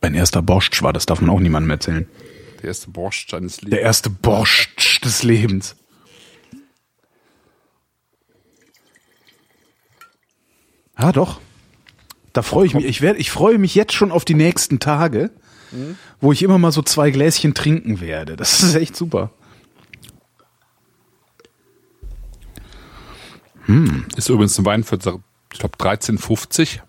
[0.04, 2.10] Mein erster Borscht war, das darf man auch niemandem erzählen.
[2.62, 3.72] Der erste Borscht seines Lebens.
[3.72, 5.78] Der erste Borscht des Lebens.
[11.00, 11.40] Ja, doch.
[12.34, 12.84] Da freue ich mich.
[12.84, 15.32] Ich werde, ich freue mich jetzt schon auf die nächsten Tage,
[15.72, 15.98] mhm.
[16.20, 18.36] wo ich immer mal so zwei Gläschen trinken werde.
[18.36, 19.32] Das ist echt super.
[23.68, 24.06] Hm.
[24.18, 26.82] Ist übrigens ein Wein für, ich glaube, 13,50.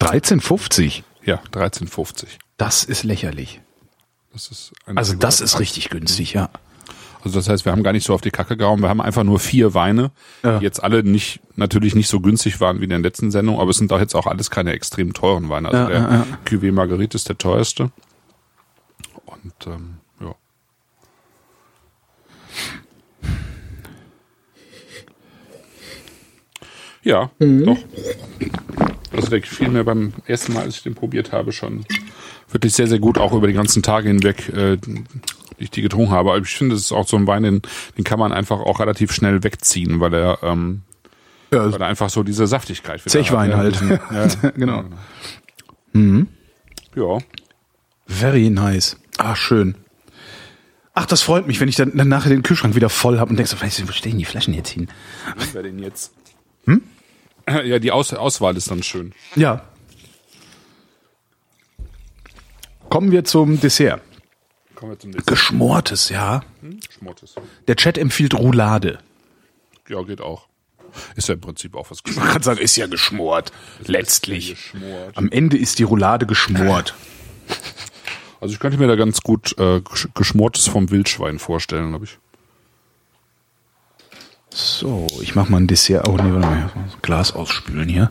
[0.00, 1.04] 13,50?
[1.28, 2.24] Ja, 13,50.
[2.56, 3.60] Das ist lächerlich.
[4.32, 6.48] Das ist also das ist richtig günstig, ja.
[7.22, 8.80] Also das heißt, wir haben gar nicht so auf die Kacke gehauen.
[8.80, 10.10] Wir haben einfach nur vier Weine,
[10.42, 10.58] ja.
[10.58, 13.72] die jetzt alle nicht, natürlich nicht so günstig waren wie in der letzten Sendung, aber
[13.72, 15.68] es sind doch jetzt auch alles keine extrem teuren Weine.
[15.68, 17.90] Also ja, der ja, Cuvée Marguerite ist der teuerste.
[19.26, 20.34] Und ähm, ja.
[27.02, 27.66] Ja, mhm.
[27.66, 27.78] doch.
[29.28, 31.84] Also der gefiel mir beim ersten Mal, als ich den probiert habe, schon
[32.50, 34.48] wirklich sehr, sehr gut, auch über die ganzen Tage hinweg.
[34.48, 35.04] Äh, die
[35.58, 36.30] ich die getrunken habe.
[36.30, 37.62] Aber ich finde, es ist auch so ein Wein, den,
[37.98, 40.82] den kann man einfach auch relativ schnell wegziehen, weil er, ähm,
[41.50, 43.78] ja, weil er einfach so diese Saftigkeit Zechwein halt.
[44.10, 44.84] Ja, genau.
[45.92, 46.28] Mhm.
[46.94, 47.18] Ja.
[48.06, 48.96] Very nice.
[49.18, 49.74] Ah, schön.
[50.94, 53.36] Ach, das freut mich, wenn ich dann, dann nachher den Kühlschrank wieder voll habe und
[53.36, 54.88] denkst, so, wo stehen die Flaschen jetzt hin?
[55.52, 56.12] Wer denn jetzt?
[56.64, 56.82] Hm?
[57.64, 59.12] Ja, die Aus Auswahl ist dann schön.
[59.36, 59.64] Ja.
[62.88, 64.00] Kommen wir zum Dessert.
[64.74, 65.26] Kommen wir zum nächsten.
[65.28, 66.42] Geschmortes, ja.
[66.60, 66.80] Hm?
[66.86, 67.34] Geschmortes.
[67.66, 68.98] Der Chat empfiehlt Roulade.
[69.88, 70.46] Ja, geht auch.
[71.16, 72.24] Ist ja im Prinzip auch was geschmort.
[72.24, 73.52] Man kann sagen, ist ja geschmort.
[73.80, 74.50] Ist Letztlich.
[74.50, 75.16] Geschmort.
[75.16, 76.94] Am Ende ist die Roulade geschmort.
[78.40, 79.82] Also ich könnte mir da ganz gut äh,
[80.14, 82.18] geschmortes vom Wildschwein vorstellen, glaube ich.
[84.50, 86.08] So, ich mach mal ein Dessert.
[86.08, 86.70] Oh nee, warte mal.
[87.02, 88.10] Glas ausspülen hier.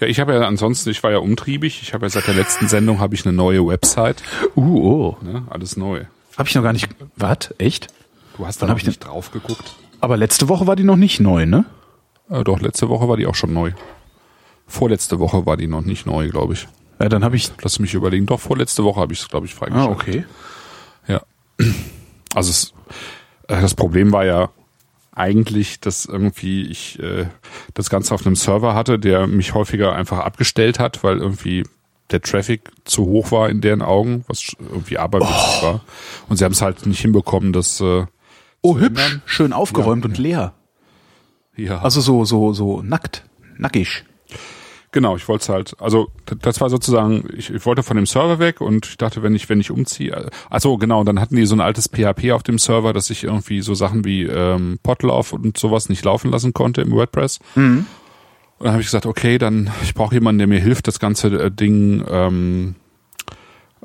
[0.00, 1.80] Ja, ich habe ja ansonsten, ich war ja umtriebig.
[1.82, 4.22] Ich habe ja seit der letzten Sendung habe ich eine neue Website.
[4.56, 5.16] Uh, oh.
[5.22, 6.04] Ne, alles neu.
[6.36, 6.88] Habe ich noch gar nicht.
[7.16, 7.54] Was?
[7.58, 7.88] Echt?
[8.36, 9.76] Du hast da noch nicht drauf geguckt.
[10.00, 11.64] Aber letzte Woche war die noch nicht neu, ne?
[12.30, 13.72] Äh, doch, letzte Woche war die auch schon neu.
[14.66, 16.66] Vorletzte Woche war die noch nicht neu, glaube ich.
[16.98, 17.52] Ja, dann habe ich.
[17.62, 18.26] Lass mich überlegen.
[18.26, 19.90] Doch, vorletzte Woche habe ich es, glaube ich, freigeschaltet.
[19.90, 20.24] Ah, okay.
[21.06, 21.22] Ja.
[22.34, 22.72] Also es,
[23.48, 24.48] äh, das Problem war ja,
[25.12, 27.26] eigentlich, dass irgendwie ich äh,
[27.74, 31.64] das Ganze auf einem Server hatte, der mich häufiger einfach abgestellt hat, weil irgendwie
[32.10, 35.62] der Traffic zu hoch war in deren Augen, was irgendwie aberwitzig oh.
[35.64, 35.80] war.
[36.28, 38.06] Und sie haben es halt nicht hinbekommen, das äh,
[38.62, 39.22] Oh, hübsch, ändern.
[39.26, 40.08] schön aufgeräumt ja.
[40.08, 40.54] und leer.
[41.56, 41.82] Ja.
[41.82, 43.24] Also so, so, so nackt,
[43.58, 44.04] nackig.
[44.92, 46.10] Genau, ich wollte es halt, also
[46.42, 49.48] das war sozusagen, ich, ich wollte von dem Server weg und ich dachte, wenn ich,
[49.48, 52.92] wenn ich umziehe, also genau, dann hatten die so ein altes PHP auf dem Server,
[52.92, 56.92] dass ich irgendwie so Sachen wie ähm, Potlauf und sowas nicht laufen lassen konnte im
[56.92, 57.40] WordPress.
[57.54, 57.86] Mhm.
[58.58, 61.28] Und dann habe ich gesagt, okay, dann ich brauche jemanden, der mir hilft, das ganze
[61.28, 62.74] äh, Ding ähm,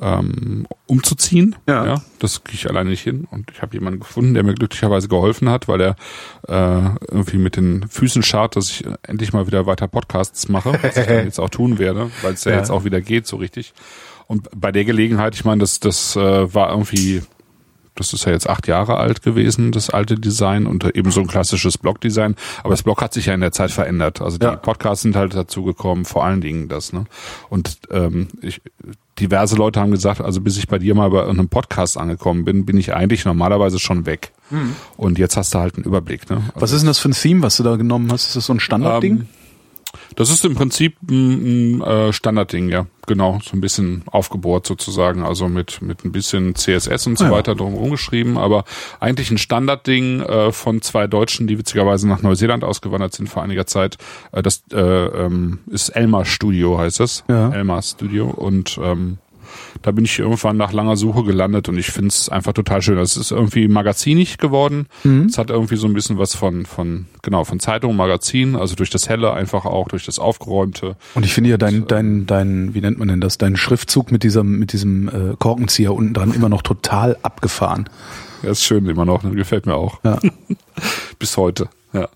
[0.01, 1.55] ähm, umzuziehen.
[1.67, 1.85] Ja.
[1.85, 3.27] ja das kriege ich alleine nicht hin.
[3.29, 5.95] Und ich habe jemanden gefunden, der mir glücklicherweise geholfen hat, weil er
[6.47, 10.97] äh, irgendwie mit den Füßen schart, dass ich endlich mal wieder weiter Podcasts mache, was
[10.97, 13.37] ich dann jetzt auch tun werde, weil es ja, ja, jetzt auch wieder geht so
[13.37, 13.73] richtig.
[14.27, 17.23] Und bei der Gelegenheit, ich meine, das, das äh, war irgendwie
[17.99, 21.27] das ist ja jetzt acht Jahre alt gewesen, das alte Design und eben so ein
[21.27, 22.35] klassisches Blog-Design.
[22.59, 24.21] Aber das Blog hat sich ja in der Zeit verändert.
[24.21, 24.55] Also die ja.
[24.55, 26.93] Podcasts sind halt dazugekommen, vor allen Dingen das.
[26.93, 27.05] Ne?
[27.49, 28.61] Und ähm, ich,
[29.19, 32.65] diverse Leute haben gesagt, also bis ich bei dir mal bei einem Podcast angekommen bin,
[32.65, 34.31] bin ich eigentlich normalerweise schon weg.
[34.49, 34.75] Mhm.
[34.95, 36.29] Und jetzt hast du halt einen Überblick.
[36.29, 36.37] Ne?
[36.37, 38.27] Also was ist denn das für ein Theme, was du da genommen hast?
[38.27, 39.13] Ist das so ein Standardding?
[39.13, 39.27] Ähm,
[40.15, 42.85] das ist im Prinzip ein, ein äh, Standardding, ja.
[43.05, 47.27] Genau, so ein bisschen aufgebohrt sozusagen, also mit mit ein bisschen CSS und so ah,
[47.29, 47.33] ja.
[47.35, 48.65] weiter drum umgeschrieben, aber
[48.99, 53.65] eigentlich ein Standardding äh, von zwei Deutschen, die witzigerweise nach Neuseeland ausgewandert sind vor einiger
[53.65, 53.97] Zeit.
[54.33, 57.49] Äh, das äh, ähm, ist Elmar Studio heißt es, ja.
[57.49, 59.19] Elmar Studio und ähm,
[59.81, 62.97] da bin ich irgendwann nach langer Suche gelandet und ich finde es einfach total schön.
[62.97, 64.87] Es ist irgendwie magazinig geworden.
[65.03, 65.25] Mhm.
[65.25, 68.89] Es hat irgendwie so ein bisschen was von, von, genau, von Zeitung, Magazin, also durch
[68.89, 70.95] das Helle einfach auch, durch das Aufgeräumte.
[71.15, 74.11] Und ich finde ja dein, und, dein, dein, wie nennt man denn das, dein Schriftzug
[74.11, 77.89] mit diesem, mit diesem äh, Korkenzieher unten dran immer noch total abgefahren.
[78.43, 79.31] Ja, ist schön immer noch, ne?
[79.31, 80.03] gefällt mir auch.
[80.03, 80.19] Ja.
[81.19, 82.09] Bis heute, ja.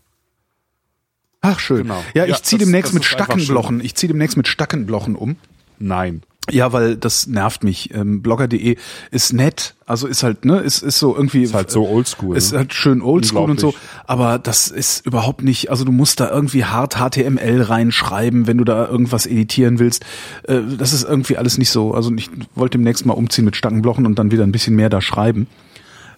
[1.42, 1.84] Ach schön.
[1.84, 2.04] Genau.
[2.14, 3.82] Ja, ich ja, ziehe demnächst mit Stackenblochen.
[3.82, 5.38] Ich ziehe demnächst mit Stackenblochen um.
[5.80, 6.22] Nein.
[6.50, 7.94] Ja, weil das nervt mich.
[7.94, 8.76] Ähm, Blogger.de
[9.12, 11.44] ist nett, also ist halt, ne, ist, ist so irgendwie.
[11.44, 12.36] Ist halt so oldschool.
[12.36, 12.60] Ist ne?
[12.60, 13.76] halt schön oldschool und so,
[14.08, 18.64] aber das ist überhaupt nicht, also du musst da irgendwie hart HTML reinschreiben, wenn du
[18.64, 20.04] da irgendwas editieren willst.
[20.44, 21.94] Äh, das ist irgendwie alles nicht so.
[21.94, 25.00] Also ich wollte demnächst mal umziehen mit Stangenblochen und dann wieder ein bisschen mehr da
[25.00, 25.46] schreiben.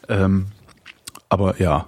[0.07, 0.47] Ähm,
[1.27, 1.85] aber ja.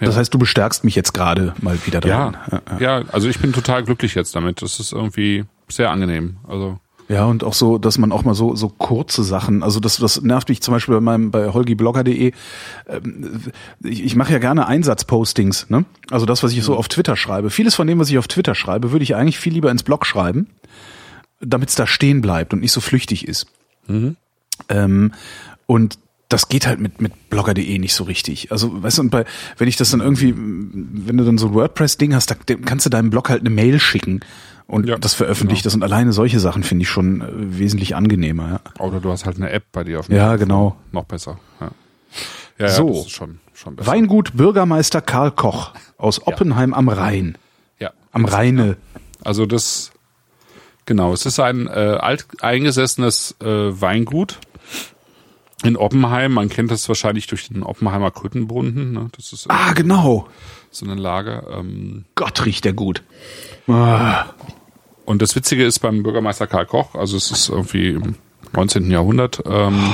[0.00, 0.06] ja.
[0.06, 2.36] Das heißt, du bestärkst mich jetzt gerade mal wieder daran.
[2.50, 4.62] Ja, ja, ja, also ich bin total glücklich jetzt damit.
[4.62, 6.36] Das ist irgendwie sehr angenehm.
[6.46, 6.78] Also
[7.08, 10.22] Ja, und auch so, dass man auch mal so, so kurze Sachen, also das, das
[10.22, 12.32] nervt mich zum Beispiel bei meinem, bei holgiblogger.de.
[12.88, 13.40] Ähm,
[13.82, 15.84] ich, ich mache ja gerne Einsatzpostings, ne?
[16.10, 17.50] Also das, was ich so auf Twitter schreibe.
[17.50, 20.06] Vieles von dem, was ich auf Twitter schreibe, würde ich eigentlich viel lieber ins Blog
[20.06, 20.48] schreiben,
[21.40, 23.46] damit es da stehen bleibt und nicht so flüchtig ist.
[23.86, 24.16] Mhm.
[24.70, 25.12] Ähm,
[25.66, 25.98] und
[26.30, 28.50] das geht halt mit, mit blogger.de nicht so richtig.
[28.50, 29.26] Also, weißt du, und bei,
[29.58, 32.90] wenn ich das dann irgendwie, wenn du dann so ein WordPress-Ding hast, da kannst du
[32.90, 34.20] deinem Blog halt eine Mail schicken
[34.66, 35.66] und ja, das veröffentlicht genau.
[35.70, 37.26] das und alleine solche Sachen finde ich schon äh,
[37.58, 38.60] wesentlich angenehmer.
[38.78, 38.84] Ja.
[38.84, 40.38] Oder du hast halt eine App bei dir auf dem Ja, Telefon.
[40.48, 40.76] genau.
[40.92, 41.38] Noch besser.
[41.60, 41.70] Ja.
[42.58, 43.90] Ja, so, schon, schon besser.
[43.90, 47.36] Weingut Bürgermeister Karl Koch aus Oppenheim am Rhein.
[47.80, 47.90] Ja.
[48.12, 48.76] Am Rheine.
[49.24, 49.90] Also das,
[50.86, 54.38] genau, es ist ein äh, alt eingesessenes äh, Weingut
[55.64, 56.32] in Oppenheim.
[56.32, 58.92] Man kennt das wahrscheinlich durch den Oppenheimer Krüttenbrunnen.
[58.92, 59.08] Ne?
[59.16, 60.28] Das ist ah, genau.
[60.70, 61.44] So eine Lage.
[61.50, 63.02] Ähm, Gott riecht der gut.
[63.66, 64.26] Ah.
[65.04, 68.14] Und das Witzige ist beim Bürgermeister Karl Koch, also es ist irgendwie im
[68.52, 68.90] 19.
[68.90, 69.92] Jahrhundert, ähm,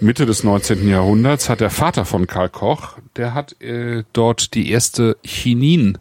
[0.00, 0.88] Mitte des 19.
[0.88, 5.98] Jahrhunderts hat der Vater von Karl Koch, der hat äh, dort die erste Chinin,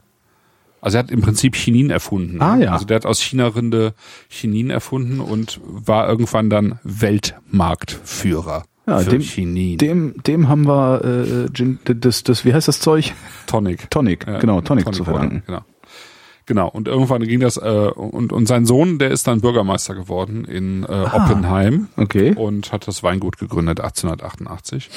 [0.81, 2.41] also er hat im Prinzip Chinin erfunden.
[2.41, 2.71] Ah ja.
[2.71, 3.93] Also der hat aus China-Rinde
[4.29, 8.63] Chinin erfunden und war irgendwann dann Weltmarktführer.
[8.87, 9.77] Ja, dem, Chinin.
[9.77, 13.13] dem, dem haben wir äh, das, das, wie heißt das Zeug?
[13.45, 13.89] Tonic.
[13.91, 15.43] Tonic, genau, Tonic, Tonic zu verdanken.
[15.45, 15.61] Genau.
[16.49, 20.45] Genau, und irgendwann ging das, äh, und, und sein Sohn, der ist dann Bürgermeister geworden
[20.45, 22.33] in äh, ah, Oppenheim okay.
[22.33, 24.89] und hat das Weingut gegründet 1888.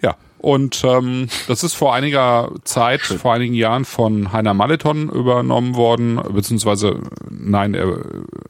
[0.00, 3.18] Ja, und ähm, das ist vor einiger Zeit, Schön.
[3.18, 7.98] vor einigen Jahren von Heiner Maleton übernommen worden, beziehungsweise nein, er,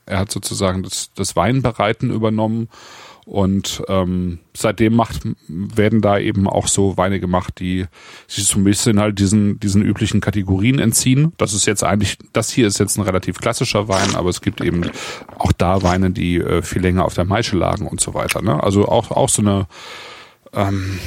[0.07, 2.69] er hat sozusagen das, das Weinbereiten übernommen
[3.26, 7.86] und ähm, seitdem macht, werden da eben auch so Weine gemacht, die
[8.26, 11.32] sich so ein bisschen halt diesen, diesen üblichen Kategorien entziehen.
[11.38, 14.60] Das ist jetzt eigentlich, das hier ist jetzt ein relativ klassischer Wein, aber es gibt
[14.60, 14.90] eben
[15.38, 18.42] auch da Weine, die äh, viel länger auf der Maische lagen und so weiter.
[18.42, 18.62] Ne?
[18.62, 19.66] Also auch, auch so eine,
[20.52, 20.98] ähm,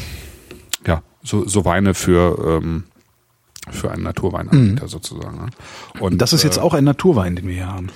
[0.87, 2.85] ja, so, so Weine für, ähm,
[3.69, 4.89] für einen Naturweinanbieter mhm.
[4.89, 5.37] sozusagen.
[5.37, 5.49] Ne?
[5.99, 7.89] Und das ist jetzt äh, auch ein Naturwein, den wir hier haben.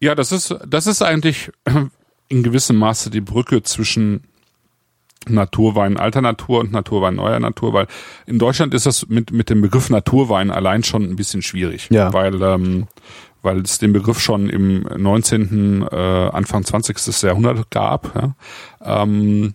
[0.00, 1.50] Ja, das ist, das ist eigentlich
[2.28, 4.22] in gewissem Maße die Brücke zwischen
[5.28, 7.86] Naturwein alter Natur und Naturwein neuer Natur, weil
[8.26, 12.12] in Deutschland ist das mit, mit dem Begriff Naturwein allein schon ein bisschen schwierig, ja.
[12.12, 12.86] weil, ähm,
[13.42, 17.22] weil es den Begriff schon im 19., äh, Anfang 20.
[17.22, 18.14] Jahrhundert gab.
[18.14, 19.02] Ja.
[19.02, 19.54] Ähm,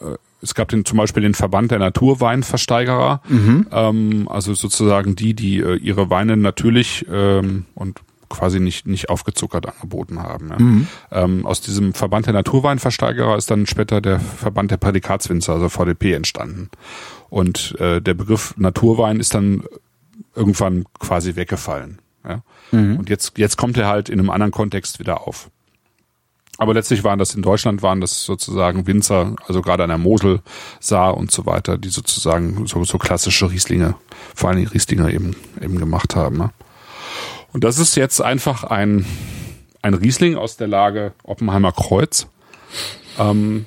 [0.00, 3.66] äh, es gab den, zum Beispiel den Verband der Naturweinversteigerer, mhm.
[3.70, 9.66] ähm, also sozusagen die, die äh, ihre Weine natürlich ähm, und quasi nicht, nicht aufgezuckert
[9.66, 10.48] angeboten haben.
[10.48, 10.58] Ja.
[10.58, 10.86] Mhm.
[11.10, 16.12] Ähm, aus diesem Verband der Naturweinversteigerer ist dann später der Verband der Prädikatswinzer, also VDP,
[16.12, 16.70] entstanden.
[17.28, 19.64] Und äh, der Begriff Naturwein ist dann
[20.34, 21.98] irgendwann quasi weggefallen.
[22.26, 22.42] Ja.
[22.72, 22.98] Mhm.
[22.98, 25.50] Und jetzt, jetzt kommt er halt in einem anderen Kontext wieder auf.
[26.58, 30.40] Aber letztlich waren das in Deutschland waren das sozusagen Winzer, also gerade an der Mosel,
[30.80, 33.94] Saar und so weiter, die sozusagen so, so klassische Rieslinge,
[34.34, 36.38] vor allem Rieslinge eben, eben gemacht haben.
[36.38, 36.50] Ne?
[37.56, 39.06] Und das ist jetzt einfach ein,
[39.80, 42.26] ein Riesling aus der Lage Oppenheimer Kreuz.
[43.18, 43.64] Ähm,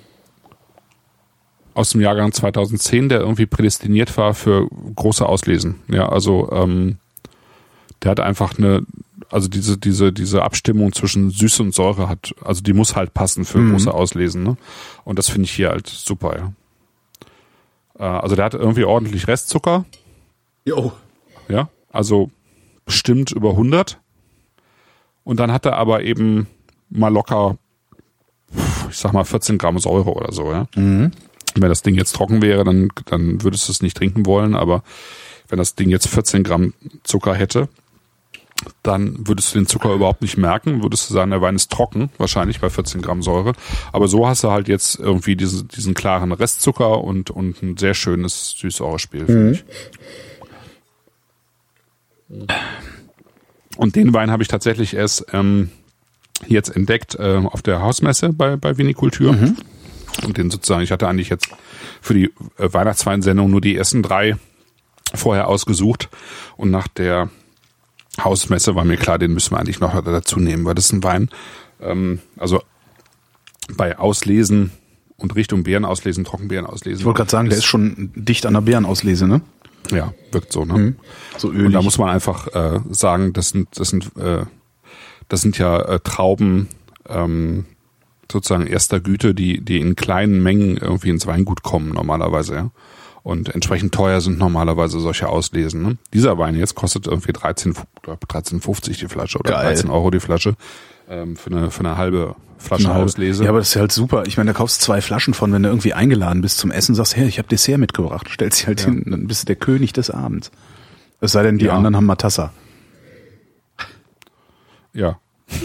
[1.74, 5.80] aus dem Jahrgang 2010, der irgendwie prädestiniert war für große Auslesen.
[5.88, 7.00] Ja, also ähm,
[8.04, 8.86] der hat einfach eine,
[9.32, 13.44] also diese diese diese Abstimmung zwischen Süße und Säure hat, also die muss halt passen
[13.44, 13.72] für mhm.
[13.72, 14.44] große Auslesen.
[14.44, 14.56] Ne?
[15.04, 16.38] Und das finde ich hier halt super.
[17.98, 18.06] Ja.
[18.06, 19.86] Äh, also der hat irgendwie ordentlich Restzucker.
[20.64, 20.92] Jo.
[21.48, 22.30] Ja, also
[22.90, 24.00] bestimmt über 100.
[25.24, 26.48] Und dann hat er aber eben
[26.90, 27.60] mal locker,
[28.90, 30.66] ich sag mal 14 Gramm Säure oder so, ja.
[30.76, 31.12] Mhm.
[31.54, 34.82] Wenn das Ding jetzt trocken wäre, dann, dann würdest du es nicht trinken wollen, aber
[35.50, 37.70] wenn das Ding jetzt 14 Gramm Zucker hätte,
[38.82, 42.10] dann würdest du den Zucker überhaupt nicht merken, würdest du sagen, der Wein ist trocken,
[42.18, 43.54] wahrscheinlich bei 14 Gramm Säure.
[43.92, 47.94] Aber so hast du halt jetzt irgendwie diesen, diesen klaren Restzucker und, und ein sehr
[47.94, 49.52] schönes Süß-Säure-Spiel, finde mhm.
[49.52, 49.64] ich.
[53.78, 55.70] Und den Wein habe ich tatsächlich erst ähm,
[56.48, 59.34] jetzt entdeckt äh, auf der Hausmesse bei, bei Vinikultur.
[59.34, 59.58] Mhm.
[60.26, 61.50] Und den sozusagen, ich hatte eigentlich jetzt
[62.02, 62.26] für die
[62.58, 64.38] äh, Weihnachtsweinsendung nur die ersten drei
[65.14, 66.10] vorher ausgesucht.
[66.58, 67.30] Und nach der
[68.24, 71.04] Hausmesse war mir klar, den müssen wir eigentlich noch dazu nehmen, weil das ist ein
[71.04, 71.30] Wein,
[71.82, 72.62] ähm, also
[73.76, 74.72] bei Auslesen
[75.18, 77.00] und Richtung Beeren auslesen, Trockenbeeren auslesen.
[77.00, 79.42] Ich wollte gerade sagen, der ist schon dicht an der Beerenauslese, ne?
[79.92, 80.74] Ja, wirkt so, ne?
[80.74, 80.96] Mhm.
[81.38, 81.68] So ölig.
[81.68, 84.46] Und da muss man einfach äh, sagen, das sind, das sind, äh,
[85.28, 86.68] das sind ja äh, Trauben
[87.08, 87.66] ähm,
[88.32, 92.72] sozusagen erster Güte, die, die in kleinen Mengen irgendwie ins Weingut kommen normalerweise, ja.
[93.22, 95.84] Und entsprechend teuer sind normalerweise solche Auslesen.
[95.84, 95.98] Ne?
[96.14, 97.74] Dieser Wein jetzt kostet irgendwie 13,
[98.06, 99.66] 13,50 die Flasche oder Geil.
[99.66, 100.56] 13 Euro die Flasche
[101.10, 103.44] ähm, für, eine, für eine halbe Flasche eine Auslese.
[103.44, 104.24] Ja, aber das ist halt super.
[104.28, 107.16] Ich meine, da kaufst zwei Flaschen von, wenn du irgendwie eingeladen bist zum Essen, sagst,
[107.16, 108.28] hey, ich habe Dessert mitgebracht.
[108.30, 108.88] Stellst sie halt ja.
[108.88, 110.52] hin, dann bist du der König des Abends.
[111.22, 111.76] Es sei denn, die ja.
[111.76, 112.52] anderen haben Matassa.
[114.94, 115.20] Ja.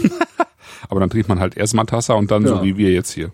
[0.89, 2.49] aber dann trinkt man halt erst Matassa und dann ja.
[2.49, 3.31] so wie wir jetzt hier.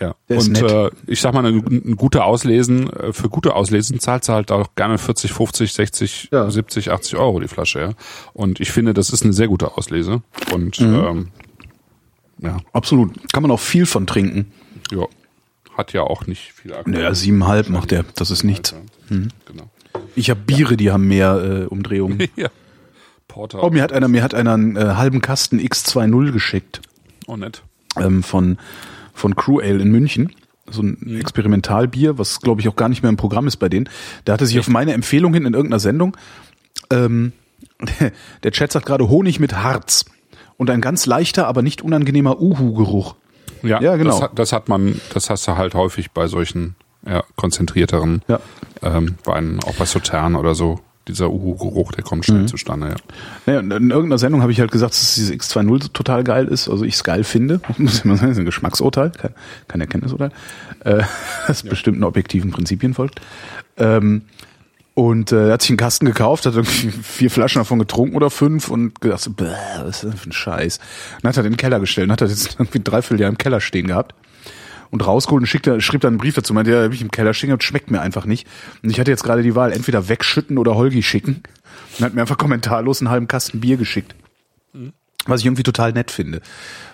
[0.00, 0.14] Ja.
[0.28, 4.32] und äh, ich sag mal, ein, ein gute Auslesen, äh, für gute Auslesen zahlst du
[4.32, 6.48] halt auch gerne 40, 50, 60, ja.
[6.48, 7.90] 70, 80 Euro die Flasche, ja.
[8.32, 10.22] Und ich finde, das ist eine sehr gute Auslese.
[10.52, 10.94] Und mhm.
[10.94, 11.28] ähm,
[12.40, 12.58] ja.
[12.72, 13.32] Absolut.
[13.32, 14.52] Kann man auch viel von trinken.
[14.90, 15.06] Ja.
[15.76, 16.92] Hat ja auch nicht viel Alkohol.
[16.92, 18.04] Naja, siebenhalb macht der.
[18.14, 18.74] Das ist nichts.
[19.08, 19.28] Mhm.
[19.46, 19.70] Genau.
[20.14, 22.18] Ich habe Biere, die haben mehr äh, Umdrehungen.
[22.36, 22.48] ja.
[23.28, 23.62] Porter.
[23.62, 26.80] Oh, mir hat einer, mir hat einer einen äh, halben Kasten X20 geschickt.
[27.26, 27.62] Oh, nett.
[27.96, 28.58] Ähm, von,
[29.14, 30.32] von Crew Ale in München.
[30.70, 31.20] So ein mhm.
[31.20, 33.88] Experimentalbier, was glaube ich auch gar nicht mehr im Programm ist bei denen.
[34.24, 34.66] Da hatte sich Echt?
[34.66, 36.16] auf meine Empfehlung hin in irgendeiner Sendung,
[36.90, 37.32] ähm,
[38.42, 40.04] der Chat sagt gerade Honig mit Harz
[40.58, 43.14] und ein ganz leichter, aber nicht unangenehmer Uhu-Geruch.
[43.62, 44.10] Ja, ja, genau.
[44.10, 46.76] Das hat, das hat man, das hast du halt häufig bei solchen
[47.06, 48.40] ja, konzentrierteren ja.
[48.82, 50.80] Ähm, Weinen, auch bei Sautern oder so.
[51.06, 52.48] Dieser Uhu-Geruch, der kommt schnell mhm.
[52.48, 52.96] zustande, ja.
[53.46, 56.84] Naja, in irgendeiner Sendung habe ich halt gesagt, dass diese X20 total geil ist, also
[56.84, 57.62] ich es geil finde.
[57.78, 59.34] Muss ich mal sagen, das ist ein Geschmacksurteil, kein,
[59.68, 60.32] kein Erkenntnisurteil,
[60.84, 61.02] äh,
[61.46, 61.70] das ja.
[61.70, 63.22] bestimmten objektiven Prinzipien folgt.
[63.78, 64.22] Ähm,
[64.98, 68.30] und äh, er hat sich einen Kasten gekauft, hat irgendwie vier Flaschen davon getrunken oder
[68.30, 69.44] fünf und gedacht, so, bäh,
[69.84, 70.78] was ist das für ein Scheiß.
[70.78, 73.38] Und dann hat er den Keller gestellt und hat er jetzt irgendwie dreiviertel Jahr im
[73.38, 74.16] Keller stehen gehabt.
[74.90, 77.32] Und rausgeholt und schickt, schrieb dann einen Brief dazu, meinte, ja, hab ich im Keller
[77.32, 78.48] stehen gehabt, schmeckt mir einfach nicht.
[78.82, 81.44] Und ich hatte jetzt gerade die Wahl, entweder wegschütten oder Holgi schicken.
[81.96, 84.16] Und hat mir einfach kommentarlos einen halben Kasten Bier geschickt.
[84.72, 84.94] Mhm.
[85.26, 86.40] Was ich irgendwie total nett finde.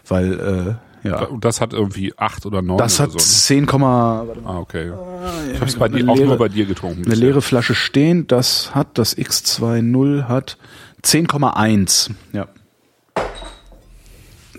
[0.06, 0.74] Weil, äh,
[1.05, 1.22] ja.
[1.24, 2.78] Und das hat irgendwie acht oder neun.
[2.78, 3.22] Das hat so, ne?
[3.22, 4.24] 10, ah,
[4.59, 4.90] okay.
[4.90, 7.05] Ah, ich habe es bei dir, auch nur bei dir getrunken.
[7.05, 10.56] Eine leere Flasche stehen, das hat, das X20 hat
[11.02, 12.10] 10,1.
[12.32, 12.48] Ja.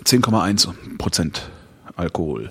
[0.04, 0.68] 10,1
[0.98, 1.50] Prozent
[1.96, 2.50] Alkohol.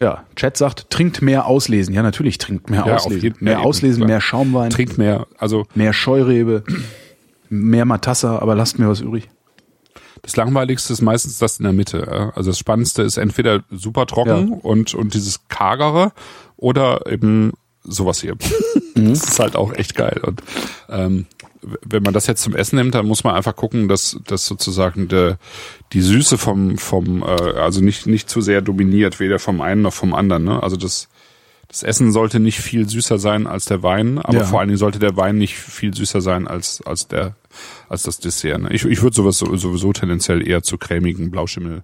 [0.00, 1.94] Ja, Chat sagt, trinkt mehr auslesen.
[1.94, 3.22] Ja, natürlich trinkt mehr ja, auslesen.
[3.22, 4.08] Jeden, mehr auslesen, klar.
[4.08, 4.70] mehr Schaumwein.
[4.70, 5.66] Trinkt mehr, also.
[5.74, 6.64] Mehr Scheurebe,
[7.48, 9.28] mehr Matassa, aber lasst mir was übrig.
[10.26, 12.32] Das Langweiligste ist meistens das in der Mitte.
[12.34, 14.58] Also das Spannendste ist entweder super trocken ja.
[14.60, 16.10] und, und dieses kargere
[16.56, 17.52] oder eben
[17.84, 18.36] sowas hier.
[18.96, 19.10] Mhm.
[19.10, 20.22] Das ist halt auch echt geil.
[20.24, 20.42] Und
[20.88, 21.26] ähm,
[21.60, 25.08] wenn man das jetzt zum Essen nimmt, dann muss man einfach gucken, dass, dass sozusagen
[25.08, 25.34] de,
[25.92, 29.92] die Süße vom, vom äh, also nicht, nicht zu sehr dominiert, weder vom einen noch
[29.92, 30.44] vom anderen.
[30.44, 30.62] Ne?
[30.62, 31.08] Also das,
[31.68, 34.44] das Essen sollte nicht viel süßer sein als der Wein, aber ja.
[34.44, 37.34] vor allen Dingen sollte der Wein nicht viel süßer sein als, als der,
[37.88, 38.62] als das Dessert.
[38.62, 38.72] Ne?
[38.72, 41.82] Ich, ich würde sowas sowieso tendenziell eher zu cremigen Blauschimmel.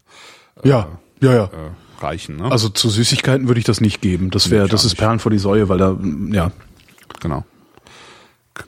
[0.62, 0.88] Äh, ja,
[1.20, 1.44] ja, ja.
[1.44, 2.36] Äh, reichen.
[2.36, 2.50] Ne?
[2.50, 4.30] Also zu Süßigkeiten würde ich das nicht geben.
[4.30, 5.98] Das wäre, das ist Perlen vor die Säue, weil da,
[6.30, 6.52] ja.
[7.20, 7.44] Genau.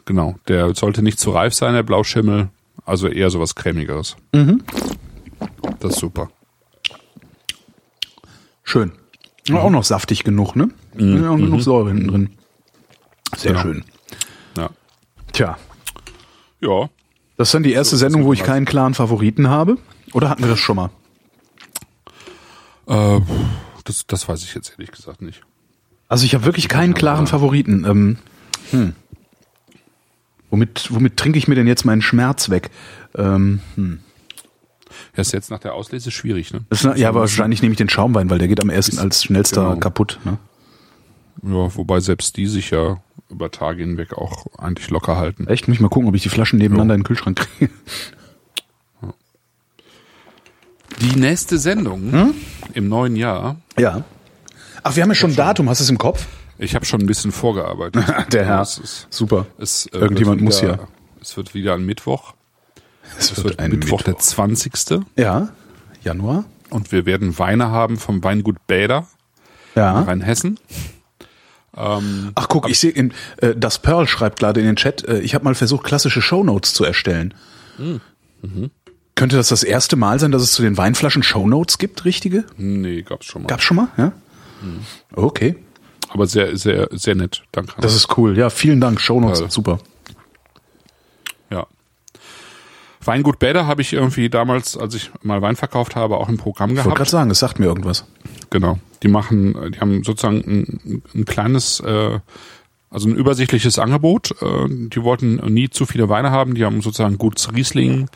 [0.04, 0.36] Genau.
[0.48, 2.48] Der sollte nicht zu reif sein, der Blauschimmel.
[2.84, 4.16] Also eher sowas cremigeres.
[4.32, 4.62] Mhm.
[5.80, 6.30] Das ist super.
[8.62, 8.92] Schön.
[9.48, 9.56] Mhm.
[9.56, 10.68] Auch noch saftig genug, ne?
[10.96, 11.24] Mhm.
[11.26, 11.60] Auch genug mhm.
[11.60, 12.30] Säure hinten drin.
[13.36, 13.62] Sehr genau.
[13.62, 13.84] schön.
[14.56, 14.70] Ja.
[15.32, 15.58] Tja.
[16.60, 16.88] Ja.
[17.36, 19.78] Das ist dann die erste so, Sendung, wo ich keinen klaren Favoriten habe.
[20.12, 20.90] Oder hatten wir das schon mal?
[22.86, 23.20] Äh,
[23.84, 25.42] das, das weiß ich jetzt ehrlich gesagt nicht.
[26.08, 27.84] Also ich habe wirklich keinen klaren Favoriten.
[27.84, 28.18] Ähm,
[28.70, 28.92] hm.
[30.50, 32.70] Womit, womit trinke ich mir denn jetzt meinen Schmerz weg?
[33.16, 34.00] Ähm, hm.
[35.16, 36.64] Ja, ist jetzt nach der Auslese schwierig, ne?
[36.70, 39.70] Ist, ja, aber wahrscheinlich nehme ich den Schaumwein, weil der geht am ersten als schnellster
[39.70, 39.80] genau.
[39.80, 40.38] kaputt, ne?
[41.42, 42.98] Ja, wobei selbst die sich ja
[43.30, 45.46] über Tage hinweg auch eigentlich locker halten.
[45.46, 45.68] Echt?
[45.68, 46.96] Muss ich mal gucken, ob ich die Flaschen nebeneinander ja.
[46.96, 47.72] in den Kühlschrank kriege.
[51.00, 52.34] Die nächste Sendung hm?
[52.72, 53.56] im neuen Jahr.
[53.78, 54.04] Ja.
[54.82, 55.68] Ach, wir haben ja schon ein Datum.
[55.68, 56.26] Hast du es im Kopf?
[56.58, 58.04] Ich habe schon ein bisschen vorgearbeitet.
[58.32, 58.62] Der Herr.
[58.62, 59.46] Ist, Super.
[59.58, 60.78] Es, äh, Irgendjemand wieder, muss ja.
[61.20, 62.34] Es wird wieder ein Mittwoch.
[63.18, 64.72] Es, es wird, wird ein Mittwoch, Mittwoch, der 20.
[65.16, 65.48] Ja,
[66.02, 66.44] Januar.
[66.70, 69.06] Und wir werden Weine haben vom Weingut Bäder.
[69.74, 69.98] Ja.
[70.00, 70.60] In Rheinhessen.
[71.76, 75.34] Ähm, Ach guck, ich sehe, äh, das Pearl schreibt gerade in den Chat, äh, ich
[75.34, 77.34] habe mal versucht, klassische Shownotes zu erstellen.
[77.78, 78.00] Mhm.
[78.42, 78.70] Mhm.
[79.14, 82.44] Könnte das das erste Mal sein, dass es zu den Weinflaschen Shownotes gibt, richtige?
[82.56, 83.48] Nee, gab's schon mal.
[83.48, 84.12] Gab's schon mal, ja?
[84.60, 84.80] Mhm.
[85.14, 85.56] Okay.
[86.08, 87.42] Aber sehr, sehr, sehr nett.
[87.52, 87.74] Danke.
[87.80, 88.36] Das ist cool.
[88.38, 89.00] Ja, vielen Dank.
[89.00, 89.78] Shownotes, also, super.
[91.50, 91.66] Ja.
[93.06, 96.70] Weingut Bäder habe ich irgendwie damals, als ich mal Wein verkauft habe, auch im Programm
[96.70, 96.86] gehabt.
[96.86, 98.04] Ich wollte gerade sagen, es sagt mir irgendwas.
[98.50, 98.78] Genau.
[99.02, 102.18] Die machen, die haben sozusagen ein, ein kleines, äh,
[102.90, 104.34] also ein übersichtliches Angebot.
[104.40, 106.54] Äh, die wollten nie zu viele Weine haben.
[106.54, 108.08] Die haben sozusagen gutes Riesling,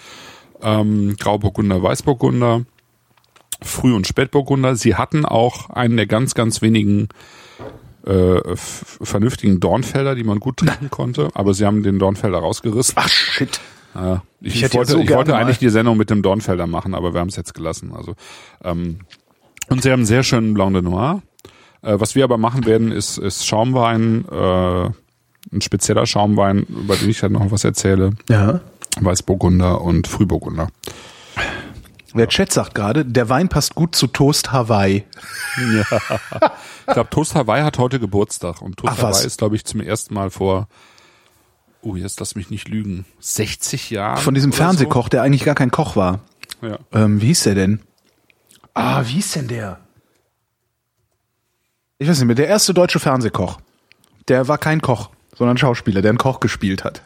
[0.62, 2.62] ähm, Grauburgunder, Weißburgunder,
[3.60, 4.76] Früh- und Spätburgunder.
[4.76, 7.08] Sie hatten auch einen der ganz, ganz wenigen
[8.06, 12.94] äh, vernünftigen Dornfelder, die man gut trinken konnte, aber sie haben den Dornfelder rausgerissen.
[12.96, 13.60] Ach shit.
[13.94, 17.14] Ja, ich, ich, wollte, so ich wollte eigentlich die Sendung mit dem Dornfelder machen, aber
[17.14, 17.92] wir haben es jetzt gelassen.
[17.94, 18.14] Also
[18.62, 19.00] ähm,
[19.68, 21.22] und sie haben einen sehr schönen Blanc de Noir.
[21.82, 24.90] Äh, was wir aber machen werden, ist, ist Schaumwein, äh,
[25.52, 28.12] ein spezieller Schaumwein, über den ich halt noch was erzähle.
[28.28, 28.60] Ja.
[29.00, 30.68] Weißburgunder und Frühburgunder.
[32.14, 35.04] Der Chat sagt gerade, der Wein passt gut zu Toast Hawaii.
[35.56, 35.98] Ja.
[36.86, 39.16] Ich glaube, Toast Hawaii hat heute Geburtstag und Toast Ach, was?
[39.16, 40.68] Hawaii ist, glaube ich, zum ersten Mal vor,
[41.82, 44.18] oh, jetzt lass mich nicht lügen, 60 Jahren.
[44.18, 46.20] Von diesem Fernsehkoch, der eigentlich gar kein Koch war.
[46.60, 46.66] So.
[46.68, 46.78] Ja.
[46.92, 47.80] Ähm, wie hieß der denn?
[48.74, 49.80] Ah, wie hieß denn der?
[51.98, 53.58] Ich weiß nicht mehr, der erste deutsche Fernsehkoch.
[54.28, 57.00] Der war kein Koch, sondern Schauspieler, der einen Koch gespielt hat.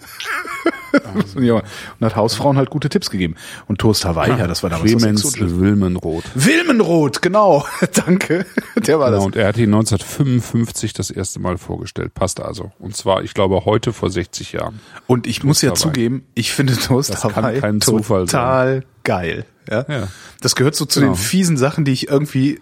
[1.40, 1.62] ja, und
[2.06, 3.34] hat Hausfrauen halt gute Tipps gegeben.
[3.66, 5.58] Und Toast Hawaii, ja, das war damals was Clemens Exotisches.
[5.60, 6.24] Wilmenroth.
[6.34, 7.64] Wilmenroth, genau.
[8.06, 8.44] Danke.
[8.76, 9.26] Der war Genau, das.
[9.26, 12.14] und er hat ihn 1955 das erste Mal vorgestellt.
[12.14, 12.72] Passt also.
[12.78, 14.80] Und zwar, ich glaube, heute vor 60 Jahren.
[15.06, 15.80] Und ich muss ja Hawaii.
[15.80, 19.44] zugeben, ich finde Toast Das kann Hawaii kein Zufall total geil.
[19.70, 19.84] Ja?
[19.88, 20.08] Ja.
[20.40, 21.12] Das gehört so zu Genau.
[21.12, 22.60] den fiesen Sachen, die ich irgendwie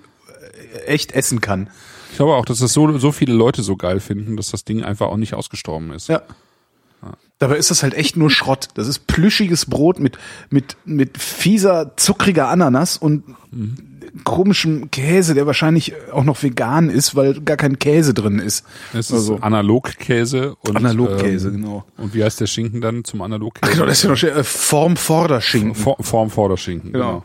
[0.87, 1.69] echt essen kann.
[2.11, 4.83] Ich glaube auch, dass das so, so viele Leute so geil finden, dass das Ding
[4.85, 6.09] einfach auch nicht ausgestorben ist.
[6.09, 6.23] Ja.
[7.39, 8.69] Dabei ist das halt echt nur Schrott.
[8.75, 10.19] Das ist plüschiges Brot mit,
[10.51, 13.25] mit, mit fieser, zuckriger Ananas und
[14.25, 18.67] komischem Käse, der wahrscheinlich auch noch vegan ist, weil gar kein Käse drin ist.
[18.93, 21.85] Es ist Also- Analogkäse und Analogkäse, ähm, genau.
[21.97, 23.73] Und wie heißt der Schinken dann zum Analogkäse?
[23.73, 25.75] Genau, das ist ja noch schön, äh, Formvorderschinken.
[25.75, 26.93] For, Form Vorderschinken.
[26.93, 27.25] Genau.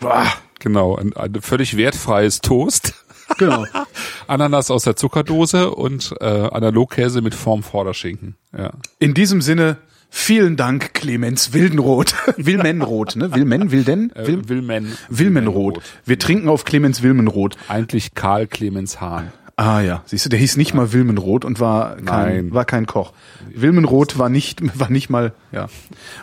[0.00, 0.22] Genau.
[0.58, 0.96] Genau.
[0.96, 2.94] Ein, ein völlig wertfreies Toast.
[3.38, 3.64] Genau.
[4.26, 8.36] Ananas aus der Zuckerdose und äh, Analogkäse mit Form Vorderschinken.
[8.56, 8.72] Ja.
[8.98, 9.78] In diesem Sinne,
[10.10, 12.14] vielen Dank, Clemens Wildenroth.
[12.36, 13.34] Wilmenroth, ne?
[13.34, 14.14] Wilmen, Wilden?
[14.14, 14.96] Äh, Wil Wilmen.
[15.08, 15.80] Wilmenroth.
[16.04, 17.56] Wir trinken auf Clemens Wilmenroth.
[17.68, 19.32] Eigentlich Karl Clemens Hahn.
[19.56, 22.54] Ah ja, siehst du, der hieß nicht mal Wilmenroth und war kein, Nein.
[22.54, 23.12] war kein Koch.
[23.54, 25.68] Wilmenroth war nicht, war nicht mal, ja.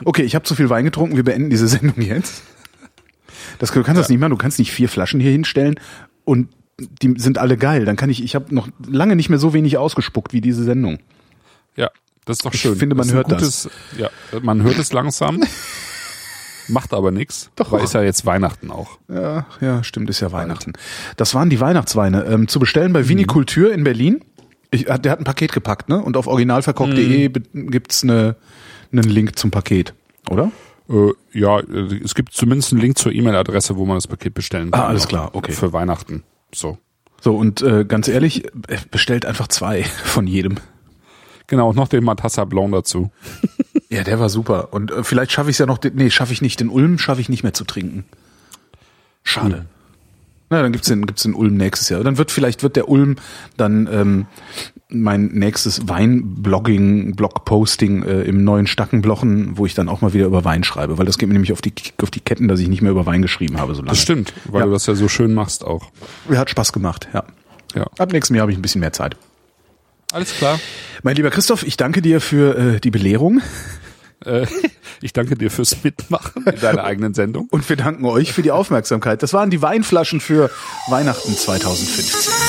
[0.03, 2.43] Okay, ich habe zu viel Wein getrunken, wir beenden diese Sendung jetzt.
[3.59, 5.79] Das, du kannst das nicht machen, du kannst nicht vier Flaschen hier hinstellen
[6.25, 6.49] und
[7.01, 7.85] die sind alle geil.
[7.85, 10.99] Dann kann ich, ich habe noch lange nicht mehr so wenig ausgespuckt wie diese Sendung.
[11.75, 11.89] Ja,
[12.25, 12.75] das ist doch Ich schön.
[12.75, 14.09] finde, man hört gutes, Ja,
[14.41, 15.41] man hört es langsam.
[16.67, 17.49] Macht aber nichts.
[17.55, 17.71] Doch.
[17.71, 18.99] Weil ist ja jetzt Weihnachten auch.
[19.07, 20.73] Ja, ja, stimmt, ist ja Weihnachten.
[21.17, 22.25] Das waren die Weihnachtsweine.
[22.25, 24.23] Ähm, zu bestellen bei Vinikultur in Berlin.
[24.69, 25.99] Ich, der hat ein Paket gepackt, ne?
[25.99, 27.41] Und auf originalverkocht.de be-
[27.71, 28.35] gibt's eine,
[28.91, 29.95] einen Link zum Paket,
[30.29, 30.51] oder?
[30.87, 34.69] Äh, ja, äh, es gibt zumindest einen Link zur E-Mail-Adresse, wo man das Paket bestellen
[34.69, 34.79] kann.
[34.81, 35.53] Ah, alles klar, okay.
[35.53, 36.21] Für Weihnachten.
[36.53, 36.77] So.
[37.21, 40.55] So, und äh, ganz ehrlich, äh, bestellt einfach zwei von jedem.
[41.47, 43.11] Genau, und noch den Matassa Blanc dazu.
[43.91, 44.71] Ja, der war super.
[44.71, 46.59] Und äh, vielleicht schaffe ich es ja noch, den- nee, schaffe ich nicht.
[46.59, 48.05] Den Ulm schaffe ich nicht mehr zu trinken.
[49.23, 49.65] Schade.
[50.49, 52.03] Na, dann gibt's den, gibt's den Ulm nächstes Jahr.
[52.03, 53.17] Dann wird vielleicht wird der Ulm
[53.57, 54.25] dann ähm,
[54.89, 60.43] mein nächstes Weinblogging, Blogposting äh, im neuen Stackenblochen, wo ich dann auch mal wieder über
[60.45, 62.81] Wein schreibe, weil das geht mir nämlich auf die auf die Ketten, dass ich nicht
[62.81, 63.89] mehr über Wein geschrieben habe so lange.
[63.89, 64.65] Das stimmt, weil Ja.
[64.65, 65.91] du das ja so schön machst auch.
[66.29, 67.23] Ja, Hat Spaß gemacht, ja.
[67.75, 67.85] Ja.
[67.99, 69.15] Ab nächstem Jahr habe ich ein bisschen mehr Zeit.
[70.11, 70.59] Alles klar.
[71.03, 73.41] Mein lieber Christoph, ich danke dir für äh, die Belehrung
[74.25, 74.45] Äh,
[75.01, 77.47] ich danke dir fürs Mitmachen in deiner eigenen Sendung.
[77.49, 79.23] und wir danken euch für die Aufmerksamkeit.
[79.23, 80.49] Das waren die Weinflaschen für
[80.87, 82.48] Weihnachten 2015.